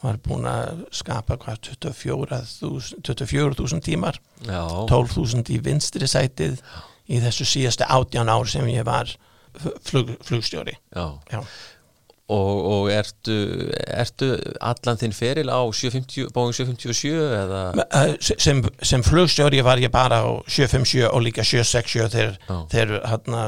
var 0.04 0.20
búin 0.24 0.48
að 0.48 0.84
skapa 0.94 1.38
hvað 1.40 1.70
24.000 1.72 3.02
24 3.04 3.80
tímar 3.84 4.20
12.000 4.44 5.54
í 5.54 5.60
vinstri 5.64 6.08
sætið 6.10 6.60
í 7.08 7.20
þessu 7.24 7.46
síðaste 7.48 7.88
18 7.88 8.32
ár 8.32 8.48
sem 8.48 8.68
ég 8.72 8.86
var 8.86 9.10
flug, 9.84 10.14
flugstjóri. 10.24 10.76
Já, 10.94 11.06
Já. 11.32 11.40
Og, 12.32 12.60
og 12.64 12.86
ertu, 12.88 13.34
ertu 13.92 14.30
allan 14.64 14.96
þinn 14.96 15.12
feril 15.12 15.50
á 15.52 15.60
750, 15.68 16.30
Boeing 16.32 16.54
757 16.56 17.10
eða? 17.20 17.60
Sem, 18.40 18.62
sem 18.80 19.04
flugstjóri 19.04 19.60
var 19.66 19.82
ég 19.82 19.92
bara 19.92 20.22
á 20.24 20.32
757 20.48 21.04
og 21.10 21.20
líka 21.26 21.44
767 21.44 22.08
þegar, 22.16 22.38
þegar 22.72 22.94
hérna, 23.10 23.42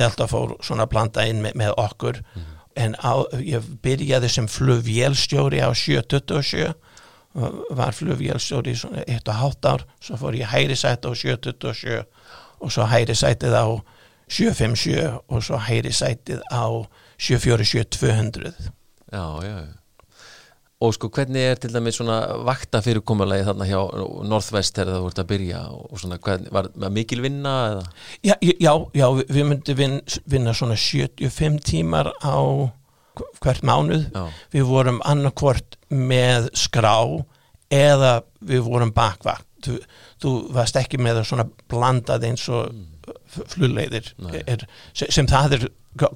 Delta 0.00 0.26
fór 0.26 0.56
svona 0.64 0.88
að 0.88 0.94
blanda 0.94 1.26
inn 1.28 1.44
með, 1.44 1.58
með 1.60 1.76
okkur. 1.84 2.22
Mm. 2.32 2.48
En 2.74 2.96
á, 2.98 3.12
ég 3.38 3.62
byrjaði 3.82 4.30
sem 4.30 4.48
flugvélstjóri 4.50 5.62
á 5.62 5.70
727 5.70 6.74
var 7.74 7.94
flugvélstjóri 7.94 8.74
svona 8.78 9.04
1,5 9.06 9.68
ár 9.70 9.86
svo 10.00 10.18
fór 10.18 10.38
ég 10.38 10.50
hæri 10.50 10.76
sæti 10.78 11.10
á 11.10 11.12
727 11.14 12.02
og 12.60 12.72
svo 12.72 12.86
hæri 12.90 13.14
sætið 13.14 13.54
á 13.58 13.66
757 14.28 15.20
og 15.28 15.42
svo 15.42 15.58
hæri 15.58 15.92
sætið 15.92 16.42
á 16.50 16.66
747-200 17.18 18.52
Já, 19.14 19.24
já, 19.42 19.56
já 19.62 19.83
Og 20.84 20.94
sko 20.96 21.08
hvernig 21.14 21.40
er 21.48 21.60
til 21.60 21.72
dæmis 21.72 21.96
svona 21.96 22.18
vakta 22.44 22.82
fyrirkommalagi 22.84 23.46
þarna 23.46 23.68
hjá 23.68 23.80
Northwest 24.28 24.76
þegar 24.76 24.92
það 24.92 25.04
voruð 25.06 25.22
að 25.22 25.28
byrja 25.32 25.60
og 25.72 26.00
svona 26.02 26.20
hvernig, 26.26 26.52
var 26.52 26.92
mikil 26.92 27.22
vinna 27.24 27.54
eða? 27.72 27.84
Já, 28.26 28.34
já, 28.42 28.72
já 29.00 29.06
við 29.22 29.44
myndum 29.48 29.78
vin, 29.78 30.00
vinna 30.30 30.54
svona 30.56 30.76
75 30.76 31.60
tímar 31.64 32.12
á 32.20 32.38
hvert 33.14 33.62
mánuð 33.66 34.08
já. 34.10 34.24
við 34.54 34.66
vorum 34.68 35.00
annarkvort 35.06 35.78
með 35.88 36.50
skrá 36.58 36.96
eða 37.72 38.14
við 38.44 38.64
vorum 38.66 38.92
bakvakt 38.94 39.46
þú, 39.64 39.78
þú 40.22 40.32
varst 40.54 40.78
ekki 40.80 41.00
með 41.00 41.20
það 41.20 41.28
svona 41.30 41.46
blandað 41.70 42.28
eins 42.28 42.46
og 42.52 42.72
mm. 42.72 42.86
flugleiðir 43.54 44.10
er, 44.44 44.66
sem 44.92 45.28
það 45.30 45.58
er 45.58 45.66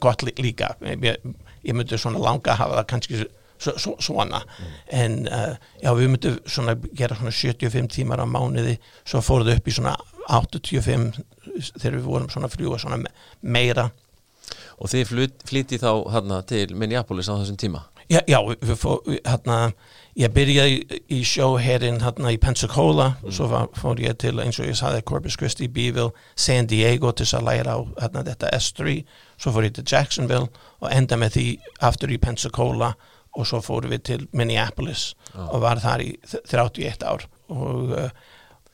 gott 0.03 0.25
líka 0.41 0.75
ég, 0.83 1.21
ég 1.63 1.77
myndi 1.77 2.01
svona 2.01 2.23
langa 2.23 2.55
að 2.55 2.63
hafa 2.65 2.81
það 2.81 2.89
kannski 2.93 3.27
svona 3.59 4.43
mm. 4.43 4.75
en 5.01 5.19
uh, 5.27 5.55
já 5.83 5.91
við 5.99 6.13
myndum 6.15 6.41
svona 6.47 6.77
gera 6.95 7.19
svona 7.19 7.35
75 7.35 7.93
tímar 7.95 8.23
á 8.23 8.27
mánuði 8.27 8.79
svo 9.05 9.23
fóruð 9.25 9.57
upp 9.57 9.69
í 9.69 9.77
svona 9.79 9.97
85 10.29 11.23
þegar 11.79 11.97
við 11.99 12.07
vorum 12.07 12.31
svona 12.33 12.53
fljúa 12.53 12.81
svona 12.81 13.03
meira 13.43 13.91
Og 14.79 14.91
þið 14.93 15.33
flyti 15.45 15.79
þá 15.83 15.91
hérna 16.15 16.43
til 16.47 16.71
Minneapolis 16.79 17.29
á 17.29 17.35
þessum 17.35 17.59
tíma? 17.59 17.81
Já, 18.09 18.23
já 18.31 18.39
við 18.47 18.77
fórum 18.79 19.19
hérna 19.27 19.57
ég 20.19 20.33
byrjaði 20.35 21.01
í 21.15 21.19
sjóherrin 21.27 22.01
hérna 22.03 22.33
í 22.35 22.39
Pensacola 22.43 23.13
mm. 23.19 23.35
svo 23.35 23.63
fór 23.79 24.01
ég 24.03 24.17
til 24.19 24.39
eins 24.43 24.59
og 24.59 24.67
ég 24.71 24.79
saði 24.79 25.05
Corpus 25.07 25.37
Christi, 25.39 25.69
Beeville, 25.71 26.15
San 26.35 26.67
Diego 26.71 27.13
til 27.13 27.29
að 27.37 27.47
læra 27.51 27.77
á 27.77 27.81
hérna 28.01 28.25
þetta 28.27 28.51
S3 28.57 28.97
svo 29.37 29.53
fór 29.55 29.69
ég 29.69 29.77
til 29.77 29.87
Jacksonville 29.87 30.49
og 30.81 30.89
enda 30.91 31.19
með 31.21 31.37
því 31.37 31.47
aftur 31.91 32.15
í 32.15 32.19
Pensacola 32.23 32.95
og 33.39 33.47
svo 33.47 33.61
fórum 33.63 33.93
við 33.95 34.03
til 34.11 34.27
Minneapolis 34.37 35.13
oh. 35.35 35.55
og 35.55 35.63
var 35.63 35.81
þar 35.83 36.05
í 36.05 36.11
31 36.51 37.07
ár 37.07 37.27
og, 37.49 37.95
uh, 37.95 38.11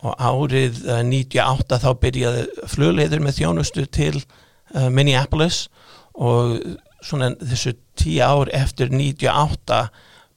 og 0.05 0.17
árið 0.19 0.81
98 0.89 1.77
uh, 1.77 1.85
þá 1.85 1.91
byrjaði 2.01 2.47
flugleiður 2.73 3.25
með 3.25 3.39
þjónustu 3.41 3.87
til 3.93 4.17
uh, 4.23 4.89
Minneapolis 4.89 5.67
og 6.15 6.57
svona 7.05 7.35
þessu 7.43 7.75
tíu 7.99 8.25
ár 8.25 8.51
eftir 8.57 8.93
98 8.95 9.85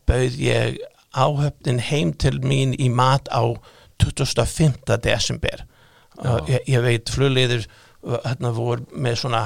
bauð 0.07 0.37
ég 0.41 0.77
áhöfnin 1.17 1.81
heim 1.81 2.13
til 2.13 2.37
mín 2.43 2.75
í 2.77 2.91
mat 2.93 3.29
á 3.31 3.43
25. 4.03 4.99
desember 5.01 5.63
oh. 6.19 6.43
ég, 6.49 6.61
ég 6.67 6.83
veit 6.83 7.09
flugleiður 7.09 7.65
hérna 8.03 8.51
voru 8.55 8.85
með 8.93 9.23
svona 9.23 9.41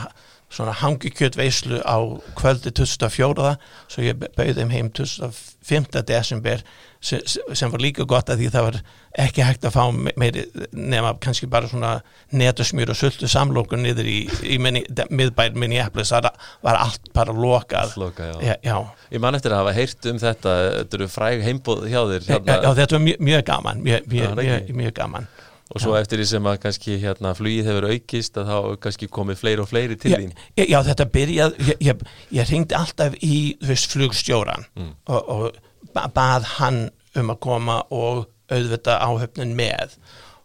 svona 0.51 0.75
hangikjötveislu 0.75 1.81
á 1.87 1.97
kvöldi 2.35 2.73
2004 2.75 3.55
svo 3.87 4.03
ég 4.03 4.17
bauði 4.35 4.57
þeim 4.59 4.73
heim 4.73 4.89
25. 4.91 6.01
desember 6.07 6.63
sem, 7.01 7.21
sem 7.25 7.71
var 7.71 7.81
líka 7.81 8.05
gott 8.09 8.29
að 8.29 8.43
því 8.43 8.49
það 8.53 8.65
var 8.67 8.77
ekki 9.25 9.45
hægt 9.45 9.65
að 9.67 9.75
fá 9.75 9.83
meiri 10.21 10.43
nema 10.75 11.13
kannski 11.23 11.47
bara 11.51 11.69
svona 11.71 11.93
netusmjur 12.35 12.91
og 12.93 12.99
sultu 12.99 13.29
samlokkur 13.31 13.79
niður 13.81 14.07
í, 14.07 14.19
í 14.43 14.59
minni, 14.61 14.83
miðbær 15.09 15.55
Minneapolis 15.57 16.11
það 16.13 16.29
var 16.63 16.79
allt 16.79 17.11
bara 17.15 17.35
lokað 17.35 17.95
Loka, 18.01 18.27
já. 18.29 18.35
Já, 18.51 18.55
já. 18.63 18.75
Ég 19.11 19.23
man 19.23 19.39
eftir 19.39 19.55
að 19.55 19.63
hafa 19.63 19.75
heyrt 19.75 20.11
um 20.11 20.19
þetta 20.21 20.57
þetta 20.77 20.99
eru 20.99 21.09
fræg 21.11 21.45
heimbóð 21.47 21.87
hjá 21.87 22.01
þér 22.13 22.27
hérna. 22.29 22.59
Já 22.59 22.69
þetta 22.81 22.97
var 22.97 23.05
mjög, 23.07 23.23
mjög 23.31 23.47
gaman 23.51 23.85
mjög, 23.87 24.11
mjög, 24.11 24.75
mjög 24.83 24.95
gaman 24.99 25.31
og 25.71 25.79
svo 25.81 25.95
já. 25.95 26.01
eftir 26.03 26.19
því 26.19 26.27
sem 26.27 26.47
að 26.51 26.59
kannski 26.65 26.97
hérna 26.99 27.33
flugið 27.37 27.69
hefur 27.71 27.87
aukist 27.93 28.39
að 28.39 28.51
þá 28.51 28.77
kannski 28.85 29.09
komið 29.17 29.39
fleiri 29.39 29.63
og 29.63 29.69
fleiri 29.71 29.97
til 29.99 30.13
þín 30.13 30.33
Já, 30.59 30.65
já 30.67 30.77
þetta 30.89 31.07
byrjað, 31.15 31.57
ég, 31.69 31.81
ég, 31.87 32.05
ég 32.35 32.51
ringdi 32.51 32.77
alltaf 32.77 33.15
í 33.23 33.39
þess 33.63 33.91
flugstjóran 33.93 34.67
mm. 34.75 34.93
og, 35.15 35.31
og 35.35 36.15
bað 36.15 36.47
hann 36.57 36.83
um 37.19 37.33
að 37.33 37.41
koma 37.43 37.81
og 37.91 38.25
auðvita 38.51 38.99
áhöfnin 38.99 39.55
með 39.55 39.95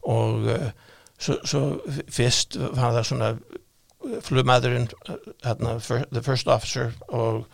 og 0.07 0.51
uh, 0.55 0.68
svo, 1.18 1.39
svo 1.43 1.62
fyrst 2.12 2.59
var 2.61 2.95
það 2.99 3.07
svona 3.11 3.31
flugmaðurinn 4.22 4.91
hérna, 5.43 5.79
the 6.12 6.22
first 6.22 6.47
officer 6.47 6.93
og, 7.09 7.47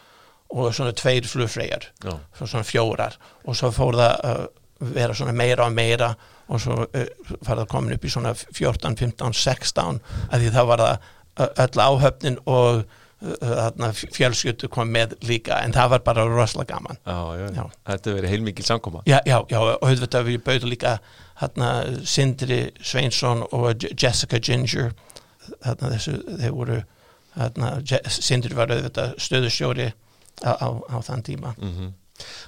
og 0.53 0.75
svona 0.75 0.93
tveir 0.97 1.25
flugfræjar 1.29 1.89
svona 2.37 2.67
fjórar 2.69 3.17
og 3.47 3.57
svo 3.57 3.73
fór 3.73 3.97
það 3.97 4.29
að 4.33 4.45
vera 4.93 5.17
svona 5.17 5.33
meira 5.37 5.65
og 5.65 5.73
meira 5.77 6.13
og 6.49 6.61
svo 6.61 6.79
uh, 6.85 7.37
var 7.47 7.63
það 7.63 7.69
komin 7.75 7.97
upp 7.97 8.05
í 8.05 8.13
svona 8.13 8.35
14, 8.35 8.97
15, 8.97 9.33
16 9.33 10.01
að 10.31 10.41
því 10.41 10.51
það 10.57 10.73
var 10.73 10.85
það 10.87 11.11
öll 11.65 11.87
áhöfnin 11.87 12.43
og 12.51 12.83
fjölskyldu 14.13 14.69
kom 14.73 14.91
með 14.91 15.15
líka 15.27 15.61
en 15.63 15.75
það 15.75 15.93
var 15.95 16.03
bara 16.07 16.25
rosalega 16.27 16.75
gaman 16.75 16.99
já. 17.55 17.63
Þetta 17.87 18.15
verið 18.17 18.33
heilmikið 18.35 18.67
samkoma 18.67 19.03
Já, 19.07 19.21
já, 19.27 19.37
já, 19.51 19.59
og 19.61 19.87
auðvitað 19.87 20.27
við 20.27 20.43
bauðum 20.47 20.73
líka 20.73 20.97
hérna, 21.41 21.71
Sindri 22.05 22.61
Sveinsson 22.83 23.45
og 23.53 23.87
Jessica 23.93 24.41
Ginger 24.43 24.91
hérna, 25.63 25.93
þessu, 25.95 26.17
þeir 26.41 26.57
voru 26.57 26.81
hérna, 27.37 27.73
Sindri 28.11 28.59
var 28.59 28.75
auðvitað 28.75 29.15
stöðustjóri 29.23 29.93
á, 30.43 30.53
á, 30.59 30.69
á 30.91 30.97
þann 31.07 31.23
tíma 31.23 31.55
mm 31.59 31.73
-hmm. 31.73 31.93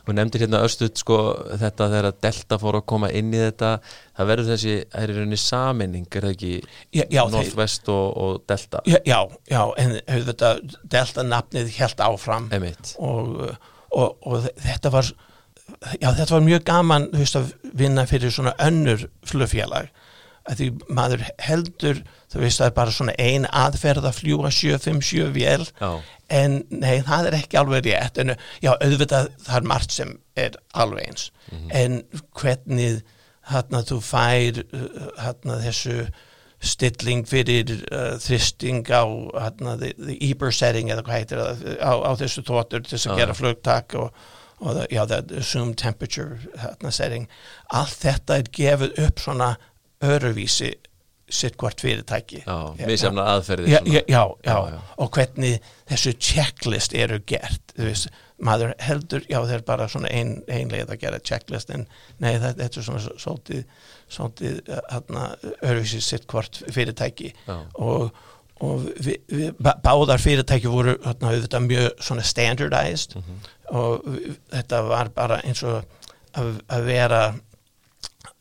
Hún 0.06 0.18
nefndir 0.18 0.44
hérna 0.44 0.62
östuð 0.66 0.92
sko 1.00 1.18
þetta 1.60 1.90
þegar 1.92 2.08
að 2.10 2.20
Delta 2.26 2.58
fór 2.62 2.80
að 2.80 2.86
koma 2.94 3.10
inn 3.10 3.34
í 3.34 3.42
þetta 3.42 3.74
það 4.14 4.30
verður 4.30 4.50
þessi, 4.52 4.78
það 4.92 5.02
er 5.02 5.12
í 5.12 5.18
rauninni 5.18 5.40
saminning 5.40 6.08
er 6.08 6.28
það 6.28 6.34
ekki? 6.36 6.54
Já, 6.94 7.04
já, 7.08 7.22
Northwest 7.34 7.92
og, 7.92 8.06
og 8.24 8.40
Delta. 8.50 8.82
Já, 8.88 8.98
já, 9.04 9.20
já 9.50 9.62
en 9.84 9.94
þetta 10.30 10.56
Delta 10.96 11.28
nafnið 11.28 11.72
helt 11.78 12.04
áfram 12.04 12.50
og, 12.98 13.46
og, 13.90 14.26
og 14.26 14.50
þetta 14.62 14.92
var 14.94 15.14
já 16.00 16.10
þetta 16.12 16.32
var 16.34 16.44
mjög 16.44 16.64
gaman 16.68 17.06
veist, 17.14 17.36
að 17.38 17.54
vinna 17.76 18.04
fyrir 18.08 18.32
svona 18.34 18.54
önnur 18.62 19.06
flugfélag 19.26 19.90
að 20.50 20.60
því 20.60 20.68
maður 20.92 21.24
heldur 21.40 22.02
þú 22.32 22.42
veist 22.42 22.60
það 22.60 22.68
er 22.68 22.76
bara 22.76 22.94
svona 22.94 23.14
ein 23.22 23.46
aðferð 23.48 24.08
að 24.08 24.18
fljúa 24.18 24.50
757 24.52 25.30
vél. 25.36 25.64
Já, 25.80 25.90
en 26.40 26.60
nei 26.72 27.00
það 27.06 27.30
er 27.30 27.38
ekki 27.38 27.60
alveg 27.60 27.88
rétt. 27.88 28.20
En 28.20 28.34
já 28.64 28.72
auðvitað 28.74 29.30
það 29.46 29.58
er 29.60 29.68
margt 29.70 29.96
sem 29.96 30.14
er 30.36 30.58
alveg 30.72 31.08
eins. 31.08 31.26
En 31.70 32.02
hvernig 32.36 33.02
hérna 33.50 33.82
þú 33.84 34.00
fær 34.04 34.62
hérna 35.20 35.58
þessu 35.64 35.98
stilling 36.64 37.26
fyrir 37.28 37.68
uh, 37.92 38.14
þristing 38.22 38.86
á 38.88 39.04
hérna 39.36 39.76
the, 39.80 39.92
the 39.98 40.16
Eber 40.24 40.52
setting 40.54 40.88
eða 40.88 41.04
hvað 41.04 41.18
heitir 41.20 41.42
það 41.42 41.66
á, 41.76 41.92
á 42.08 42.10
þessu 42.22 42.44
tóttur 42.46 42.84
til 42.84 42.96
þess 42.96 43.10
að 43.10 43.20
gera 43.20 43.36
flugtak 43.36 43.96
og, 44.00 44.24
og 44.62 44.78
það, 44.78 44.86
já, 44.96 45.02
það 45.12 45.34
assumed 45.42 45.76
temperature 45.76 46.88
setting. 46.88 47.28
Allt 47.68 48.00
þetta 48.00 48.40
er 48.40 48.50
gefið 48.56 48.98
upp 49.04 49.20
svona 49.20 49.50
öruvísi 50.04 50.72
sitt 51.34 51.56
hvort 51.58 51.80
fyrirtæki. 51.80 52.42
Misjafna 52.86 53.22
aðferðir 53.32 53.68
já, 53.72 53.78
já, 54.12 54.22
já, 54.44 54.80
og 55.00 55.10
hvernig 55.16 55.54
þessu 55.90 56.12
checklist 56.20 56.92
eru 56.94 57.16
gert 57.26 57.72
veist, 57.78 58.10
maður 58.44 58.74
heldur, 58.84 59.24
já 59.30 59.38
það 59.40 59.54
er 59.56 59.62
bara 59.66 59.86
svona 59.88 60.10
ein, 60.12 60.34
ein 60.52 60.68
leið 60.70 60.92
að 60.92 61.00
gera 61.00 61.18
checklist 61.24 61.70
en 61.72 61.86
nei 62.20 62.34
þetta, 62.42 62.66
er 62.68 62.84
svona 62.86 63.00
svolítið 63.24 63.64
svolítið 64.14 64.60
hérna 64.92 65.24
öruvísi 65.64 66.02
sitt 66.04 66.26
hvort 66.30 66.60
fyrirtæki. 66.76 67.32
Og, 67.80 68.10
og 68.60 68.84
vi, 69.00 69.16
vi, 69.32 69.48
bá- 69.56 69.78
báðar 69.82 70.20
fyrirtæki 70.22 70.68
voru 70.70 70.98
hérna 71.06 71.32
auðvitað 71.32 71.66
mjög 71.70 71.88
svona 72.04 72.22
standardized. 72.22 73.16
Mhm. 73.16 73.40
og 73.74 74.02
vi- 74.12 74.36
þetta 74.52 74.82
var 74.92 75.08
bara 75.16 75.40
eins 75.40 75.62
og 75.64 75.80
að, 76.36 76.52
að 76.68 76.84
vera 76.84 77.22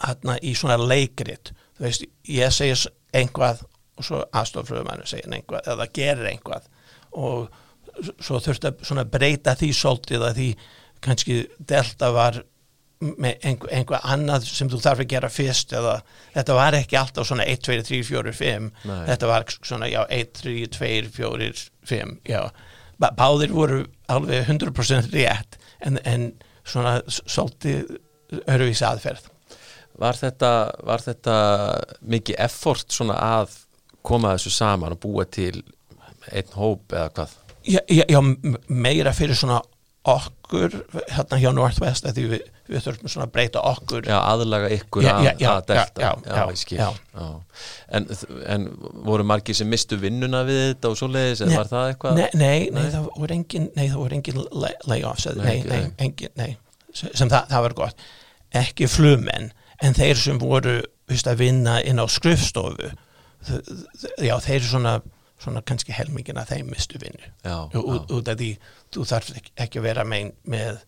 hérna 0.04 0.38
í 0.44 0.54
svona 0.58 0.78
leikrit. 0.82 1.52
Þú 1.78 1.86
veist, 1.88 2.06
ég 2.30 2.54
segir 2.54 2.76
s- 2.78 2.88
einhvað 3.14 3.64
og 3.98 4.04
svo 4.08 4.24
aðstofröðumannu 4.34 5.06
segir 5.10 5.30
einhvað 5.36 5.68
eða 5.74 5.88
gerir 5.94 6.30
einhvað 6.32 6.64
og 7.14 7.50
svo 8.26 8.40
þurfti 8.42 8.72
að 8.72 8.80
svona 8.90 9.04
breyta 9.06 9.54
því 9.60 9.68
svolítið 9.78 10.24
að 10.26 10.40
því 10.40 10.48
kannski 11.04 11.36
delta 11.70 12.10
var 12.16 12.40
með 13.04 13.44
einhver, 13.44 13.70
einhvað 13.76 14.06
annað 14.16 14.46
sem 14.48 14.70
þú 14.72 14.80
þarf 14.82 15.02
að 15.04 15.10
gera 15.12 15.30
fyrst 15.30 15.74
eða 15.76 15.98
þetta 16.34 16.56
var 16.58 16.78
ekki 16.78 16.98
alltaf 16.98 17.28
svona 17.28 17.46
1, 17.52 17.60
2, 17.68 17.82
3, 17.84 18.00
4, 18.08 18.34
5 18.40 18.70
Nei. 18.88 19.02
þetta 19.12 19.28
var 19.30 19.46
svona 19.60 19.90
já 19.92 20.00
1, 20.10 20.32
3, 20.40 20.54
2, 20.78 21.12
4, 21.12 21.52
5 21.92 22.16
já, 22.32 22.42
Bá- 23.02 23.12
báðir 23.18 23.52
voru 23.54 23.82
alveg 24.08 24.48
100% 24.48 25.12
rétt 25.14 25.58
en, 25.84 26.00
en 26.08 26.30
svona 26.64 27.02
svolítið 27.12 27.98
öruvísi 28.48 28.88
aðferð 28.88 29.28
Var 30.02 30.18
þetta, 30.18 30.50
var 30.90 31.04
þetta 31.06 31.36
mikið 32.10 32.40
effort 32.48 32.92
svona 32.96 33.18
að 33.42 33.60
koma 34.04 34.34
þessu 34.36 34.52
saman 34.56 34.96
og 34.96 35.00
búa 35.04 35.26
til 35.30 35.62
einn 36.34 36.50
hóp 36.58 36.92
eða 36.96 37.12
hvað? 37.14 37.36
Já, 37.64 37.80
já, 37.88 38.04
já, 38.12 38.20
meira 38.68 39.14
fyrir 39.16 39.38
svona 39.40 39.62
okkur 40.04 40.74
hérna 41.14 41.38
hjá 41.40 41.52
Northwest 41.56 42.04
því 42.12 42.24
við, 42.34 42.42
við 42.68 42.82
þurfum 42.84 43.12
svona 43.14 43.28
að 43.30 43.32
breyta 43.38 43.62
okkur 43.70 44.10
Já, 44.10 44.18
aðlaga 44.34 44.68
ykkur 44.76 45.06
Já, 45.06 45.14
að, 45.14 45.46
að 45.48 45.62
delta 45.70 46.02
já, 46.04 46.10
já, 46.28 46.42
já. 46.76 46.90
Já. 47.14 47.30
En, 47.96 48.10
en 48.56 48.66
voru 49.08 49.24
margir 49.30 49.56
sem 49.56 49.70
mistu 49.72 49.96
vinnuna 50.02 50.42
við 50.50 50.60
þetta 50.74 50.92
og 50.92 51.00
svoleiðis 51.00 51.46
eða 51.46 51.54
Nei, 51.54 51.58
var 51.62 51.72
það 51.72 51.88
eitthvað? 51.94 52.20
nei, 52.20 52.28
nei, 52.42 52.60
nei, 52.76 52.90
það 52.98 53.08
voru 53.22 53.38
engin 53.38 53.70
nei, 53.78 53.86
það 53.94 53.98
voru 54.02 54.18
engin 54.20 54.42
lay- 54.66 54.78
layoffs 54.92 55.30
eða- 55.32 55.48
Nei, 55.48 55.58
nei, 55.72 55.82
engin, 56.10 56.36
nei 56.42 56.52
sem 56.94 57.32
það, 57.32 57.48
það 57.54 57.66
var 57.70 57.78
gott 57.80 58.04
ekki 58.60 58.86
flugmenn, 58.92 59.48
en 59.84 59.98
þeir 59.98 60.20
sem 60.20 60.40
voru 60.42 60.78
veist, 61.10 61.28
að 61.28 61.44
vinna 61.44 61.80
inn 61.84 62.02
á 62.02 62.06
skrifstofu 62.08 62.94
já, 64.24 64.36
þeir 64.40 64.64
svona 64.64 64.98
svona 65.44 65.64
kannski 65.68 65.94
helmingin 65.96 66.40
að 66.40 66.54
þeim 66.56 66.72
mistu 66.72 67.00
vinnu. 67.02 67.32
Út, 67.44 68.30
af 68.32 68.40
því 68.40 68.50
þú 68.94 69.06
þarf 69.10 69.34
ekki, 69.36 69.82
að 69.82 69.88
vera 69.90 70.06
með, 70.08 70.32
með 70.48 70.82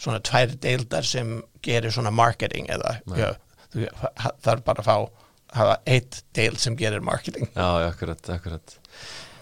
svona 0.00 0.22
tvær 0.26 0.56
deildar 0.64 1.06
sem 1.06 1.36
gerir 1.64 1.94
svona 1.94 2.12
marketing 2.14 2.70
eða 2.72 2.96
já, 3.20 3.30
þú 3.70 3.86
þarf 4.46 4.64
bara 4.66 4.84
að 4.84 4.88
fá 4.88 4.96
hafa 5.60 5.78
eitt 5.90 6.20
deild 6.36 6.60
sem 6.62 6.76
gerir 6.78 7.02
marketing. 7.02 7.50
Já, 7.54 7.90
akkurat, 7.90 8.22
akkurat 8.30 8.79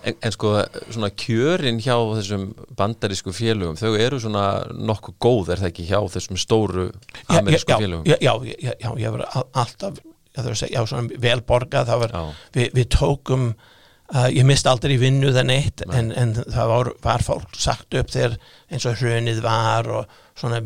En, 0.08 0.18
en 0.24 0.34
sko, 0.34 0.52
svona 0.90 1.10
kjörin 1.22 1.78
hjá 1.84 1.94
þessum 2.18 2.44
bandarísku 2.78 3.32
félögum, 3.36 3.78
þau 3.80 3.94
eru 4.00 4.18
svona 4.22 4.44
nokkuð 4.74 5.16
góð, 5.22 5.50
er 5.54 5.62
það 5.62 5.70
ekki, 5.72 5.86
hjá 5.90 5.98
þessum 6.16 6.38
stóru 6.40 6.86
amerísku 7.28 7.76
félögum? 7.80 8.06
já, 8.08 8.16
já, 8.24 8.32
já, 8.58 8.72
já, 8.82 8.90
ég 9.04 9.14
var 9.16 9.26
al- 9.32 9.48
alltaf 9.64 9.98
ég 10.04 10.38
þarf 10.44 10.52
að 10.54 10.60
segja, 10.62 10.78
já, 10.80 10.86
svona 10.92 11.18
vel 11.26 11.40
borgað 11.48 11.88
það 11.90 12.02
var, 12.04 12.14
við, 12.54 12.68
við 12.78 12.88
tókum 12.94 13.48
uh, 13.54 14.28
ég 14.30 14.46
misti 14.46 14.70
aldrei 14.70 14.96
vinnu 15.00 15.32
það 15.34 15.48
neitt 15.50 15.82
Nei. 15.88 15.96
en, 15.98 16.12
en 16.22 16.34
það 16.44 16.70
var, 16.74 16.90
var 17.02 17.24
fólk 17.26 17.58
sagt 17.58 17.96
upp 17.98 18.12
þegar 18.14 18.36
eins 18.70 18.86
og 18.86 19.00
hrunið 19.02 19.40
var 19.44 19.90
og 20.00 20.18
svona 20.38 20.60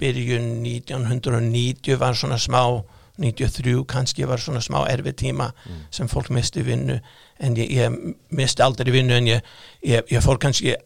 byrjun 0.00 0.50
1990 0.64 1.98
var 2.00 2.14
svona 2.16 2.38
smá 2.40 2.62
93 3.20 3.84
kannski 3.90 4.26
var 4.28 4.40
svona 4.42 4.62
smá 4.64 4.82
erfið 4.90 5.16
tíma 5.24 5.50
sem 5.94 6.08
fólk 6.08 6.30
misti 6.34 6.64
vinnu 6.66 7.00
en 7.40 7.58
ég, 7.58 7.72
ég 7.76 7.98
misti 8.36 8.64
aldrei 8.64 8.92
vinnu 8.94 9.16
en 9.16 9.28
ég, 9.28 9.50
ég, 9.86 10.06
ég 10.10 10.24
fór 10.24 10.40
kannski 10.40 10.76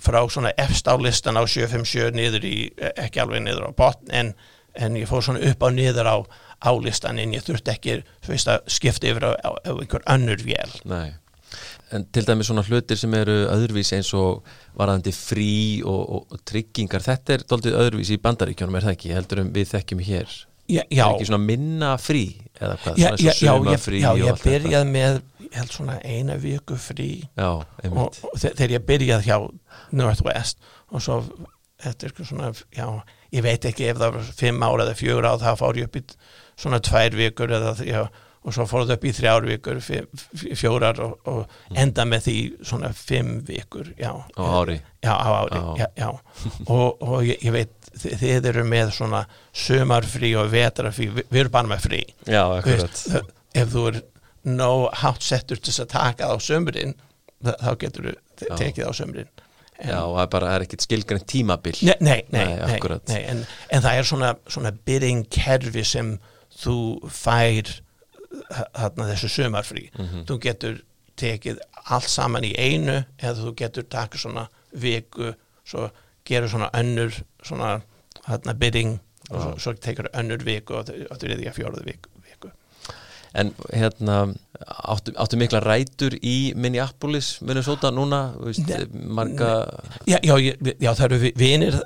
frá 0.00 0.22
svona 0.28 0.52
efst 0.60 0.88
á 0.88 0.94
listan 1.00 1.38
á 1.40 1.44
757 1.44 2.16
niður 2.16 2.46
í, 2.46 2.56
ekki 2.96 3.22
alveg 3.22 3.44
niður 3.44 3.70
á 3.70 3.76
botn 3.76 4.12
en, 4.12 4.34
en 4.74 4.96
ég 4.96 5.08
fór 5.10 5.24
svona 5.24 5.42
upp 5.50 5.64
á 5.64 5.68
niður 5.72 6.08
á, 6.08 6.16
á 6.60 6.70
listan 6.80 7.20
en 7.20 7.34
ég 7.36 7.44
þurfti 7.44 7.74
ekki 7.74 7.96
veist 8.28 8.48
að 8.48 8.64
skipta 8.70 9.10
yfir 9.10 9.28
á, 9.28 9.32
á, 9.40 9.50
á 9.60 9.72
einhver 9.76 10.04
önnur 10.08 10.40
vél 10.44 10.78
Nei. 10.88 11.16
En 11.90 12.04
til 12.14 12.22
dæmis 12.22 12.46
svona 12.46 12.62
hlutir 12.62 12.98
sem 12.98 13.14
eru 13.18 13.34
öðruvísi 13.50 13.96
eins 13.96 14.12
og 14.14 14.44
varðandi 14.78 15.10
frí 15.14 15.82
og, 15.82 15.98
og, 16.00 16.36
og 16.36 16.44
tryggingar, 16.46 17.02
þetta 17.02 17.34
er 17.34 17.44
doldið 17.50 17.78
öðruvísi 17.80 18.14
í 18.14 18.22
bandaríkjónum, 18.22 18.78
er 18.78 18.86
það 18.86 18.94
ekki? 18.94 19.10
Heldur 19.16 19.42
um 19.42 19.50
við 19.56 19.72
þekkjum 19.72 20.04
hér. 20.06 20.36
Já, 20.70 20.82
já, 20.90 21.04
Er 21.06 21.14
ekki 21.16 21.26
svona 21.28 21.42
minna 21.44 21.96
frí 21.98 22.22
eða 22.60 22.76
hvað? 22.84 22.98
já, 23.00 23.08
Svona 23.10 23.30
eins 23.30 23.42
og 23.60 23.66
já, 24.04 24.10
ég, 24.20 24.42
byrjaði 24.46 24.90
með 24.94 25.20
ég 25.50 25.56
held 25.58 25.72
svona 25.74 25.96
eina 26.06 26.36
viku 26.38 26.76
frí. 26.78 27.08
Og, 28.04 28.18
og 28.30 28.36
þe- 28.38 28.52
þegar 28.54 28.74
ég 28.76 28.84
byrjaði 28.86 29.26
hjá 29.26 29.38
Northwest 29.98 30.60
og 30.92 31.02
svo 31.02 31.16
eftir 31.84 32.12
svona, 32.22 32.52
já, 32.76 32.86
ég 33.32 33.42
veit 33.46 33.64
ekki 33.70 33.88
ef 33.90 33.98
það 33.98 34.14
var 34.18 34.30
fimm 34.36 34.62
ára 34.66 34.84
eða 34.86 34.96
fjögur 34.98 35.26
á 35.26 35.34
þá 35.40 35.50
fór 35.58 35.78
ég 35.80 35.88
upp 35.88 35.96
í 35.96 36.02
svona 36.60 36.80
tvær 36.84 37.16
vikur 37.16 37.54
eða, 37.56 37.72
já, 37.86 38.02
og 38.40 38.54
svo 38.56 38.64
fór 38.64 38.86
það 38.86 38.94
upp 38.96 39.02
í 39.04 39.12
þrjár 39.12 39.46
vikur 39.50 39.80
fjórar 40.56 41.00
og, 41.04 41.18
og 41.28 41.74
enda 41.76 42.06
með 42.08 42.22
því 42.26 42.36
svona 42.70 42.88
fimm 42.96 43.40
vikur 43.48 43.90
já, 44.00 44.12
Á 44.16 44.42
ári. 44.62 44.78
já, 45.04 45.12
á 45.12 45.28
ári, 45.42 45.60
Já. 45.80 45.86
já, 46.00 46.08
og, 46.72 47.02
og 47.04 47.26
ég, 47.28 47.42
ég 47.44 47.52
veit 47.52 47.90
þi- 48.00 48.14
þið 48.22 48.48
eru 48.54 48.64
með 48.70 48.94
svona 48.96 49.24
sumarfrí 49.52 50.32
og 50.40 50.48
vetrafrí, 50.54 51.10
við, 51.12 51.28
við 51.28 51.42
erum 51.44 51.52
bara 51.58 51.68
með 51.74 51.84
frí. 51.84 52.00
Veist, 52.64 53.04
ef 53.60 53.68
þú 53.74 53.84
er 53.90 54.00
nóg 54.56 54.86
hátt 55.02 55.20
settur 55.26 55.60
til 55.60 55.74
að 55.84 55.90
taka 55.92 56.30
á 56.32 56.34
sömurinn 56.40 56.96
þá 57.44 57.70
getur 57.82 58.10
þú 58.40 58.56
tekið 58.56 58.88
á 58.88 58.92
sömurinn 58.96 59.28
en, 59.80 59.88
Já, 59.92 60.00
það 60.00 60.22
er 60.24 60.30
bara, 60.32 60.48
er 60.56 60.64
ekkit 60.64 60.82
skilgrænt 60.84 61.26
tímabil. 61.28 61.76
nei, 61.84 61.94
nei, 62.00 62.24
nei, 62.32 62.46
Nei, 62.56 62.80
nei, 63.08 63.20
en, 63.34 63.44
en 63.72 63.84
það 63.84 64.00
er 64.00 64.08
svona, 64.08 64.32
svona 64.48 64.72
bidding 64.84 65.22
kerfi 65.32 65.84
sem 65.88 66.14
þú 66.60 66.74
fær 67.08 67.70
þarna 68.30 69.06
þessu 69.12 69.28
sömarfrí 69.36 69.88
Mhm. 69.98 70.24
þú 70.28 70.38
getur 70.40 70.80
tekið 71.16 71.58
allt 71.90 72.08
saman 72.08 72.44
í 72.44 72.54
einu 72.58 73.04
eða 73.18 73.34
þú 73.44 73.54
getur 73.56 73.82
takið 73.84 74.18
svona 74.24 74.48
viku 74.72 75.34
svo 75.66 75.90
gerur 76.24 76.48
svona 76.48 76.70
önnur 76.74 77.12
svona 77.42 77.82
þarna 78.26 78.54
bidding 78.58 79.00
og 79.30 79.42
svo, 79.42 79.58
svo 79.58 79.72
tekur 79.74 80.08
önnur 80.14 80.42
viku 80.44 80.74
og 80.74 80.86
þú 80.86 81.18
þriðja 81.18 81.52
fjóruðu 81.54 81.84
viku, 81.84 82.08
viku. 82.16 82.19
En 83.38 83.52
hérna, 83.70 84.14
áttu, 84.90 85.12
áttu 85.22 85.38
mikla 85.38 85.60
rætur 85.62 86.16
í 86.18 86.50
Minneapolis, 86.58 87.36
Minnesota 87.46 87.92
núna, 87.94 88.32
veist, 88.42 88.66
marga, 88.90 89.50
Já, 90.10 90.18
já, 90.26 90.34
já 90.82 90.90
það 90.98 91.04
eru 91.06 91.18
vi- 91.22 91.32
vinir 91.38 91.76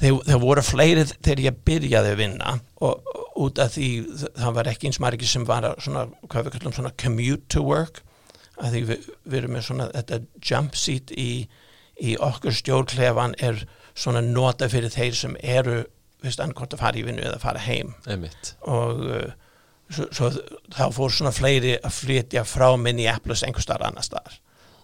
þeir, 0.00 0.38
voru 0.42 0.64
fleiri 0.66 1.04
þegar 1.12 1.42
ég 1.46 1.60
byrjaði 1.68 2.10
að 2.14 2.18
vinna 2.18 2.56
og 2.82 3.12
út 3.46 3.60
af 3.62 3.76
því 3.76 3.90
það 4.34 4.56
var 4.58 4.70
ekki 4.72 4.88
eins 4.90 4.98
margir 5.00 5.30
sem 5.30 5.44
var 5.46 5.68
svona, 5.78 6.08
hvað 6.26 6.48
við 6.48 6.56
kallum 6.56 6.74
svona 6.76 6.92
commute 6.98 7.46
to 7.48 7.62
work 7.62 8.02
að 8.58 8.74
því 8.74 8.82
við, 8.90 9.06
við 9.24 9.38
erum 9.38 9.54
með 9.56 9.66
svona 9.68 9.86
þetta 9.94 10.18
jump 10.50 10.74
seat 10.76 11.14
í, 11.14 11.28
í 12.02 12.16
okkur 12.18 12.52
stjórnklefan 12.58 13.38
er 13.38 13.62
svona 13.94 14.20
nota 14.24 14.66
fyrir 14.72 14.90
þeir 14.92 15.14
sem 15.14 15.38
eru 15.42 15.84
veist 16.22 16.42
annarkort 16.42 16.74
að 16.74 16.82
fara 16.84 16.98
í 17.00 17.06
vinnu 17.06 17.22
eða 17.26 17.38
fara 17.42 17.58
heim. 17.62 17.94
Einmitt, 18.06 18.52
og 18.66 19.00
uh, 19.06 19.30
svo, 19.92 20.08
svo 20.12 20.30
þá 20.72 20.86
fór 20.94 21.12
svona 21.14 21.34
fleiri 21.34 21.76
að 21.80 21.98
flytja 21.98 22.44
frá 22.48 22.70
Minneapolis 22.80 23.44
einhver 23.46 23.64
starf 23.64 23.84
annar 23.86 24.06
starf 24.06 24.40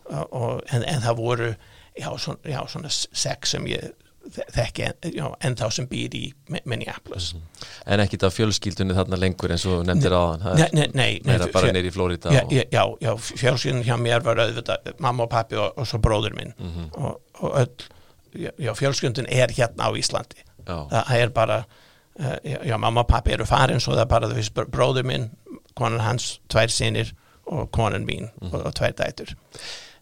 en, 0.08 0.84
en 0.84 1.02
það 1.04 1.16
voru 1.22 1.54
já 1.98 2.10
svona, 2.18 2.38
já, 2.44 2.60
svona 2.68 2.92
sex 2.92 3.56
sem 3.56 3.66
ég 3.68 3.90
þekki 4.28 4.84
en, 4.84 5.34
en 5.40 5.54
þá 5.56 5.66
sem 5.72 5.86
býr 5.88 6.14
í 6.14 6.24
Minneapolis 6.48 7.32
-hmm. 7.34 7.66
En 7.86 8.00
ekkit 8.00 8.22
af 8.28 8.34
fjölskyldunni 8.36 8.94
þarna 8.94 9.16
lengur 9.16 9.50
eins 9.50 9.64
og 9.66 9.86
nefndir 9.86 10.12
aðan 10.12 10.58
Nei, 10.58 10.88
nei, 10.94 11.20
nei 11.24 11.38
bara 11.52 11.72
neyri 11.72 11.88
í 11.88 11.94
Flórida 11.94 12.32
Já, 12.32 12.42
já, 12.50 12.64
já, 12.70 12.82
já 13.00 13.16
fjölskyldun 13.16 13.84
hjá 13.84 13.96
mér 13.96 14.24
var 14.24 14.42
auðvitað 14.44 14.92
mamma 14.98 15.24
og 15.24 15.30
pappi 15.30 15.56
og, 15.56 15.72
og 15.76 15.86
svo 15.86 15.98
bróður 15.98 16.36
minn. 16.36 16.52
Mm 16.58 16.68
-hmm. 16.68 16.88
og, 16.92 17.20
og 17.40 17.56
öll 17.60 17.88
já, 18.34 18.74
fjölskyldun 18.74 19.26
er 19.28 19.50
hérna 19.50 19.88
á 19.88 19.90
Íslandi. 19.96 20.44
Það 20.66 21.16
er 21.16 21.28
bara 21.28 21.64
já, 22.44 22.76
mamma 22.78 23.04
og 23.04 23.10
pappi 23.10 23.34
eru 23.36 23.46
farin 23.46 23.80
svo 23.80 23.94
það 23.94 24.04
er 24.04 24.10
bara 24.10 24.30
þess 24.32 24.54
bróður 24.74 25.06
minn 25.06 25.30
konan 25.78 26.02
hans, 26.02 26.38
tvær 26.50 26.72
sinir 26.72 27.14
og 27.46 27.70
konan 27.72 28.06
mín 28.08 28.28
mm 28.40 28.52
og, 28.52 28.66
og 28.66 28.74
tvær 28.74 28.96
dætur. 28.98 29.34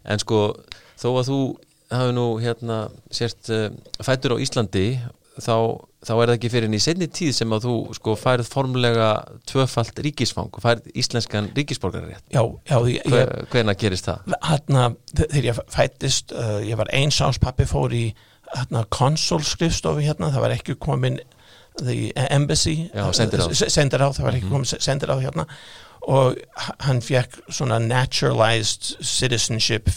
En 0.06 0.22
sko, 0.22 0.40
þó 0.98 1.08
að 1.12 1.28
þú 1.30 1.40
hafi 1.92 2.16
nú 2.16 2.26
hérna 2.42 2.78
sért 3.14 3.50
uh, 3.54 3.68
fættur 4.02 4.34
á 4.34 4.42
Íslandi 4.42 4.86
þá, 5.36 5.56
þá 6.06 6.12
er 6.14 6.22
það 6.22 6.34
ekki 6.34 6.50
fyrir 6.52 6.68
enn 6.68 6.76
í 6.78 6.82
senni 6.82 7.08
tíð 7.12 7.32
sem 7.36 7.54
að 7.54 7.66
þú 7.68 7.74
sko 7.98 8.14
færð 8.18 8.48
formlega 8.50 9.10
tvöfalt 9.48 10.00
ríkisfang 10.06 10.50
og 10.50 10.64
færð 10.64 10.88
íslenskan 10.98 11.50
ríkisborgarrétt 11.56 12.24
Já, 12.34 12.42
já 12.66 12.78
Hver, 12.80 13.34
Hvernig 13.52 13.80
gerist 13.82 14.08
það? 14.08 14.34
Hérna, 14.48 14.88
þegar 15.14 15.50
ég 15.50 15.60
fættist 15.76 16.34
uh, 16.34 16.58
ég 16.66 16.80
var 16.80 16.90
einsánspappi 16.96 17.68
fór 17.68 17.94
í 17.94 18.06
hérna, 18.54 18.84
konsolskrifstofi 18.94 20.06
hérna, 20.06 20.32
það 20.34 20.46
var 20.46 20.56
ekki 20.56 20.78
komin 20.82 21.20
the 21.82 22.12
embassy 22.30 22.90
sendir 23.18 24.00
á. 24.02 24.08
það 24.08 24.24
var 24.24 24.38
ekki 24.38 24.48
mhm. 24.48 24.52
komin 24.52 24.84
sendir 24.88 25.12
á 25.12 25.16
hérna 25.20 25.46
og 26.06 26.36
hann 26.86 27.02
fekk 27.02 27.40
svona 27.50 27.78
naturalized 27.82 28.94
citizenship 29.02 29.90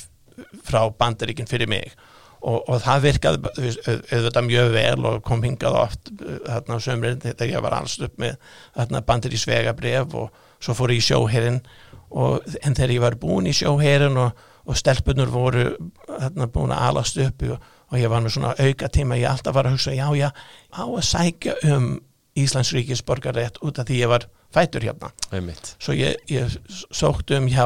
frá 0.65 0.82
bandaríkinn 0.89 1.49
fyrir 1.49 1.69
mig 1.69 1.91
og, 2.39 2.63
og 2.69 2.80
það 2.84 3.05
virkaði 3.05 3.51
auðvitað 3.51 4.47
mjög 4.47 4.71
vel 4.73 5.07
og 5.09 5.23
kom 5.27 5.43
hingað 5.43 5.77
oft 5.82 6.11
þarna 6.19 6.80
á 6.80 6.86
sömurinn 6.86 7.23
þegar 7.23 7.51
ég 7.51 7.65
var 7.65 7.75
alls 7.77 7.97
upp 8.05 8.15
með 8.21 8.38
þarna 8.77 9.03
bandir 9.07 9.36
í 9.36 9.41
svegabref 9.41 10.15
og 10.17 10.45
svo 10.59 10.75
fór 10.77 10.95
ég 10.95 11.03
í 11.03 11.07
sjóherinn 11.09 11.59
en 12.09 12.77
þegar 12.77 12.95
ég 12.95 13.03
var 13.03 13.19
búin 13.21 13.49
í 13.49 13.55
sjóherinn 13.55 14.17
og, 14.19 14.45
og 14.65 14.80
stelpunur 14.80 15.30
voru 15.34 15.67
þarna 16.07 16.49
búin 16.53 16.73
að 16.73 16.88
alast 16.89 17.19
upp 17.25 17.45
og, 17.51 17.67
og 17.89 17.97
ég 17.99 18.11
var 18.11 18.23
með 18.23 18.35
svona 18.37 18.55
auka 18.57 18.89
tíma 18.93 19.17
ég 19.19 19.29
alltaf 19.29 19.55
var 19.55 19.69
að 19.69 19.77
hugsa 19.77 19.95
já 19.97 20.07
já 20.17 20.29
á 20.73 20.83
að 20.83 21.05
sækja 21.05 21.55
um 21.73 21.99
Íslands 22.39 22.71
ríkisborgarrétt 22.73 23.57
út 23.65 23.79
af 23.81 23.87
því 23.89 24.01
ég 24.03 24.11
var 24.11 24.27
fætur 24.53 24.85
hérna 24.85 25.11
Einmitt. 25.31 25.75
svo 25.79 25.93
ég, 25.97 26.19
ég 26.29 26.59
sókt 26.69 27.31
um 27.35 27.47
hjá 27.49 27.65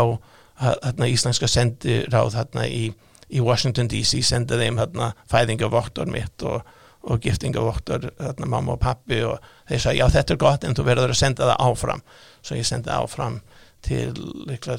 þarna 0.59 1.09
íslenska 1.11 1.47
sendiráð 1.49 2.35
þarna 2.37 2.67
í 2.67 2.93
í 3.33 3.41
Washington 3.41 3.89
DC 3.89 4.21
senda 4.25 4.59
þeim 4.59 4.77
hérna 4.77 5.13
fæðingavoktor 5.31 6.09
mitt 6.11 6.43
og, 6.45 6.61
og 7.01 7.21
giftingavoktor 7.23 8.11
hérna 8.19 8.49
mamma 8.49 8.75
og 8.75 8.81
pappi 8.83 9.23
og 9.25 9.39
þeir 9.69 9.83
sagði 9.85 10.01
já 10.01 10.07
þetta 10.17 10.35
er 10.35 10.41
gott 10.43 10.67
en 10.67 10.77
þú 10.77 10.87
verður 10.87 11.15
að 11.15 11.21
senda 11.23 11.49
það 11.49 11.65
áfram 11.69 12.03
svo 12.41 12.59
ég 12.59 12.69
sendi 12.69 12.93
áfram 12.93 13.39
til 13.83 14.13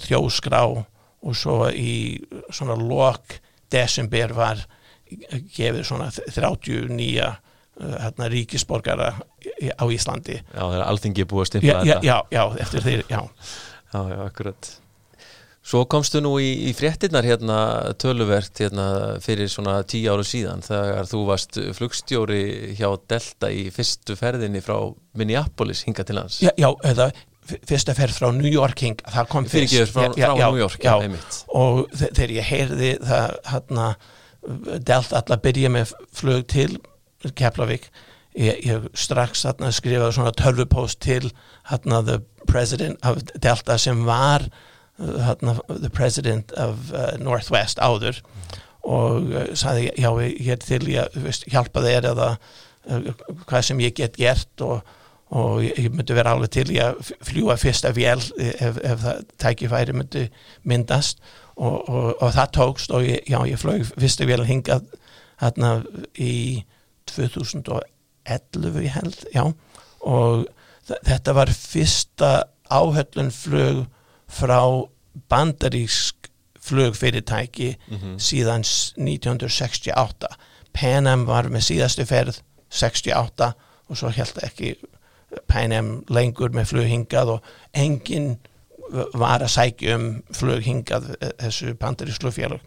þjóskrá 0.07 0.62
og 0.64 1.36
svo 1.36 1.59
í 1.70 2.22
svona 2.53 2.76
lok 2.78 3.38
desember 3.72 4.32
var 4.36 4.64
gefið 5.57 5.82
svona 5.88 6.11
39 6.14 7.32
hérna 7.74 8.30
ríkisborgara 8.30 9.11
á 9.18 9.84
Íslandi 9.90 10.38
Já 10.38 10.62
það 10.62 10.78
er 10.78 10.86
alltingi 10.86 11.26
búið 11.26 11.42
að 11.42 11.50
stimpla 11.50 11.76
þetta 11.82 12.07
Já, 12.07 12.16
já, 12.30 12.42
eftir 12.62 12.86
þeir, 12.86 13.05
já 13.11 13.20
Já, 13.24 14.00
já, 14.11 14.18
akkurat 14.28 14.70
Svo 15.64 15.86
komstu 15.88 16.20
nú 16.20 16.34
í, 16.44 16.50
í 16.68 16.72
fréttinnar 16.76 17.24
hérna 17.24 17.59
töluvert 17.96 18.61
hérna 18.61 18.86
fyrir 19.24 19.48
svona 19.48 19.78
tíu 19.88 20.12
áru 20.12 20.26
síðan 20.28 20.61
þegar 20.64 21.09
þú 21.09 21.20
varst 21.30 21.57
flugstjóri 21.78 22.42
hjá 22.76 22.90
Delta 23.09 23.48
í 23.48 23.70
fyrstu 23.72 24.12
ferðinni 24.18 24.61
frá 24.61 24.76
Minneapolis 25.16 25.86
hinga 25.86 26.05
til 26.05 26.18
hans. 26.20 26.42
Já, 26.44 26.50
já 26.61 26.68
eða 26.84 27.09
fyrsta 27.64 27.94
ferð 27.96 28.18
frá 28.20 28.28
New 28.36 28.52
York 28.52 28.84
hing, 28.84 29.00
það 29.09 29.30
kom 29.32 29.48
fyrst. 29.48 29.72
Fyrir 29.72 29.86
ekki 29.86 29.94
frá, 29.94 30.05
já, 30.05 30.28
frá 30.28 30.42
já, 30.42 30.44
New 30.50 30.61
York, 30.61 30.84
já, 30.84 30.92
einmitt. 30.98 31.40
Og 31.57 31.80
þegar 31.96 32.36
ég 32.36 32.50
heyrði 32.50 32.92
það 33.00 33.34
hérna 33.55 33.88
Delta 34.84 35.20
alltaf 35.20 35.40
byrja 35.45 35.70
með 35.72 35.95
flug 36.12 36.45
til 36.53 36.76
Keflavík, 37.24 37.88
ég, 38.36 38.61
ég 38.66 38.88
strax 38.99 39.47
hérna 39.47 39.70
skrifaði 39.72 40.18
svona 40.18 40.34
tölvupóst 40.36 41.01
til 41.05 41.30
hérna 41.70 42.03
the 42.05 42.20
president 42.51 43.01
of 43.07 43.22
Delta 43.40 43.78
sem 43.80 44.05
var 44.05 44.45
hérna, 44.99 45.57
the 45.68 45.90
president 45.90 46.53
of 46.53 46.92
uh, 46.92 47.16
Northwest 47.18 47.80
áður. 47.82 48.20
Og 48.84 49.32
uh, 49.32 49.47
saði 49.57 49.88
já 49.97 50.11
ég 50.20 50.53
er 50.53 50.61
til 50.62 50.82
ég 50.92 51.16
veist, 51.24 51.49
hjálpa 51.51 51.82
þeir 51.84 52.11
eða 52.12 52.34
uh, 52.36 53.09
hvað 53.47 53.70
sem 53.70 53.80
ég 53.80 53.97
get 53.97 54.18
gert 54.20 54.64
og, 54.64 54.82
og 55.34 55.64
ég 55.64 55.88
myndi 55.95 56.16
vera 56.16 56.34
alveg 56.36 56.53
til 56.59 56.68
ég 56.74 56.92
að 56.92 57.14
fljúa 57.24 57.57
fyrsta 57.61 57.95
vél 57.97 58.20
ef, 58.36 58.76
ef 58.76 59.01
það 59.07 59.24
tækifæri 59.40 59.97
myndi 59.97 60.28
myndast 60.68 61.24
og, 61.57 61.88
og, 61.88 62.22
og 62.22 62.32
það 62.34 62.52
tókst 62.59 62.94
og 62.94 63.07
ég, 63.07 63.22
já 63.30 63.38
ég 63.46 63.61
flög 63.61 63.84
fyrsta 63.94 64.26
vél 64.28 64.44
hingað 64.48 64.86
hérna 65.42 65.76
í 66.18 66.64
2011 67.11 68.82
ég 68.84 68.94
held 68.94 69.26
já 69.34 69.44
og 70.05 70.46
þetta 70.84 71.34
var 71.36 71.52
fyrsta 71.55 72.32
áhöllun 72.70 73.30
flög 73.34 73.84
frá 74.28 74.61
bandarísk 75.30 76.30
flugfyrirtæki 76.64 77.76
mm 77.88 77.96
-hmm. 77.96 78.18
síðan 78.18 78.64
1968 78.96 80.26
Pan 80.72 81.07
Am 81.07 81.26
var 81.26 81.48
með 81.48 81.61
síðastu 81.61 82.07
ferð 82.07 82.40
68 82.70 83.52
og 83.88 83.96
svo 83.96 84.09
held 84.09 84.38
ekki 84.42 84.74
Pan 85.46 85.72
Am 85.72 86.05
lengur 86.09 86.50
með 86.50 86.64
flughingað 86.64 87.28
og 87.28 87.42
enginn 87.72 88.38
var 89.14 89.45
að 89.45 89.53
sækja 89.55 89.99
um 89.99 90.09
flughingað 90.34 91.11
eh, 91.18 91.32
þessu 91.42 91.74
bandarísk 91.80 92.24
flugfélag 92.24 92.61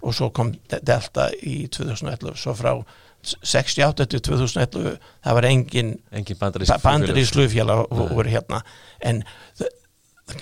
og 0.00 0.16
svo 0.16 0.30
kom 0.32 0.54
Delta 0.70 1.28
í 1.44 1.66
2011 1.72 2.38
svo 2.40 2.54
frá 2.56 2.72
68 3.20 4.06
til 4.08 4.22
2011 4.24 4.94
það 4.96 5.36
var 5.36 5.48
engin, 5.48 5.92
engin 6.12 6.40
bandarísk 6.40 7.36
flugfélag 7.36 7.84
voru 7.90 8.32
hérna. 8.32 8.62
En 9.04 9.22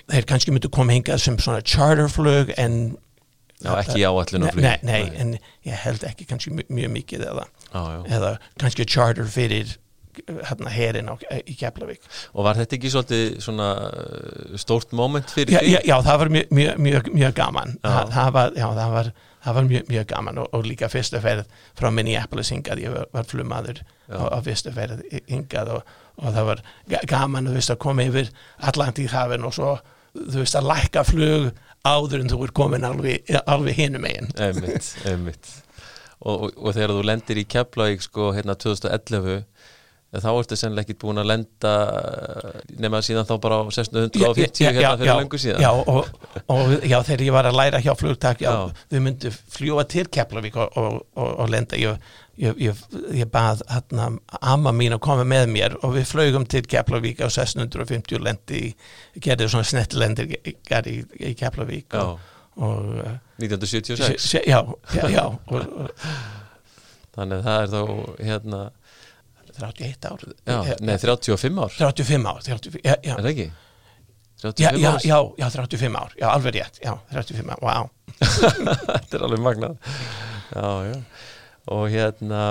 þeir 0.08 0.28
kannski 0.28 0.54
myndu 0.54 0.70
koma 0.72 0.94
hingað 0.94 1.22
sem 1.24 1.38
svona 1.42 1.64
charterflug 1.64 2.54
en 2.58 2.96
Já, 3.58 3.72
ekki 3.80 4.04
áallinu 4.06 4.52
flug 4.52 4.62
Nei, 4.62 4.76
nei, 4.86 5.00
en 5.18 5.32
ég 5.66 5.80
held 5.82 6.04
ekki 6.06 6.28
kannski 6.28 6.52
mjög, 6.54 6.92
mikið 6.94 7.24
eða, 7.26 7.46
ah, 7.74 7.88
eða 8.06 8.36
kannski 8.60 8.86
charter 8.86 9.26
fyrir 9.26 9.74
hérna 10.26 10.72
herin 10.74 11.12
á, 11.12 11.14
í 11.44 11.56
Keflavík. 11.58 12.02
Og 12.34 12.46
var 12.46 12.58
þetta 12.60 12.78
ekki 12.78 12.92
svolítið 12.94 13.38
svona 13.44 13.70
uh, 13.86 14.58
stórt 14.60 14.92
moment 14.96 15.30
fyrir 15.34 15.56
já, 15.56 15.62
því? 15.62 15.76
Já, 15.76 15.80
já, 15.92 15.96
það 16.08 16.20
var 16.24 16.34
mjög, 16.36 16.52
mjög, 16.60 16.82
mjög, 16.88 17.14
mjög 17.20 17.38
gaman. 17.38 17.78
Það, 17.86 18.12
það 18.16 18.34
var, 18.38 18.58
já, 18.62 18.68
það 18.80 18.98
var 18.98 19.14
það 19.38 19.54
var 19.54 19.70
mjög, 19.70 20.04
gaman 20.10 20.42
og, 20.42 20.50
og 20.58 20.66
líka 20.66 20.90
fyrstu 20.90 21.22
ferð 21.22 21.46
frá 21.78 21.88
Minneapolis 21.94 22.50
hingað, 22.52 22.82
ég 22.82 22.92
var, 22.92 23.06
var 23.14 23.26
flumadur 23.30 23.78
á, 24.10 24.36
fyrstu 24.44 24.72
ferð 24.74 25.04
hingað 25.30 25.76
og 25.76 25.96
og 26.18 26.34
það 26.34 26.50
var 26.50 26.64
gaman 27.08 27.52
veist, 27.54 27.72
að 27.72 27.80
koma 27.84 28.06
yfir 28.08 28.30
Atlantíðhafin 28.68 29.46
og 29.46 29.54
svo 29.54 29.76
þú 30.16 30.42
veist 30.42 30.58
að 30.58 30.68
lækka 30.72 31.04
flug 31.06 31.48
áður 31.86 32.24
en 32.24 32.32
þú 32.32 32.42
er 32.46 32.54
komin 32.58 32.86
alveg, 32.88 33.32
alveg 33.46 33.78
hinum 33.78 34.06
eigin 34.08 34.30
einmitt, 34.34 34.90
einmitt. 35.06 35.50
Og, 36.18 36.48
og, 36.48 36.56
og 36.56 36.74
þegar 36.74 36.94
þú 36.96 37.04
lendir 37.06 37.38
í 37.38 37.46
Keflavík 37.46 38.02
sko 38.02 38.32
hérna 38.34 38.58
2011 38.58 39.44
þá 40.08 40.28
ertu 40.30 40.56
sennilega 40.56 40.86
ekki 40.86 40.96
búin 41.02 41.20
að 41.20 41.28
lenda 41.28 41.72
nema 42.80 43.02
síðan 43.04 43.26
þá 43.28 43.34
bara 43.44 43.58
á 43.60 43.62
1650 43.68 44.64
hérna 44.64 44.84
já, 44.84 44.90
fyrir 45.00 45.20
lengur 45.20 45.42
síðan. 45.42 45.64
Já, 45.64 45.72
og, 45.74 46.08
og 46.54 46.72
já, 46.80 46.96
þegar 47.10 47.26
ég 47.26 47.36
var 47.36 47.50
að 47.50 47.58
læra 47.60 47.82
hjá 47.84 47.92
flugtak 47.98 48.40
já, 48.44 48.48
já. 48.54 48.86
við 48.94 49.04
myndum 49.04 49.36
fljúa 49.58 49.84
til 49.88 50.08
Keflavík 50.08 50.56
og 50.56 51.44
lenda. 51.52 51.76
Ég 51.76 52.00
ég, 52.38 52.58
ég, 52.62 52.82
ég 53.18 53.30
bað 53.32 53.62
hérna 53.68 54.08
amma 54.38 54.72
mín 54.74 54.94
að 54.96 55.02
koma 55.04 55.26
með 55.28 55.46
mér 55.52 55.76
og 55.82 55.94
við 55.96 56.08
flögum 56.10 56.46
til 56.50 56.64
Keflavík 56.68 57.22
á 57.22 57.28
1650 57.28 58.22
lendi, 58.24 58.62
gerði 59.18 59.50
svona 59.50 59.68
snettilendir 59.68 60.32
í, 60.38 60.54
í 60.54 61.34
Keflavík 61.38 61.98
og, 61.98 62.18
og 62.56 62.82
1976 63.42 64.48
já, 64.48 64.60
já, 64.94 65.04
já 65.12 65.24
og, 65.26 65.58
og, 65.58 65.92
þannig 67.16 67.40
að 67.40 67.46
það 67.48 67.62
er 67.62 67.72
þá 67.74 67.82
hérna 68.30 68.62
31 69.58 70.08
ár 70.10 70.24
já, 70.24 70.58
nei 70.80 70.98
35 71.02 71.64
ár 71.64 71.74
35 71.76 72.30
ár 72.32 72.44
35, 72.46 72.84
já, 72.84 72.94
er 72.94 73.18
það 73.18 73.30
ekki? 73.32 73.48
35 74.42 74.62
já, 74.62 74.70
já, 74.78 74.92
já, 75.02 75.18
já, 75.42 75.48
35 75.56 76.02
ár, 76.02 76.14
já, 76.18 76.28
alveg 76.30 76.58
rétt, 76.60 76.80
já, 76.84 76.94
35 77.10 77.56
ár, 77.56 77.64
wow. 77.66 77.90
Þetta 78.88 79.18
er 79.18 79.26
alveg 79.26 79.44
magnað, 79.44 79.78
já, 80.54 80.68
já 80.92 80.98
og 81.68 81.90
hérna 81.92 82.42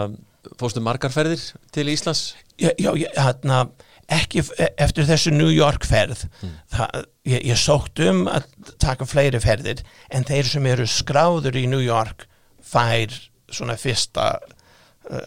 fórstu 0.59 0.81
margarferðir 0.85 1.41
til 1.73 1.89
Íslands? 1.89 2.35
Já, 2.61 2.69
já 2.77 2.91
hérna 2.93 3.65
ekki 4.07 4.43
eftir 4.79 5.07
þessu 5.07 5.33
New 5.35 5.51
York 5.51 5.85
ferð 5.87 6.23
mm. 6.39 6.51
það, 6.71 7.07
ég, 7.27 7.41
ég 7.49 7.59
sókt 7.59 7.99
um 8.05 8.23
að 8.31 8.47
taka 8.79 9.07
fleiri 9.07 9.41
ferðir 9.43 9.83
en 10.13 10.27
þeir 10.27 10.47
sem 10.47 10.69
eru 10.69 10.87
skráður 10.87 11.57
í 11.59 11.65
New 11.67 11.83
York 11.83 12.27
fær 12.63 13.11
svona 13.51 13.75
fyrsta 13.79 14.37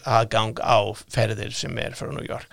aðgang 0.05 0.59
á 0.61 0.77
ferðir 1.11 1.53
sem 1.55 1.77
er 1.81 1.95
frá 1.97 2.09
New 2.13 2.25
York. 2.27 2.47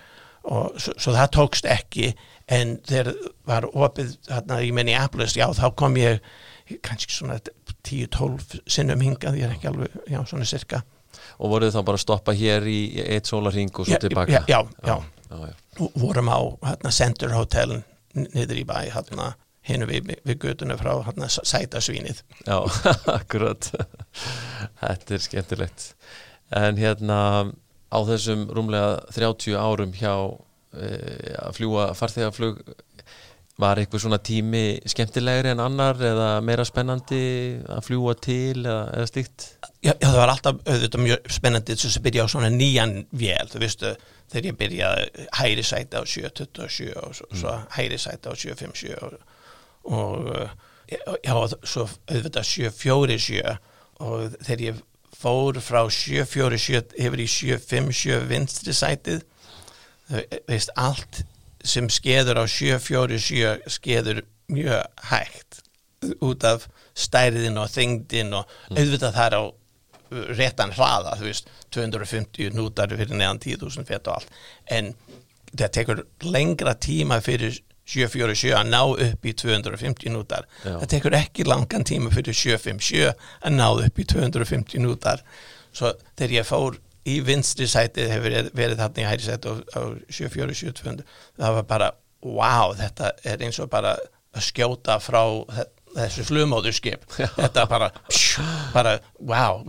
Og 0.49 0.77
svo, 0.81 0.93
svo 0.97 1.13
það 1.13 1.31
tókst 1.35 1.67
ekki 1.69 2.13
en 2.49 2.77
þegar 2.87 3.11
var 3.45 3.67
opið 3.69 4.15
hérna 4.29 4.61
í 4.65 4.71
Minneapolis, 4.73 5.35
já 5.37 5.45
þá 5.53 5.67
kom 5.77 5.97
ég 5.99 6.23
kannski 6.85 7.13
svona 7.13 7.39
10-12 7.87 8.59
sinnum 8.69 9.01
hingað, 9.03 9.37
ég 9.39 9.47
er 9.49 9.53
ekki 9.55 9.69
alveg 9.71 9.93
já, 10.09 10.19
svona 10.29 10.45
cirka 10.49 10.83
Og 11.41 11.49
voruð 11.51 11.73
þá 11.73 11.79
bara 11.87 11.97
að 11.97 12.03
stoppa 12.03 12.33
hér 12.37 12.65
í 12.69 12.79
eitt 13.01 13.29
sólarhing 13.29 13.71
og 13.73 13.87
svo 13.87 13.95
Já, 13.95 14.01
tilbaka? 14.03 14.43
já, 14.47 14.59
já, 14.59 14.61
já. 14.85 14.97
já, 15.33 15.87
vorum 15.97 16.29
á 16.29 16.39
hérna, 16.69 16.91
Center 16.93 17.33
Hotel 17.33 17.79
niður 18.13 18.59
í 18.61 18.65
bæ 18.69 18.75
hérna, 18.93 19.31
hinu 19.65 19.87
við, 19.89 20.11
við 20.27 20.37
gödunum 20.45 20.79
frá 20.79 20.91
hérna, 21.07 21.29
sætasvínið. 21.29 22.21
Já, 22.45 22.57
akkurat. 23.19 23.69
Þetta 24.81 25.17
er 25.17 25.25
skemmtilegt 25.25 25.87
En 26.57 26.77
hérna 26.81 27.19
á 27.89 27.99
þessum 28.05 28.47
rúmlega 28.53 28.99
30 29.13 29.57
árum 29.57 29.93
hjá 29.97 30.13
e, 30.73 30.89
að 31.37 31.57
fljúa 31.57 31.89
farþegaflug 31.97 32.61
var 33.59 33.79
eitthvað 33.81 34.03
svona 34.05 34.19
tími 34.23 34.79
skemmtilegri 34.87 35.51
en 35.51 35.59
annar 35.59 35.99
eða 35.99 36.27
meira 36.45 36.63
spennandi 36.67 37.23
að 37.67 37.81
fljúa 37.89 38.13
til 38.15 38.61
eða, 38.61 38.85
eða 38.95 39.09
stíkt? 39.09 39.47
Já, 39.83 39.91
já, 39.91 40.05
það 40.05 40.19
var 40.21 40.33
alltaf 40.33 40.61
auðvitað 40.63 41.03
mjög 41.03 41.33
spennandi 41.35 41.75
þess 41.75 41.99
að 41.99 42.05
byrja 42.07 42.23
á 42.23 42.31
svona 42.31 42.51
nýjan 42.53 42.95
vél, 43.11 43.51
þú 43.51 43.63
veistu 43.65 43.91
þegar 44.29 44.47
ég 44.47 44.59
byrjaði 44.61 45.27
hæri 45.41 45.65
sæti 45.67 45.99
á 45.99 46.03
727 46.07 46.95
og 47.03 47.17
svo, 47.17 47.29
svo 47.41 47.55
hæri 47.75 47.99
sæti 47.99 48.31
á 48.31 48.33
757 48.33 48.95
og, 49.03 49.19
og 49.97 50.31
já, 51.25 51.35
svo 51.67 51.89
auðvitað 52.07 52.49
747 52.53 53.57
og 53.99 54.37
þegar 54.39 54.65
ég 54.69 54.83
fór 55.19 55.59
frá 55.63 55.83
747 55.91 56.95
yfir 56.95 57.23
í 57.23 57.27
757 57.27 58.27
vinstri 58.29 58.75
sætið. 58.75 59.25
Þú 60.09 60.23
veist, 60.49 60.73
allt 60.79 61.23
sem 61.65 61.89
skeður 61.91 62.41
á 62.41 62.45
747 62.47 63.69
skeður 63.75 64.23
mjög 64.49 65.05
hægt 65.11 65.61
út 66.23 66.45
af 66.47 66.65
stærðin 66.97 67.59
og 67.59 67.69
þingdin 67.71 68.33
og 68.39 68.49
auðvitað 68.71 69.17
þar 69.17 69.35
á 69.35 69.43
réttan 70.09 70.73
hraða, 70.73 71.17
þú 71.19 71.27
veist 71.27 71.49
250 71.75 72.55
nútar 72.57 72.95
fyrir 72.95 73.13
neðan 73.13 73.41
10.000 73.43 73.85
fett 73.85 74.07
og 74.09 74.17
allt, 74.17 74.37
en 74.65 74.93
það 75.51 75.73
tekur 75.75 76.01
lengra 76.25 76.73
tíma 76.81 77.19
fyrir 77.21 77.59
747 77.89 78.53
að 78.59 78.67
ná 78.69 78.81
upp 79.07 79.25
í 79.25 79.33
250 79.33 80.11
nútar 80.13 80.45
Já. 80.63 80.75
það 80.81 80.89
tekur 80.93 81.15
ekki 81.19 81.45
langan 81.49 81.83
tíma 81.89 82.11
fyrir 82.13 82.37
757 82.37 83.07
að 83.09 83.55
ná 83.55 83.67
upp 83.87 83.97
í 83.99 84.05
250 84.13 84.83
nútar 84.85 85.23
svo 85.73 85.93
þegar 86.17 86.35
ég 86.39 86.47
fór 86.49 86.77
í 87.09 87.17
vinstri 87.25 87.65
sætið 87.69 88.11
hefur 88.13 88.35
verið- 88.53 88.77
þarna 88.77 89.01
í 89.01 89.07
hæri 89.09 89.25
sætið 89.25 89.49
á, 89.49 89.53
á 89.73 89.81
747 90.09 90.73
200 90.83 91.03
það 91.39 91.53
var 91.57 91.63
bara, 91.73 91.91
wow, 92.21 92.73
þetta 92.77 93.11
er 93.25 93.37
eins 93.47 93.59
og 93.63 93.69
bara 93.71 93.95
að 94.35 94.45
skjóta 94.45 94.99
frá 95.01 95.23
þe- 95.49 95.67
þessu 95.95 96.23
flumóðurskip 96.27 97.05
þetta 97.17 97.63
bara, 97.71 97.89
pjú, 98.11 98.45
bara 98.75 98.93
wow, 99.19 99.63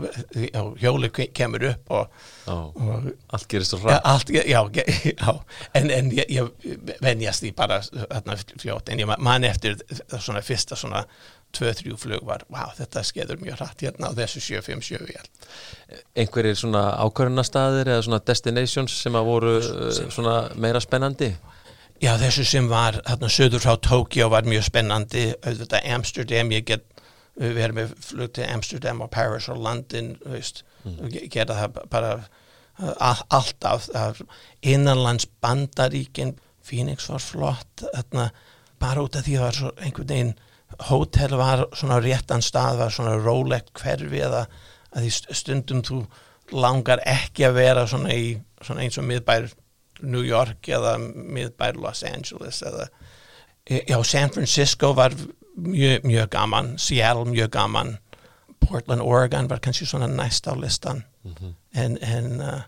hjóli 0.81 1.11
kemur 1.35 1.64
upp 1.73 1.95
og, 1.97 2.23
Já, 2.51 2.55
og 2.57 3.11
allt 3.37 3.49
gerist 3.53 3.75
svo 3.75 3.81
Ja, 3.85 3.99
hratt. 4.01 4.07
allt, 4.11 4.31
já, 4.35 4.61
já, 5.23 5.35
en, 5.79 5.91
en 5.91 6.11
ég, 6.16 6.31
ég 6.35 6.95
venjast 7.05 7.45
því 7.45 7.53
bara 7.59 7.81
þarna 7.85 8.37
fljótt, 8.61 8.91
en 8.93 9.03
ég 9.05 9.12
man 9.18 9.45
eftir 9.49 9.79
svona 10.18 10.43
fyrsta 10.45 10.77
svona 10.79 11.05
2-3 11.57 11.97
flug 11.99 12.23
var, 12.29 12.45
wow, 12.53 12.68
þetta 12.79 13.03
skeður 13.03 13.41
mjög 13.43 13.57
hratt 13.59 13.81
hérna 13.83 14.11
á 14.11 14.14
þessu 14.14 14.39
7-5-7 14.45 15.01
vél. 15.09 15.25
einhverjir 16.14 16.59
svona 16.61 16.83
ákvörðunarstaðir 17.03 17.91
eða 17.91 18.05
svona 18.07 18.21
destinations 18.23 18.95
sem 19.03 19.16
að 19.18 19.27
voru 19.33 19.55
uh, 19.59 19.89
svona 20.14 20.37
meira 20.55 20.83
spennandi 20.85 21.33
Já, 22.01 22.14
þessu 22.16 22.44
sem 22.48 22.68
var, 22.70 22.96
hérna, 23.05 23.28
söður 23.28 23.61
frá 23.61 23.74
Tókjó 23.84 24.30
var 24.32 24.46
mjög 24.48 24.64
spennandi, 24.70 25.26
auðvitað 25.44 25.88
Amsterdam, 25.94 26.53
ég 26.55 26.64
get 26.70 26.86
við 27.40 27.59
erum 27.64 27.76
með 27.80 27.90
flug 28.05 28.32
til 28.36 28.46
Amsterdam 28.48 29.03
og 29.05 29.11
Paris 29.12 29.48
og 29.53 29.61
London, 29.61 30.14
veist, 30.28 30.62
og 30.86 31.11
ge- 31.12 31.26
gera 31.32 31.55
það 31.59 31.76
bara 31.92 32.12
all- 33.01 33.26
alltaf, 33.30 33.86
það 33.92 34.07
var 34.07 34.22
innanlands 34.62 35.26
bandaríkin, 35.44 36.34
Phoenix 36.64 37.09
var 37.11 37.20
flott, 37.20 37.84
þarna, 37.94 38.30
bara 38.80 39.03
út 39.05 39.16
af 39.16 39.24
því 39.26 39.36
það 39.36 39.44
var 39.44 39.59
svo 39.61 39.70
einhvern 39.84 40.09
veginn, 40.14 40.34
hótel 40.88 41.36
var 41.36 41.66
svona 41.76 42.01
réttan 42.01 42.40
stað, 42.44 42.78
var 42.78 42.90
svona 42.94 43.16
rólegt 43.20 43.72
hverfi 43.76 44.20
eða 44.24 44.46
að 44.94 45.03
því 45.05 45.11
st- 45.18 45.34
stundum 45.36 45.82
þú 45.82 46.01
langar 46.53 47.01
ekki 47.07 47.44
að 47.48 47.55
vera 47.61 47.86
svona 47.86 48.14
í, 48.16 48.38
svona 48.64 48.80
eins 48.86 48.96
og 48.98 49.05
miðbær 49.05 49.51
New 50.03 50.22
York 50.26 50.68
eða 50.68 50.96
miðbær 51.01 51.78
Los 51.80 52.05
Angeles 52.07 52.62
eða 52.62 52.88
já, 53.70 53.98
San 54.05 54.30
Francisco 54.34 54.94
var 54.96 55.14
mjög, 55.57 56.05
mjög 56.05 56.30
gaman, 56.30 56.74
Seattle 56.78 57.24
mjög 57.30 57.51
gaman 57.51 57.98
Portland, 58.61 59.01
Oregon 59.01 59.48
var 59.48 59.59
kannski 59.59 59.86
svona 59.86 60.07
næst 60.07 60.46
á 60.46 60.55
listan. 60.55 61.05
En, 61.74 61.98
en 62.03 62.40
uh, 62.40 62.61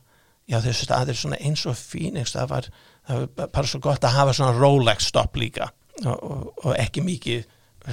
já, 0.49 0.59
þessu 0.65 0.87
staðir 0.87 1.19
svona 1.19 1.39
eins 1.41 1.67
og 1.69 1.77
Phoenix 1.77 2.33
það 2.35 2.49
var, 2.49 2.69
það 3.09 3.27
var 3.37 3.51
bara 3.55 3.69
svo 3.69 3.81
gott 3.85 4.05
að 4.05 4.17
hafa 4.17 4.35
svona 4.37 4.57
Rolex 4.57 5.11
stopp 5.13 5.37
líka 5.37 5.71
og, 6.05 6.17
og, 6.17 6.47
og 6.65 6.75
ekki 6.79 7.05
mikið 7.05 7.45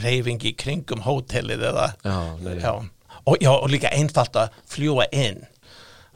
reyfing 0.04 0.44
í 0.46 0.54
kringum 0.58 1.04
hótelið 1.06 1.66
eða 1.72 1.88
Já, 2.06 2.18
já. 2.62 2.74
Og, 3.26 3.38
já, 3.42 3.52
og 3.52 3.70
líka 3.70 3.92
einfalt 3.94 4.38
að 4.40 4.54
fljúa 4.70 5.06
inn. 5.12 5.44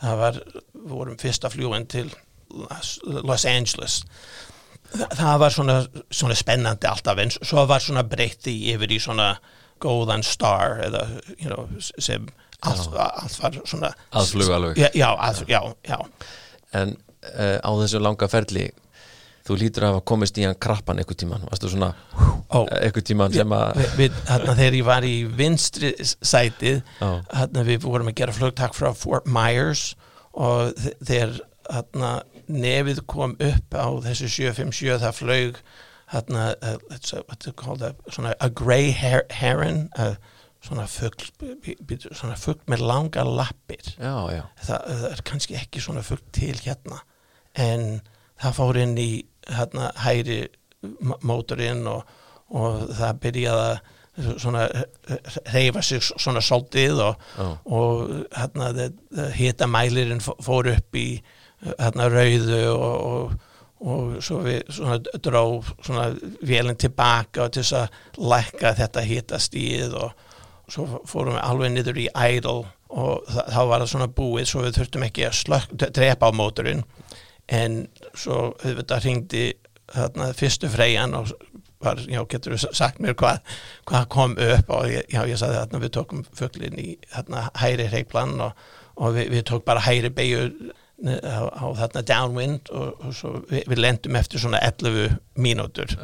Það 0.01 0.19
var, 0.19 0.37
við 0.73 0.93
vorum 0.93 1.17
fyrst 1.19 1.45
að 1.45 1.57
fljúa 1.57 1.79
inn 1.79 1.89
til 1.91 2.07
Los, 2.53 3.45
Angeles. 3.49 3.99
Þa, 4.93 5.07
það 5.17 5.39
var 5.41 5.53
svona, 5.55 5.75
svona 6.13 6.35
spennandi 6.37 6.85
alltaf 6.89 7.17
en 7.23 7.31
svo 7.33 7.63
var 7.69 7.81
svona 7.81 8.03
breytti 8.05 8.53
yfir 8.75 8.91
í 8.93 8.99
svona 9.01 9.31
góðan 9.81 10.21
star 10.23 10.77
eða 10.85 11.01
you 11.39 11.49
know, 11.49 11.65
sem 11.97 12.27
allt, 12.61 12.93
allt 12.93 13.39
var 13.41 13.57
svona 13.67 13.89
Aðflug 14.15 14.51
alveg. 14.53 14.77
já, 14.83 14.89
já, 14.95 15.09
að, 15.17 15.41
já, 15.49 15.59
já. 15.89 15.97
en 16.77 16.93
uh, 16.95 17.57
á 17.59 17.69
þessu 17.81 17.99
langa 18.05 18.29
ferli 18.31 18.67
þú 19.43 19.57
lítur 19.59 19.83
að 19.83 19.91
hafa 19.95 20.03
komist 20.13 20.37
í 20.39 20.45
hann 20.45 20.55
krappan 20.61 21.01
einhver 21.01 21.17
tíman, 21.19 21.41
varstu 21.49 21.73
svona 21.73 21.89
Ó, 22.53 22.61
einhver 22.77 23.03
tíman 23.03 23.33
sem 23.33 23.51
að 23.57 23.81
þegar 23.97 24.77
ég 24.77 24.85
var 24.87 25.03
í 25.09 25.15
vinstri 25.41 25.91
sætið 26.05 26.79
við 27.65 27.81
vorum 27.83 28.13
að 28.13 28.19
gera 28.21 28.35
flugtak 28.37 28.77
frá 28.77 28.93
Fort 28.95 29.25
Myers 29.27 29.89
og 30.37 30.71
þe- 30.79 30.95
þegar 31.01 31.35
nefið 32.51 33.01
kom 33.09 33.35
upp 33.39 33.75
á 33.77 33.87
þessu 34.05 34.27
757 34.29 34.99
það 35.03 35.17
flög 35.19 35.59
hérna, 36.13 36.47
uh, 36.61 36.77
svona 38.13 38.33
a 38.39 38.49
grey 38.49 38.91
her 38.91 39.23
heron 39.31 39.87
uh, 39.99 40.15
svona 40.63 40.85
bí- 41.83 41.99
svona 42.15 42.35
fugl 42.39 42.61
með 42.71 42.83
langa 42.87 43.23
lappir. 43.27 43.81
Já, 43.99 44.13
já, 44.31 44.43
það, 44.63 44.85
það 44.89 45.07
er 45.11 45.23
kannski 45.27 45.57
ekki 45.59 45.81
svona 45.83 46.03
fugl 46.05 46.23
til 46.35 46.53
hérna 46.63 47.01
en 47.59 48.01
það 48.41 48.55
fór 48.59 48.79
inn 48.83 48.93
í 48.97 49.09
hérna 49.49 49.89
hæri 50.05 50.37
m- 50.83 51.17
mótorinn 51.27 51.83
og, 51.91 52.05
og 52.53 52.87
það 52.95 53.19
byrjaði 53.25 53.65
að 53.73 54.39
svona 54.39 54.67
reyfa 55.53 55.81
sig 55.81 56.03
svona 56.05 56.41
svolítið 56.45 56.99
og, 57.01 57.23
já, 57.37 57.47
og 57.65 58.11
hérna 58.37 58.67
hita 59.33 59.65
mælirinn 59.67 60.21
fór 60.21 60.69
upp 60.75 60.95
í 60.99 61.07
hérna 61.71 62.09
rauðu 62.11 62.61
og, 62.73 63.07
og, 63.07 63.33
og 63.83 64.13
svo 64.23 64.41
við 64.45 64.61
svona 64.73 64.99
dró 65.23 65.43
svona 65.79 66.09
vélinn 66.43 66.79
tilbaka 66.79 67.47
og 67.47 67.55
til 67.55 67.63
þess 67.63 67.79
að 67.79 68.27
lækka 68.33 68.75
þetta 68.79 69.07
hita 69.07 69.41
stíð 69.41 69.97
og 69.99 70.29
svo 70.71 71.03
fórum 71.09 71.37
við 71.37 71.43
alveg 71.43 71.73
niður 71.73 72.01
í 72.03 72.07
idle 72.11 72.63
og 72.93 73.25
þá 73.25 73.61
var 73.69 73.81
það 73.81 73.89
svona 73.89 74.11
búið 74.19 74.49
svo 74.49 74.63
við 74.63 74.77
þurftum 74.77 75.07
ekki 75.07 75.25
að 75.27 75.39
slökk, 75.39 75.71
drepa 75.95 76.29
á 76.29 76.31
mótorinn. 76.35 76.83
En 77.49 77.87
svo 78.13 78.53
auðvitað 78.61 79.07
hringdi 79.07 79.47
þarna 79.93 80.29
fyrstu 80.37 80.69
freyjan 80.71 81.15
og 81.17 81.33
var, 81.83 81.99
já, 82.07 82.21
getur 82.29 82.55
þú 82.55 82.71
sagt 82.75 83.01
mér 83.03 83.17
hvað, 83.19 83.41
hvað 83.89 84.05
kom 84.13 84.37
upp 84.39 84.71
og 84.71 84.87
ég, 84.91 85.03
já, 85.11 85.23
ég 85.27 85.39
sagði 85.39 85.59
þarna 85.59 85.81
við 85.83 85.91
tókum 85.97 86.23
fuglinn 86.37 86.79
í 86.79 86.87
þarna 87.11 87.43
hæri 87.59 87.89
hreiplan 87.91 88.37
og, 88.45 88.63
og 88.95 89.17
við, 89.17 89.33
við 89.33 89.45
tók 89.49 89.65
bara 89.67 89.83
hæri 89.83 90.13
beigju 90.13 90.45
á, 91.03 91.41
á 91.51 91.65
þarna 91.77 92.03
downwind 92.07 92.71
og, 92.73 92.91
og 93.03 93.15
svo 93.17 93.31
við, 93.49 93.63
við 93.71 93.81
lendum 93.83 94.19
eftir 94.19 94.43
svona 94.43 94.61
11 94.63 95.17
mínútur. 95.35 95.95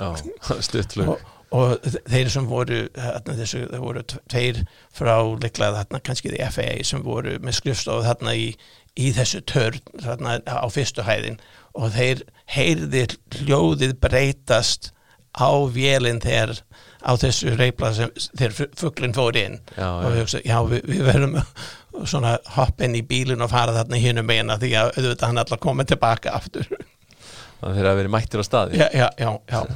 Og, 1.10 1.22
og 1.56 1.88
þeir 2.12 2.30
sem 2.30 2.50
voru 2.50 2.82
þarna, 2.94 3.38
þessu, 3.40 3.64
það 3.72 3.86
voru 3.86 4.04
tveir 4.12 4.62
frá 4.94 5.16
líklega 5.42 5.80
þarna 5.80 6.04
kannski 6.06 6.34
því 6.34 6.52
FAA 6.54 6.76
sem 6.92 7.06
voru 7.06 7.40
með 7.42 7.58
skrifstofu 7.62 8.06
þarna 8.06 8.36
í, 8.38 8.52
í 9.00 9.10
þessu 9.18 9.42
törn 9.50 9.82
þarna 10.04 10.38
á 10.46 10.68
fyrstu 10.74 11.08
hæðin. 11.08 11.40
Og 11.80 11.94
þeir 11.96 12.24
heyrði 12.54 13.08
hljóðið 13.40 13.98
breytast 14.04 14.92
á 15.38 15.50
vélinn 15.72 16.22
þegar 16.22 16.58
á 17.00 17.12
þessu 17.20 17.54
reypla 17.56 17.92
sem 17.96 18.10
þegar 18.36 18.72
fugglinn 18.78 19.16
fór 19.16 19.38
inn. 19.40 19.60
Já, 19.78 19.88
og 19.88 20.16
við 20.16 20.34
já, 20.44 20.58
við, 20.68 20.82
við 20.90 21.04
verðum 21.08 21.38
svona 22.06 22.38
hopp 22.56 22.82
inn 22.86 22.98
í 22.98 23.04
bílinn 23.06 23.44
og 23.44 23.52
fara 23.52 23.76
þarna 23.76 24.00
hinum 24.02 24.28
meina 24.30 24.58
því 24.62 24.72
að 24.80 24.92
auðvitað 24.96 25.28
hann 25.28 25.44
allar 25.44 25.62
komið 25.64 25.92
tilbaka 25.94 26.34
aftur. 26.38 26.70
Það 27.60 27.76
fyrir 27.76 27.92
að 27.92 28.02
vera 28.02 28.12
mættir 28.16 28.42
á 28.42 28.46
staði. 28.48 28.80
Já, 28.80 28.88
já, 28.96 29.08
já, 29.20 29.32
já, 29.52 29.62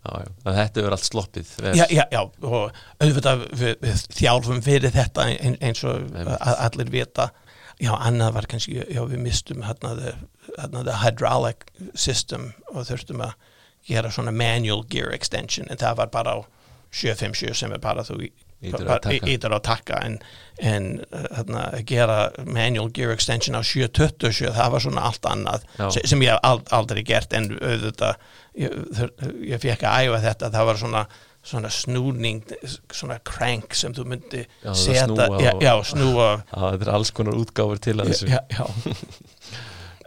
Já, 0.00 0.14
þetta 0.46 0.80
verður 0.80 0.94
allt 0.96 1.04
sloppið 1.04 1.48
já, 1.76 1.82
já, 1.92 2.06
já 2.08 2.20
og 2.24 2.78
auðvitað 3.04 3.42
við, 3.52 3.74
við 3.82 4.04
þjálfum 4.16 4.62
fyrir 4.64 4.94
þetta 4.94 5.26
ein, 5.28 5.58
eins 5.60 5.82
og 5.84 6.14
allir 6.40 6.88
vita. 6.94 7.26
Já, 7.80 7.90
annað 7.98 8.32
var 8.38 8.48
kannski, 8.48 8.78
já, 8.80 9.02
við 9.08 9.20
mistum 9.26 9.60
hérna 9.66 9.92
hérna 10.56 10.84
the 10.84 10.96
hydraulic 11.02 11.68
system 11.94 12.52
og 12.72 12.88
þurftum 12.88 13.22
að 13.24 13.36
gera 13.88 14.10
svona 14.12 14.32
manual 14.32 14.82
gear 14.88 15.12
extension 15.14 15.68
en 15.70 15.80
það 15.80 16.00
var 16.02 16.12
bara 16.12 16.36
á 16.36 16.38
757 16.90 17.54
sem 17.60 17.72
er 17.72 17.82
bara 17.82 18.04
þú 18.06 18.22
Bara 18.60 18.98
að 19.56 19.62
taka 19.64 20.00
en, 20.04 20.18
en 20.60 20.88
að 21.56 21.78
gera 21.88 22.18
manual 22.44 22.90
gear 22.92 23.14
extension 23.14 23.56
á 23.56 23.62
727 23.64 24.52
það 24.58 24.74
var 24.74 24.84
svona 24.84 25.06
allt 25.08 25.24
annað 25.30 25.64
Já. 25.78 25.86
se- 25.96 26.04
sem 26.12 26.20
ég 26.26 26.34
hef 26.34 26.44
ald, 26.44 26.68
aldrei 26.76 27.02
gert 27.08 27.32
en 27.32 27.48
auðvitað 27.56 28.20
ég, 28.60 28.76
ég 29.54 29.62
fekk 29.64 29.86
að 29.88 30.10
æfa 30.10 30.20
þetta 30.28 30.52
það 30.58 30.70
var 30.72 30.80
svona 30.84 31.04
svona 31.40 31.70
snúning, 31.72 32.42
svona 32.92 33.16
crank 33.24 33.72
sem 33.72 33.94
þú 33.96 34.04
myndi 34.12 34.42
Já, 34.44 34.66
það 34.66 34.80
setja 34.82 35.04
snúa 35.06 35.40
já, 35.40 35.52
já, 35.64 35.72
snúa 35.88 36.26
þetta 36.52 36.84
er 36.84 36.90
alls 36.98 37.10
konar 37.16 37.38
útgáfur 37.40 37.80
til 37.80 37.96
þessu. 38.02 38.28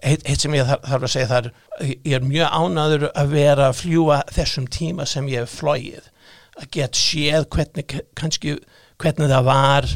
Eitt, 0.03 0.25
eitt 0.27 0.41
sem 0.43 0.53
ég 0.57 0.67
þarf, 0.67 0.83
þarf 0.91 1.05
að 1.07 1.11
segja 1.13 1.29
þar 1.31 1.45
ég 1.87 2.15
er 2.19 2.25
mjög 2.27 2.53
ánaður 2.59 3.05
að 3.15 3.29
vera 3.33 3.69
að 3.71 3.77
fljúa 3.79 4.17
þessum 4.35 4.65
tíma 4.67 5.05
sem 5.09 5.29
ég 5.31 5.45
hef 5.45 5.53
flóið 5.61 6.09
að 6.61 6.69
get 6.75 6.97
séð 6.99 7.47
hvernig 7.53 7.97
kannski 8.19 8.57
hvernig 9.01 9.31
það 9.31 9.47
var 9.47 9.87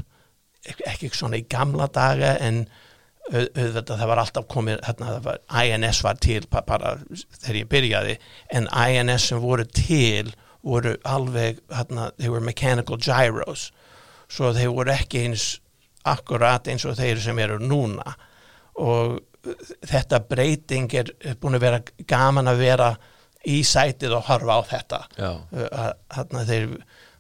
ekki 0.90 1.10
svona 1.16 1.40
í 1.40 1.46
gamla 1.50 1.88
daga 1.94 2.34
en 2.44 2.64
au- 3.32 3.46
auðvitað 3.46 3.94
það 4.02 4.08
var 4.12 4.22
alltaf 4.24 4.48
komið 4.52 4.82
hérna, 4.88 5.20
var, 5.24 5.40
INS 5.64 6.02
var 6.04 6.18
til 6.24 6.42
ba- 6.52 6.64
bara 6.68 6.96
þegar 7.44 7.60
ég 7.62 7.70
byrjaði 7.72 8.18
en 8.58 8.68
INS 8.74 9.30
sem 9.30 9.40
voru 9.44 9.66
til 9.66 10.34
voru 10.68 10.96
alveg 11.08 11.62
hérna, 11.72 12.10
they 12.18 12.28
were 12.30 12.42
mechanical 12.44 12.98
gyros. 12.98 13.70
Svo 14.28 14.50
þeir 14.52 14.74
voru 14.76 14.92
ekki 14.92 15.22
eins 15.28 15.60
akkurat 16.04 16.68
eins 16.68 16.84
og 16.86 16.98
þeir 16.98 17.22
sem 17.24 17.40
eru 17.40 17.60
núna. 17.64 18.16
Og 18.76 19.22
þetta 19.88 20.20
breyting 20.28 20.92
er 20.94 21.14
búin 21.40 21.56
að 21.56 21.64
vera 21.64 21.80
gaman 22.08 22.52
að 22.52 22.60
vera 22.66 22.90
í 23.46 23.62
sætið 23.64 24.16
og 24.18 24.26
horfa 24.30 24.58
á 24.58 24.62
þetta. 24.72 25.00
Hérna 26.16 26.46
þeir 26.48 26.68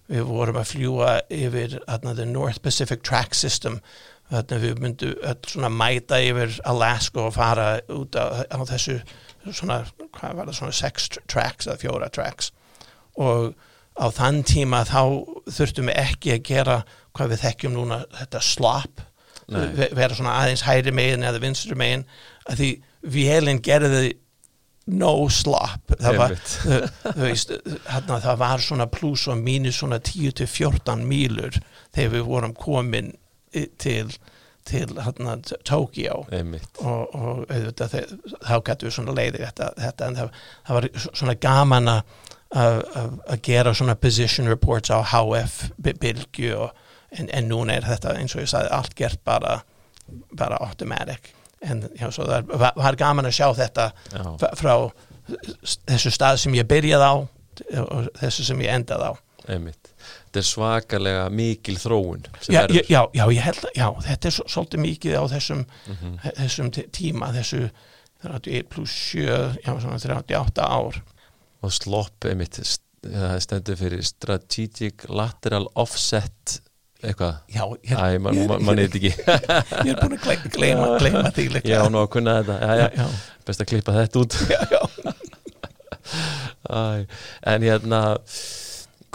við 0.08 0.24
vorum 0.30 0.56
að 0.62 0.70
fljúa 0.72 1.14
yfir 1.30 1.78
hérna 1.88 2.14
the 2.16 2.26
North 2.26 2.62
Pacific 2.64 3.04
Track 3.04 3.36
System. 3.36 3.82
Hérna 4.32 4.60
við 4.60 4.80
myndum 4.84 5.14
svona 5.48 5.70
mæta 5.72 6.20
yfir 6.24 6.58
Alaska 6.68 7.28
og 7.28 7.34
fara 7.36 7.80
út 7.92 8.16
á, 8.16 8.44
á 8.48 8.58
þessu 8.68 8.98
svona, 9.52 9.82
hvað 10.12 10.36
var 10.36 10.50
það, 10.50 10.58
svona 10.60 10.76
sex 10.76 11.10
tr- 11.14 11.24
tracks 11.32 11.68
eða 11.68 11.80
fjóra 11.84 12.10
tracks. 12.12 12.52
Og 13.16 13.54
á 13.98 14.06
þann 14.14 14.42
tíma 14.48 14.84
þá 14.88 15.24
þurftum 15.48 15.88
við 15.92 16.00
ekki 16.04 16.34
að 16.36 16.44
gera 16.50 16.80
hvað 17.16 17.32
við 17.34 17.44
þekkjum 17.46 17.74
núna 17.78 18.02
þetta 18.20 18.42
ve- 19.80 19.90
vera 19.96 20.14
svona 20.16 20.36
aðeins 20.42 20.66
hæri 20.68 20.92
megin 20.92 21.24
eða 21.24 21.40
vinstri 21.42 21.76
megin. 21.80 22.04
Að 22.50 22.60
því 22.60 22.70
vélinn 23.16 23.62
gerði 23.64 24.18
no 24.88 25.12
slop. 25.34 25.92
Það 26.00 26.18
var, 26.22 26.36
veist, 27.20 27.52
hérna, 27.92 28.20
það 28.24 28.38
var 28.40 28.64
svona 28.64 28.88
pluss 28.92 29.28
og 29.28 29.42
mínus 29.44 29.82
svona 29.82 30.00
10-14 30.00 31.04
mílur 31.08 31.58
þegar 31.96 32.14
við 32.16 32.26
vorum 32.30 32.54
komin 32.58 33.14
til 33.82 34.12
til 34.68 34.90
hérna, 35.00 35.38
T- 35.48 35.56
Tokyo 35.64 36.26
einmitt. 36.36 36.66
Og, 36.84 37.14
og 37.16 37.46
auðvitað 37.48 37.94
þá 38.44 38.56
gætu 38.68 38.90
við 38.90 38.96
svona 38.98 39.14
leiði 39.16 39.40
þetta, 39.46 39.70
þetta 39.80 40.08
en 40.10 40.18
það, 40.18 40.32
það 40.68 40.76
var 40.78 40.88
svona 41.08 41.36
gaman 41.46 41.88
að 42.52 43.40
gera 43.48 43.72
svona 43.76 43.96
position 43.96 44.48
reports 44.52 44.92
á 44.92 45.00
HF 45.04 45.70
by- 45.80 45.96
bylgju 46.04 46.52
og, 46.66 46.76
en, 47.16 47.30
en 47.32 47.48
núna 47.48 47.78
er 47.80 47.88
þetta 47.88 48.18
eins 48.20 48.36
og 48.36 48.44
ég 48.44 48.52
sagði 48.52 48.74
allt 48.76 48.96
gert 49.00 49.24
bara 49.28 49.62
bara 50.36 50.60
automatic 50.64 51.32
en 51.62 51.82
já, 51.98 52.08
það 52.14 52.52
var, 52.58 52.74
var 52.76 52.96
gaman 53.00 53.26
að 53.26 53.38
sjá 53.40 53.48
þetta 53.58 53.92
Já, 54.14 54.50
frá 54.60 54.74
þessu 55.90 56.12
stað 56.14 56.38
sem 56.44 56.56
ég 56.56 56.68
byrjaði 56.70 57.08
á 57.08 57.16
og 57.82 58.10
þessu 58.22 58.46
sem 58.48 58.60
ég 58.62 58.70
endaði 58.76 59.10
á. 59.10 59.14
Einmitt. 59.48 59.90
Þetta 60.28 60.40
er 60.42 60.46
svakalega 60.46 61.26
mikil 61.32 61.78
þróun 61.80 62.26
já, 62.52 62.66
já, 62.68 63.02
já, 63.16 63.24
ég 63.32 63.42
held 63.46 63.64
að 63.70 63.78
já, 63.80 63.88
þetta 64.10 64.28
er 64.30 64.36
svo, 64.36 64.46
svolítið 64.52 64.82
mikið 64.84 65.16
á 65.18 65.24
þessum 65.32 65.62
Mhm. 65.88 66.18
þessum 66.38 66.72
tí- 66.76 66.88
tíma 66.92 67.32
þessu 67.34 67.70
31 68.24 68.68
pluss 68.70 68.92
7 69.14 69.58
já, 69.64 69.72
svona 69.80 70.00
38 70.00 70.62
ár. 70.68 71.02
Og 71.64 71.72
slopp 71.72 72.26
einmitt 72.26 72.60
það 73.08 73.40
stendur 73.42 73.76
fyrir 73.80 74.04
Strategic 74.04 75.08
Lateral 75.10 75.68
Offset 75.76 76.60
eitthvað? 77.04 77.36
Já, 77.54 77.64
Æ, 77.94 78.18
man, 78.20 78.40
man, 78.50 78.64
man 78.66 78.80
eitthvað 78.82 79.00
ekki. 79.02 79.12
Ég 79.88 79.92
er 79.94 80.00
búin 80.02 80.16
að 80.18 80.48
gleyma, 80.56 80.88
gleyma, 81.02 81.24
því 81.36 81.46
líka. 81.56 81.70
Ég 81.70 81.84
á 81.84 81.88
nú 81.94 82.02
að 82.02 82.10
kunna 82.16 82.38
þetta. 82.42 82.58
Já, 82.58 82.74
já, 82.82 82.88
já, 83.04 83.08
Best 83.48 83.62
að 83.64 83.70
klippa 83.74 83.94
þetta 84.00 84.24
út. 84.24 84.38
Já, 84.50 84.62
já. 84.74 84.82
Æ, 86.68 87.06
En 87.54 87.64
hérna 87.64 88.02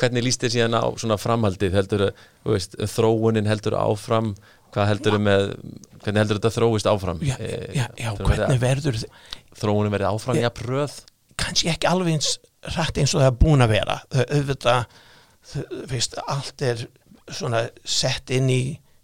hvernig 0.01 0.25
líst 0.25 0.43
þér 0.45 0.55
síðan 0.57 0.77
á 0.79 0.85
svona 1.01 1.19
framhaldið? 1.21 1.75
Heldur 1.77 2.05
veist, 2.49 2.77
þróunin 2.95 3.49
heldur 3.51 3.77
áfram? 3.79 4.33
Hvað 4.73 4.89
heldur 4.89 5.19
með 5.21 5.49
hvernig 6.03 6.23
heldur 6.23 6.39
þetta 6.41 6.55
þróist 6.57 6.89
áfram? 6.91 7.21
Já, 7.25 7.37
Eh, 7.39 7.67
já, 7.77 7.87
já, 8.01 8.11
hvernig 8.17 8.61
verður 8.63 9.03
þróunin 9.61 9.93
verið 9.93 10.09
áfram 10.15 10.39
Já. 10.41 10.49
pröð 10.57 10.95
kannski 11.43 11.69
ekki 11.73 11.89
alveg 11.91 12.15
eins 12.17 12.31
rætt 12.77 12.99
eins 13.03 13.13
og 13.17 13.21
það 13.23 13.29
er 13.33 13.39
búin 13.43 13.65
að 13.65 13.73
vera. 13.75 13.97
Þau- 14.13 14.27
auðvitað, 14.37 14.99
þau- 15.53 15.79
veist, 15.91 16.17
allt 16.29 16.63
er 16.63 16.83
svona 17.39 17.63
sett 17.85 18.31
inn 18.31 18.49
í 18.53 18.63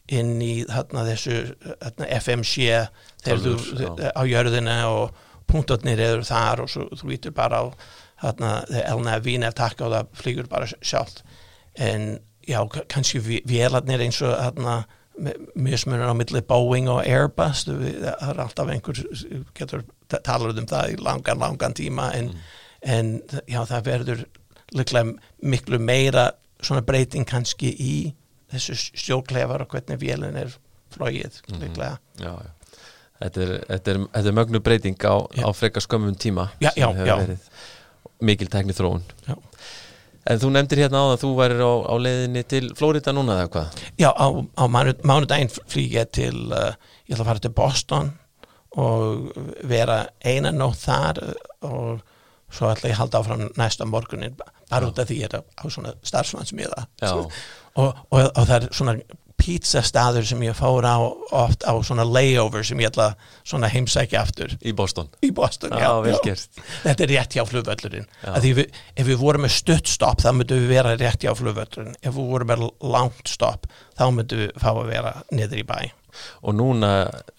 inn 0.08 0.38
í 0.40 0.62
þarna 0.64 1.02
þessu 1.10 1.34
þarna 1.82 2.06
FMC 2.16 2.68
þegar 3.24 3.42
þú 3.44 3.56
á 4.16 4.22
jörðina 4.24 4.76
og 4.88 5.10
punktarnir 5.48 6.00
eru 6.00 6.24
þar 6.24 6.62
og 6.64 6.70
svo 6.72 6.86
þú 6.96 7.10
vítur 7.10 7.34
bara 7.36 7.60
á 7.60 7.64
þarna 8.22 8.52
elna 8.88 9.18
vín 9.24 9.44
ef 9.46 9.54
takka 9.58 9.84
og 9.86 9.92
það 9.94 10.08
flýgur 10.22 10.48
bara 10.48 10.66
sjálft. 10.80 11.20
En 11.76 12.18
já, 12.48 12.58
kannski 12.88 13.20
vé- 13.20 13.44
vélarnir 13.46 14.00
eins 14.06 14.22
og 14.24 14.32
þarna 14.32 14.78
mismunur 15.58 16.08
á 16.08 16.14
milli 16.16 16.40
Boeing 16.46 16.88
og 16.88 17.02
Airbus 17.04 17.64
það 17.68 18.28
er 18.30 18.40
alltaf 18.42 18.68
einhver 18.72 19.00
getur 19.58 19.84
ta- 20.08 20.20
talað 20.24 20.60
um 20.62 20.66
það 20.70 20.92
í 20.94 20.98
langan, 21.02 21.38
langan 21.42 21.74
tíma 21.74 22.12
en, 22.16 22.32
en 22.82 23.20
já, 23.50 23.60
það 23.66 23.84
verður 23.92 24.24
miklu 25.42 25.78
meira 25.82 26.30
svona 26.62 26.82
breyting 26.86 27.26
kannski 27.28 27.70
í 27.78 27.94
þessu 28.52 28.76
stjórnklefar 28.78 29.64
og 29.64 29.74
hvernig 29.74 30.00
vélinn 30.00 30.38
er 30.40 30.54
flóið 30.94 31.42
líklega 31.52 31.98
já, 32.20 32.32
já. 32.32 32.54
Þetta 33.18 33.42
er, 33.42 33.52
þetta 33.66 33.90
er, 33.90 33.98
þetta 34.14 34.30
er 34.30 34.38
mögnu 34.38 34.60
breyting 34.62 35.04
á, 35.04 35.14
á 35.26 35.50
frekar 35.56 35.82
skömmum 35.82 36.14
tíma 36.14 36.48
mikil 38.22 38.50
tekni 38.50 38.74
þróun 38.76 39.02
Já. 39.26 39.34
En 40.28 40.40
þú 40.42 40.50
nefndir 40.52 40.82
hérna 40.82 41.00
á 41.00 41.06
að 41.14 41.22
þú 41.22 41.30
værir 41.38 41.60
á, 41.64 41.72
á 41.88 41.94
leiðinni 42.04 42.42
til 42.50 42.64
Flórida 42.76 43.14
núna 43.16 43.38
eða 43.40 43.50
hvað? 43.54 43.82
Já, 43.96 44.10
á, 44.12 44.26
á 44.28 44.64
mánu, 44.68 44.92
mánudaginn 45.08 45.52
flýg 45.54 45.94
ég 45.96 46.10
til, 46.12 46.34
uh, 46.52 46.74
ég 47.08 47.14
ætla 47.16 47.24
að 47.24 47.30
fara 47.30 47.44
til 47.46 47.54
Boston 47.56 48.10
og 48.76 49.30
vera 49.70 50.02
eina 50.20 50.52
nótt 50.52 50.82
þar 50.82 51.22
uh, 51.24 51.32
og 51.64 52.02
svo 52.50 52.72
ætla 52.72 52.90
ég 52.90 52.96
að 52.96 53.02
halda 53.02 53.22
áfram 53.22 53.46
næsta 53.58 53.86
morgunin 53.88 54.36
bara 54.38 54.88
út 54.88 54.98
af 54.98 55.08
því 55.08 55.22
ég 55.22 55.32
er 55.32 55.40
á 55.44 55.64
svona 55.68 55.94
starfsmannsmiða. 56.06 56.84
Já. 57.02 57.14
og, 57.14 57.32
og, 57.84 58.20
og 58.20 58.44
það 58.44 58.56
er 58.58 58.68
svona 58.72 58.98
pizzastaður 59.38 60.26
sem 60.26 60.40
ég 60.42 60.56
fór 60.58 60.84
á 60.84 60.98
oft 60.98 61.62
á 61.62 61.72
svona 61.86 62.04
layover 62.06 62.64
sem 62.66 62.80
ég 62.82 62.90
ætla 62.90 63.12
svona 63.46 63.70
heimsækja 63.70 64.22
aftur. 64.24 64.56
Í 64.66 64.74
Boston. 64.76 65.10
Í 65.24 65.30
Boston 65.34 65.76
Já, 65.78 65.92
gert. 66.24 66.58
Þetta 66.82 67.06
er 67.06 67.12
rétt 67.14 67.36
hjá 67.38 67.44
flugvöllurinn. 67.46 68.08
Já. 68.24 68.34
við, 68.42 68.64
ef 68.98 69.06
við 69.06 69.20
vorum 69.22 69.46
með 69.46 69.54
stuttstopp 69.60 70.24
þá 70.24 70.32
myndum 70.34 70.64
við 70.64 70.74
vera 70.74 70.96
rétt 70.98 71.24
hjá 71.24 71.32
flugvöllurinn. 71.38 71.94
Ef 72.02 72.18
við 72.18 72.34
vorum 72.34 72.50
með 72.50 72.66
langt 72.82 73.30
stopp 73.30 73.70
þá 73.94 74.08
myndum 74.10 74.44
við 74.44 74.52
fá 74.58 74.70
að 74.74 74.84
vera 74.90 75.14
niður 75.30 75.62
í 75.62 75.66
bæ 75.70 75.80
Og 76.42 76.56
núna, 76.56 76.92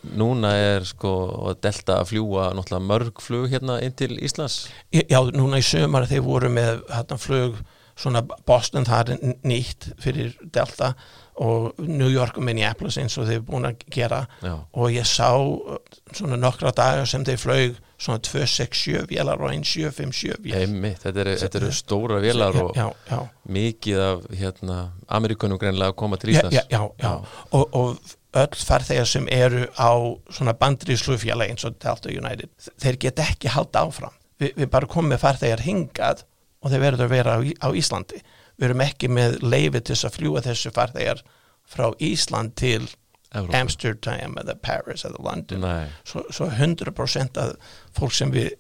núna 0.04 0.54
er 0.58 0.88
sko 0.88 1.56
Delta 1.62 2.00
að 2.02 2.14
fljúa 2.14 2.52
náttúrulega 2.58 2.90
mörg 2.92 3.24
flug 3.24 3.50
hérna 3.52 3.80
inn 3.86 3.96
til 3.98 4.18
Íslands. 4.18 4.68
Já, 4.94 5.20
núna 5.36 5.62
í 5.62 5.66
sömar 5.66 6.10
þeir 6.10 6.26
voru 6.26 6.54
með 6.54 6.84
hérna 6.94 7.20
flug 7.20 7.60
svona 8.00 8.24
Boston 8.48 8.88
það 8.88 9.14
er 9.14 9.34
nýtt 9.48 9.90
fyrir 10.00 10.38
Delta 10.56 10.94
og 11.40 11.78
New 11.80 12.10
York 12.12 12.38
og 12.40 12.44
Minneapolis 12.44 12.98
eins 13.00 13.16
og 13.20 13.30
þeir 13.30 13.44
búin 13.48 13.68
að 13.70 13.86
gera. 13.94 14.26
Já, 14.44 14.56
og 14.60 14.92
ég 14.92 15.08
sá 15.08 15.30
uh, 15.40 15.78
svona 16.16 16.40
nokkra 16.40 16.74
dagar 16.76 17.08
sem 17.08 17.24
þeir 17.28 17.40
flög 17.40 17.78
svona 18.00 18.20
267 18.24 19.08
vélar 19.12 19.40
og 19.44 19.52
1757 19.52 20.44
vél 20.44 20.56
Einmitt, 20.62 21.02
þetta 21.04 21.24
eru 21.24 21.36
er, 21.36 21.58
er 21.60 21.76
stóra 21.76 22.20
vélar 22.24 22.56
og 22.60 22.72
já, 22.76 22.88
já. 23.10 23.20
mikið 23.44 24.04
af 24.04 24.28
hérna, 24.40 24.78
Amerikunum 25.20 25.60
greinlega 25.60 25.94
að 25.94 26.00
koma 26.00 26.20
til 26.20 26.34
Íslands. 26.36 26.56
já, 26.56 26.64
já, 26.72 26.84
já. 27.00 27.14
Og, 27.52 27.76
og 27.76 28.16
öll 28.38 28.54
farþegar 28.62 29.08
sem 29.10 29.26
eru 29.34 29.64
á 29.80 29.90
svona 30.30 30.54
bandriðslufjala 30.60 31.48
eins 31.50 31.66
og 31.66 31.80
Delta 31.82 32.12
United 32.14 32.50
þeir 32.82 32.98
get 33.02 33.20
ekki 33.24 33.50
halda 33.50 33.86
áfram. 33.88 34.14
Vi, 34.40 34.52
við 34.56 34.70
bara 34.70 34.88
komum 34.88 35.10
með 35.14 35.24
farþegar 35.24 35.64
hingað 35.66 36.22
og 36.62 36.72
þeir 36.72 36.84
verður 36.84 37.06
að 37.08 37.14
vera 37.16 37.34
á, 37.36 37.40
Í- 37.42 37.58
á 37.58 37.68
Íslandi. 37.74 38.22
Við 38.60 38.68
erum 38.70 38.84
ekki 38.86 39.10
með 39.10 39.40
leifi 39.42 39.82
til 39.90 39.96
að 39.98 40.16
fljúa 40.20 40.44
þessu 40.46 40.72
farþegar 40.76 41.24
frá 41.70 41.90
Ísland 42.04 42.54
til 42.60 42.88
Evrópu. 43.34 43.56
Amsterdam 43.60 44.38
eða 44.42 44.56
Paris 44.62 45.04
eða 45.06 45.20
London. 45.26 45.62
Svo, 46.04 46.24
svo 46.34 46.48
100% 46.50 47.38
af 47.38 47.76
fólk 47.98 48.14
sem 48.18 48.32
við 48.34 48.54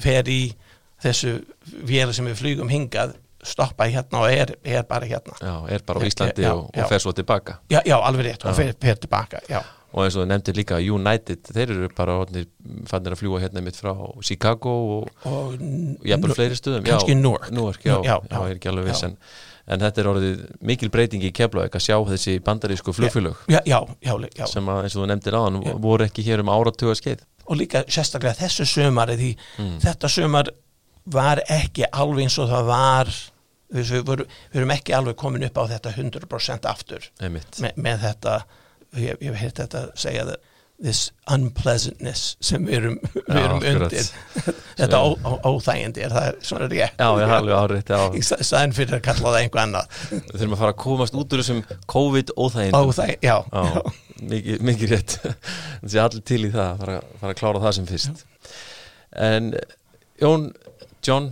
fer 0.00 0.28
í 0.32 0.54
þessu 1.04 1.34
vél 1.84 2.12
sem 2.16 2.24
við 2.30 2.38
flugum 2.40 2.70
hingað 2.72 3.16
stoppa 3.44 3.86
hérna 3.90 4.24
og 4.24 4.32
er, 4.32 4.54
er 4.64 4.82
bara 4.88 5.06
hérna. 5.06 5.36
Já, 5.40 5.54
er 5.76 5.82
bara 5.86 6.00
á 6.00 6.06
Íslandi 6.08 6.42
já, 6.46 6.52
og, 6.54 6.68
og 6.74 6.88
fer 6.90 6.98
svo 7.04 7.12
tilbaka. 7.12 7.58
Já, 7.70 7.80
já 7.86 7.96
alveg 8.00 8.26
rétt, 8.32 8.44
og 8.48 8.56
fer, 8.56 8.74
fer 8.80 8.96
tilbaka 9.04 9.40
já, 9.48 9.62
og 9.94 10.02
eins 10.04 10.16
og 10.18 10.24
þú 10.24 10.28
nefndir 10.32 10.56
líka 10.58 10.78
United, 10.82 11.44
þeir 11.54 11.70
eru 11.76 11.88
bara 11.94 12.18
fannir 12.90 13.14
að 13.14 13.20
fljúa 13.20 13.40
hérna 13.44 13.62
mitt 13.62 13.76
frá 13.78 13.92
Chicago 14.26 14.72
og 14.98 15.26
og 15.30 15.52
jafnvel 16.02 16.32
nú- 16.32 16.38
fleiri 16.38 16.56
stöðum 16.58 16.82
kannski 16.88 17.14
já, 17.14 17.20
Newark. 17.20 17.50
Newark, 17.54 17.82
já, 17.84 17.96
já, 18.02 18.02
Já, 18.02 18.16
já, 18.30 18.38
ég 18.40 18.50
er 18.50 18.56
ekki 18.58 18.68
alveg 18.72 18.88
viss 18.90 19.04
en, 19.06 19.14
en 19.68 19.80
þetta 19.80 20.00
er 20.02 20.08
orðið 20.10 20.40
mikil 20.60 20.90
breyting 20.92 21.22
í 21.24 21.30
Keflavík 21.32 21.76
að 21.78 21.84
sjá 21.86 21.96
þessi 22.10 22.34
bandarísku 22.44 22.92
flugfélög. 22.92 23.38
Já, 23.48 23.60
já, 23.64 23.78
já, 24.02 24.12
já. 24.36 24.46
sem 24.50 24.66
að 24.68 24.82
eins 24.88 24.96
og 24.98 25.04
þú 25.04 25.06
nefndir 25.12 25.38
aðan 25.38 25.60
voru 25.80 26.04
ekki 26.08 26.24
hér 26.26 26.42
um 26.42 26.50
áratuga 26.52 26.96
skeið 26.98 27.22
og 27.46 27.56
líka 27.60 27.84
sérstaklega 27.86 28.34
þessu 28.40 28.64
sömari 28.66 29.16
því 29.20 29.30
Mm. 29.60 29.78
þetta 29.84 30.08
sömar 30.10 30.48
var 31.06 31.40
ekki 31.48 31.84
alveg 31.92 32.24
eins 32.26 32.38
og 32.40 32.48
það 32.50 32.64
var 32.66 33.10
við, 33.72 33.92
voru, 34.06 34.26
við 34.52 34.60
erum 34.62 34.74
ekki 34.76 34.96
alveg 34.96 35.16
komin 35.20 35.46
upp 35.48 35.56
á 35.60 35.64
þetta 35.76 35.94
100% 35.96 36.66
aftur 36.70 37.06
einmitt, 37.22 37.60
með, 37.62 37.78
þetta 38.04 38.34
ég, 38.98 39.16
ég 39.20 39.30
hef 39.32 39.40
heilt 39.40 39.62
þetta 39.64 39.86
að 39.86 39.94
segja 40.04 40.26
það 40.32 40.42
this 40.84 41.00
unpleasantness 41.30 42.22
sem 42.42 42.64
við 42.66 42.74
erum, 42.80 42.94
við 43.14 43.28
Já, 43.30 43.42
erum 43.44 43.60
akkurat. 43.62 43.92
undir. 43.94 44.56
Þetta 44.80 44.98
ó, 44.98 45.06
ó, 45.22 45.32
óþægindi 45.54 46.02
er 46.02 46.10
það 46.12 46.40
svona 46.44 46.66
rétt? 46.72 46.96
Já, 46.98 47.06
ég 47.22 47.52
áriðt 47.54 47.92
já, 47.94 48.00
í 48.18 48.22
sta- 48.26 48.40
staðinn 48.44 48.74
fyrir 48.74 48.96
að 48.98 49.04
kalla 49.06 49.28
það 49.30 49.38
einhver 49.38 49.62
annað. 49.62 49.94
Við 50.10 50.32
þurfum 50.34 50.56
að 50.56 50.62
fara 50.64 50.72
að 50.74 50.80
komast 50.82 51.14
út 51.22 51.36
úr 51.36 51.42
þessum 51.44 51.62
COVID-óþægindum 51.94 52.90
óþæg, 52.90 53.14
já, 53.22 53.36
Já, 53.54 53.94
mikið, 54.34 54.66
mikið 54.70 54.92
rétt. 54.96 55.16
Það 55.22 55.94
sé 55.94 56.02
allir 56.08 56.26
til 56.32 56.40
í 56.42 56.50
það 56.56 56.66
að 56.66 56.82
fara, 56.82 56.98
fara 57.22 57.36
að 57.36 57.40
klára 57.44 57.62
það 57.68 57.76
sem 57.78 57.88
fyrst. 57.94 58.24
En 59.30 59.50
Jón, 60.26 60.48
John 61.06 61.30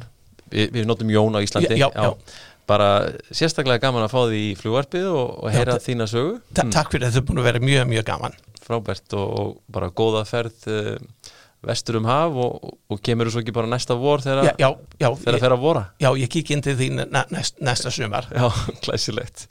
við, 0.53 0.71
við 0.77 0.89
notum 0.89 1.13
Jón 1.13 1.39
á 1.39 1.41
Íslandi. 1.45 1.77
Já, 1.81 1.89
já, 1.89 2.09
já. 2.09 2.41
bara 2.71 2.89
sérstaklega 3.35 3.83
gaman 3.83 4.07
að 4.07 4.15
fá 4.15 4.21
því 4.23 4.41
í 4.47 4.57
flugvarpið 4.61 5.11
og, 5.11 5.37
og 5.43 5.55
heyra 5.55 5.79
þína 5.83 6.09
sögu. 6.11 6.39
Ta 6.55 6.67
takk 6.71 6.95
fyrir 6.95 7.09
að 7.09 7.15
þetta 7.15 7.25
er 7.25 7.29
búin 7.31 7.43
að 7.43 7.49
vera 7.51 7.63
mjög, 7.65 7.87
mjög 7.93 8.09
gaman. 8.13 8.37
Frábært 8.63 9.17
og, 9.19 9.31
og 9.41 9.55
bara 9.75 9.91
góða 9.91 10.23
ferð 10.29 10.69
uh, 10.71 11.31
vestur 11.67 11.99
um 12.01 12.07
haf 12.11 12.37
og, 12.45 12.77
og 12.91 13.01
kemur 13.05 13.29
þú 13.29 13.37
svo 13.37 13.43
ekki 13.43 13.55
bara 13.55 13.71
næsta 13.71 13.97
vor 13.99 14.23
þegar 14.23 14.51
já, 14.51 14.55
já, 14.59 14.69
já, 14.99 15.09
þegar 15.09 15.33
að 15.33 15.39
ég, 15.39 15.45
fer 15.45 15.57
að 15.57 15.65
vora? 15.65 15.83
Já, 16.03 16.11
ég 16.19 16.31
kík 16.31 16.53
inn 16.55 16.63
til 16.65 16.77
því 16.79 16.91
næst, 17.03 17.59
næsta 17.63 17.93
sumar. 17.95 18.29
Já, 18.35 18.47
glæsilegt. 18.85 19.47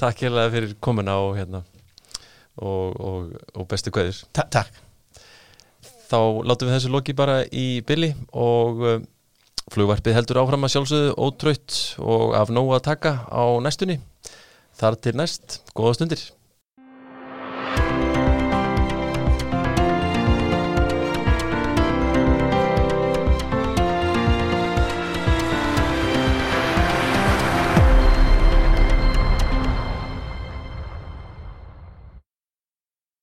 Takk 0.00 0.26
hérlega 0.26 0.52
fyrir 0.54 0.76
komuna 0.82 1.16
og 1.22 1.36
hérna 1.38 1.62
og, 2.58 3.00
og, 3.00 3.34
og 3.54 3.66
bestu 3.70 3.92
kveðir 3.94 4.20
Ta 4.34 4.46
Takk. 4.50 4.82
Þá 6.04 6.18
látum 6.46 6.68
við 6.68 6.76
þessu 6.76 6.92
loki 6.92 7.14
bara 7.16 7.40
í 7.48 7.80
billi 7.86 8.12
og 8.30 8.82
uh, 8.84 8.98
flugvarpið 9.72 10.18
heldur 10.18 10.40
áfram 10.42 10.66
að 10.66 10.74
sjálfsögðu 10.74 11.14
ótröytt 11.24 11.76
og 12.04 12.34
af 12.36 12.52
nógu 12.52 12.74
að 12.76 12.86
taka 12.90 13.14
á 13.30 13.44
næstunni. 13.64 14.00
Þar 14.74 14.98
til 15.00 15.14
næst, 15.16 15.60
góða 15.72 15.94
stundir 15.98 16.24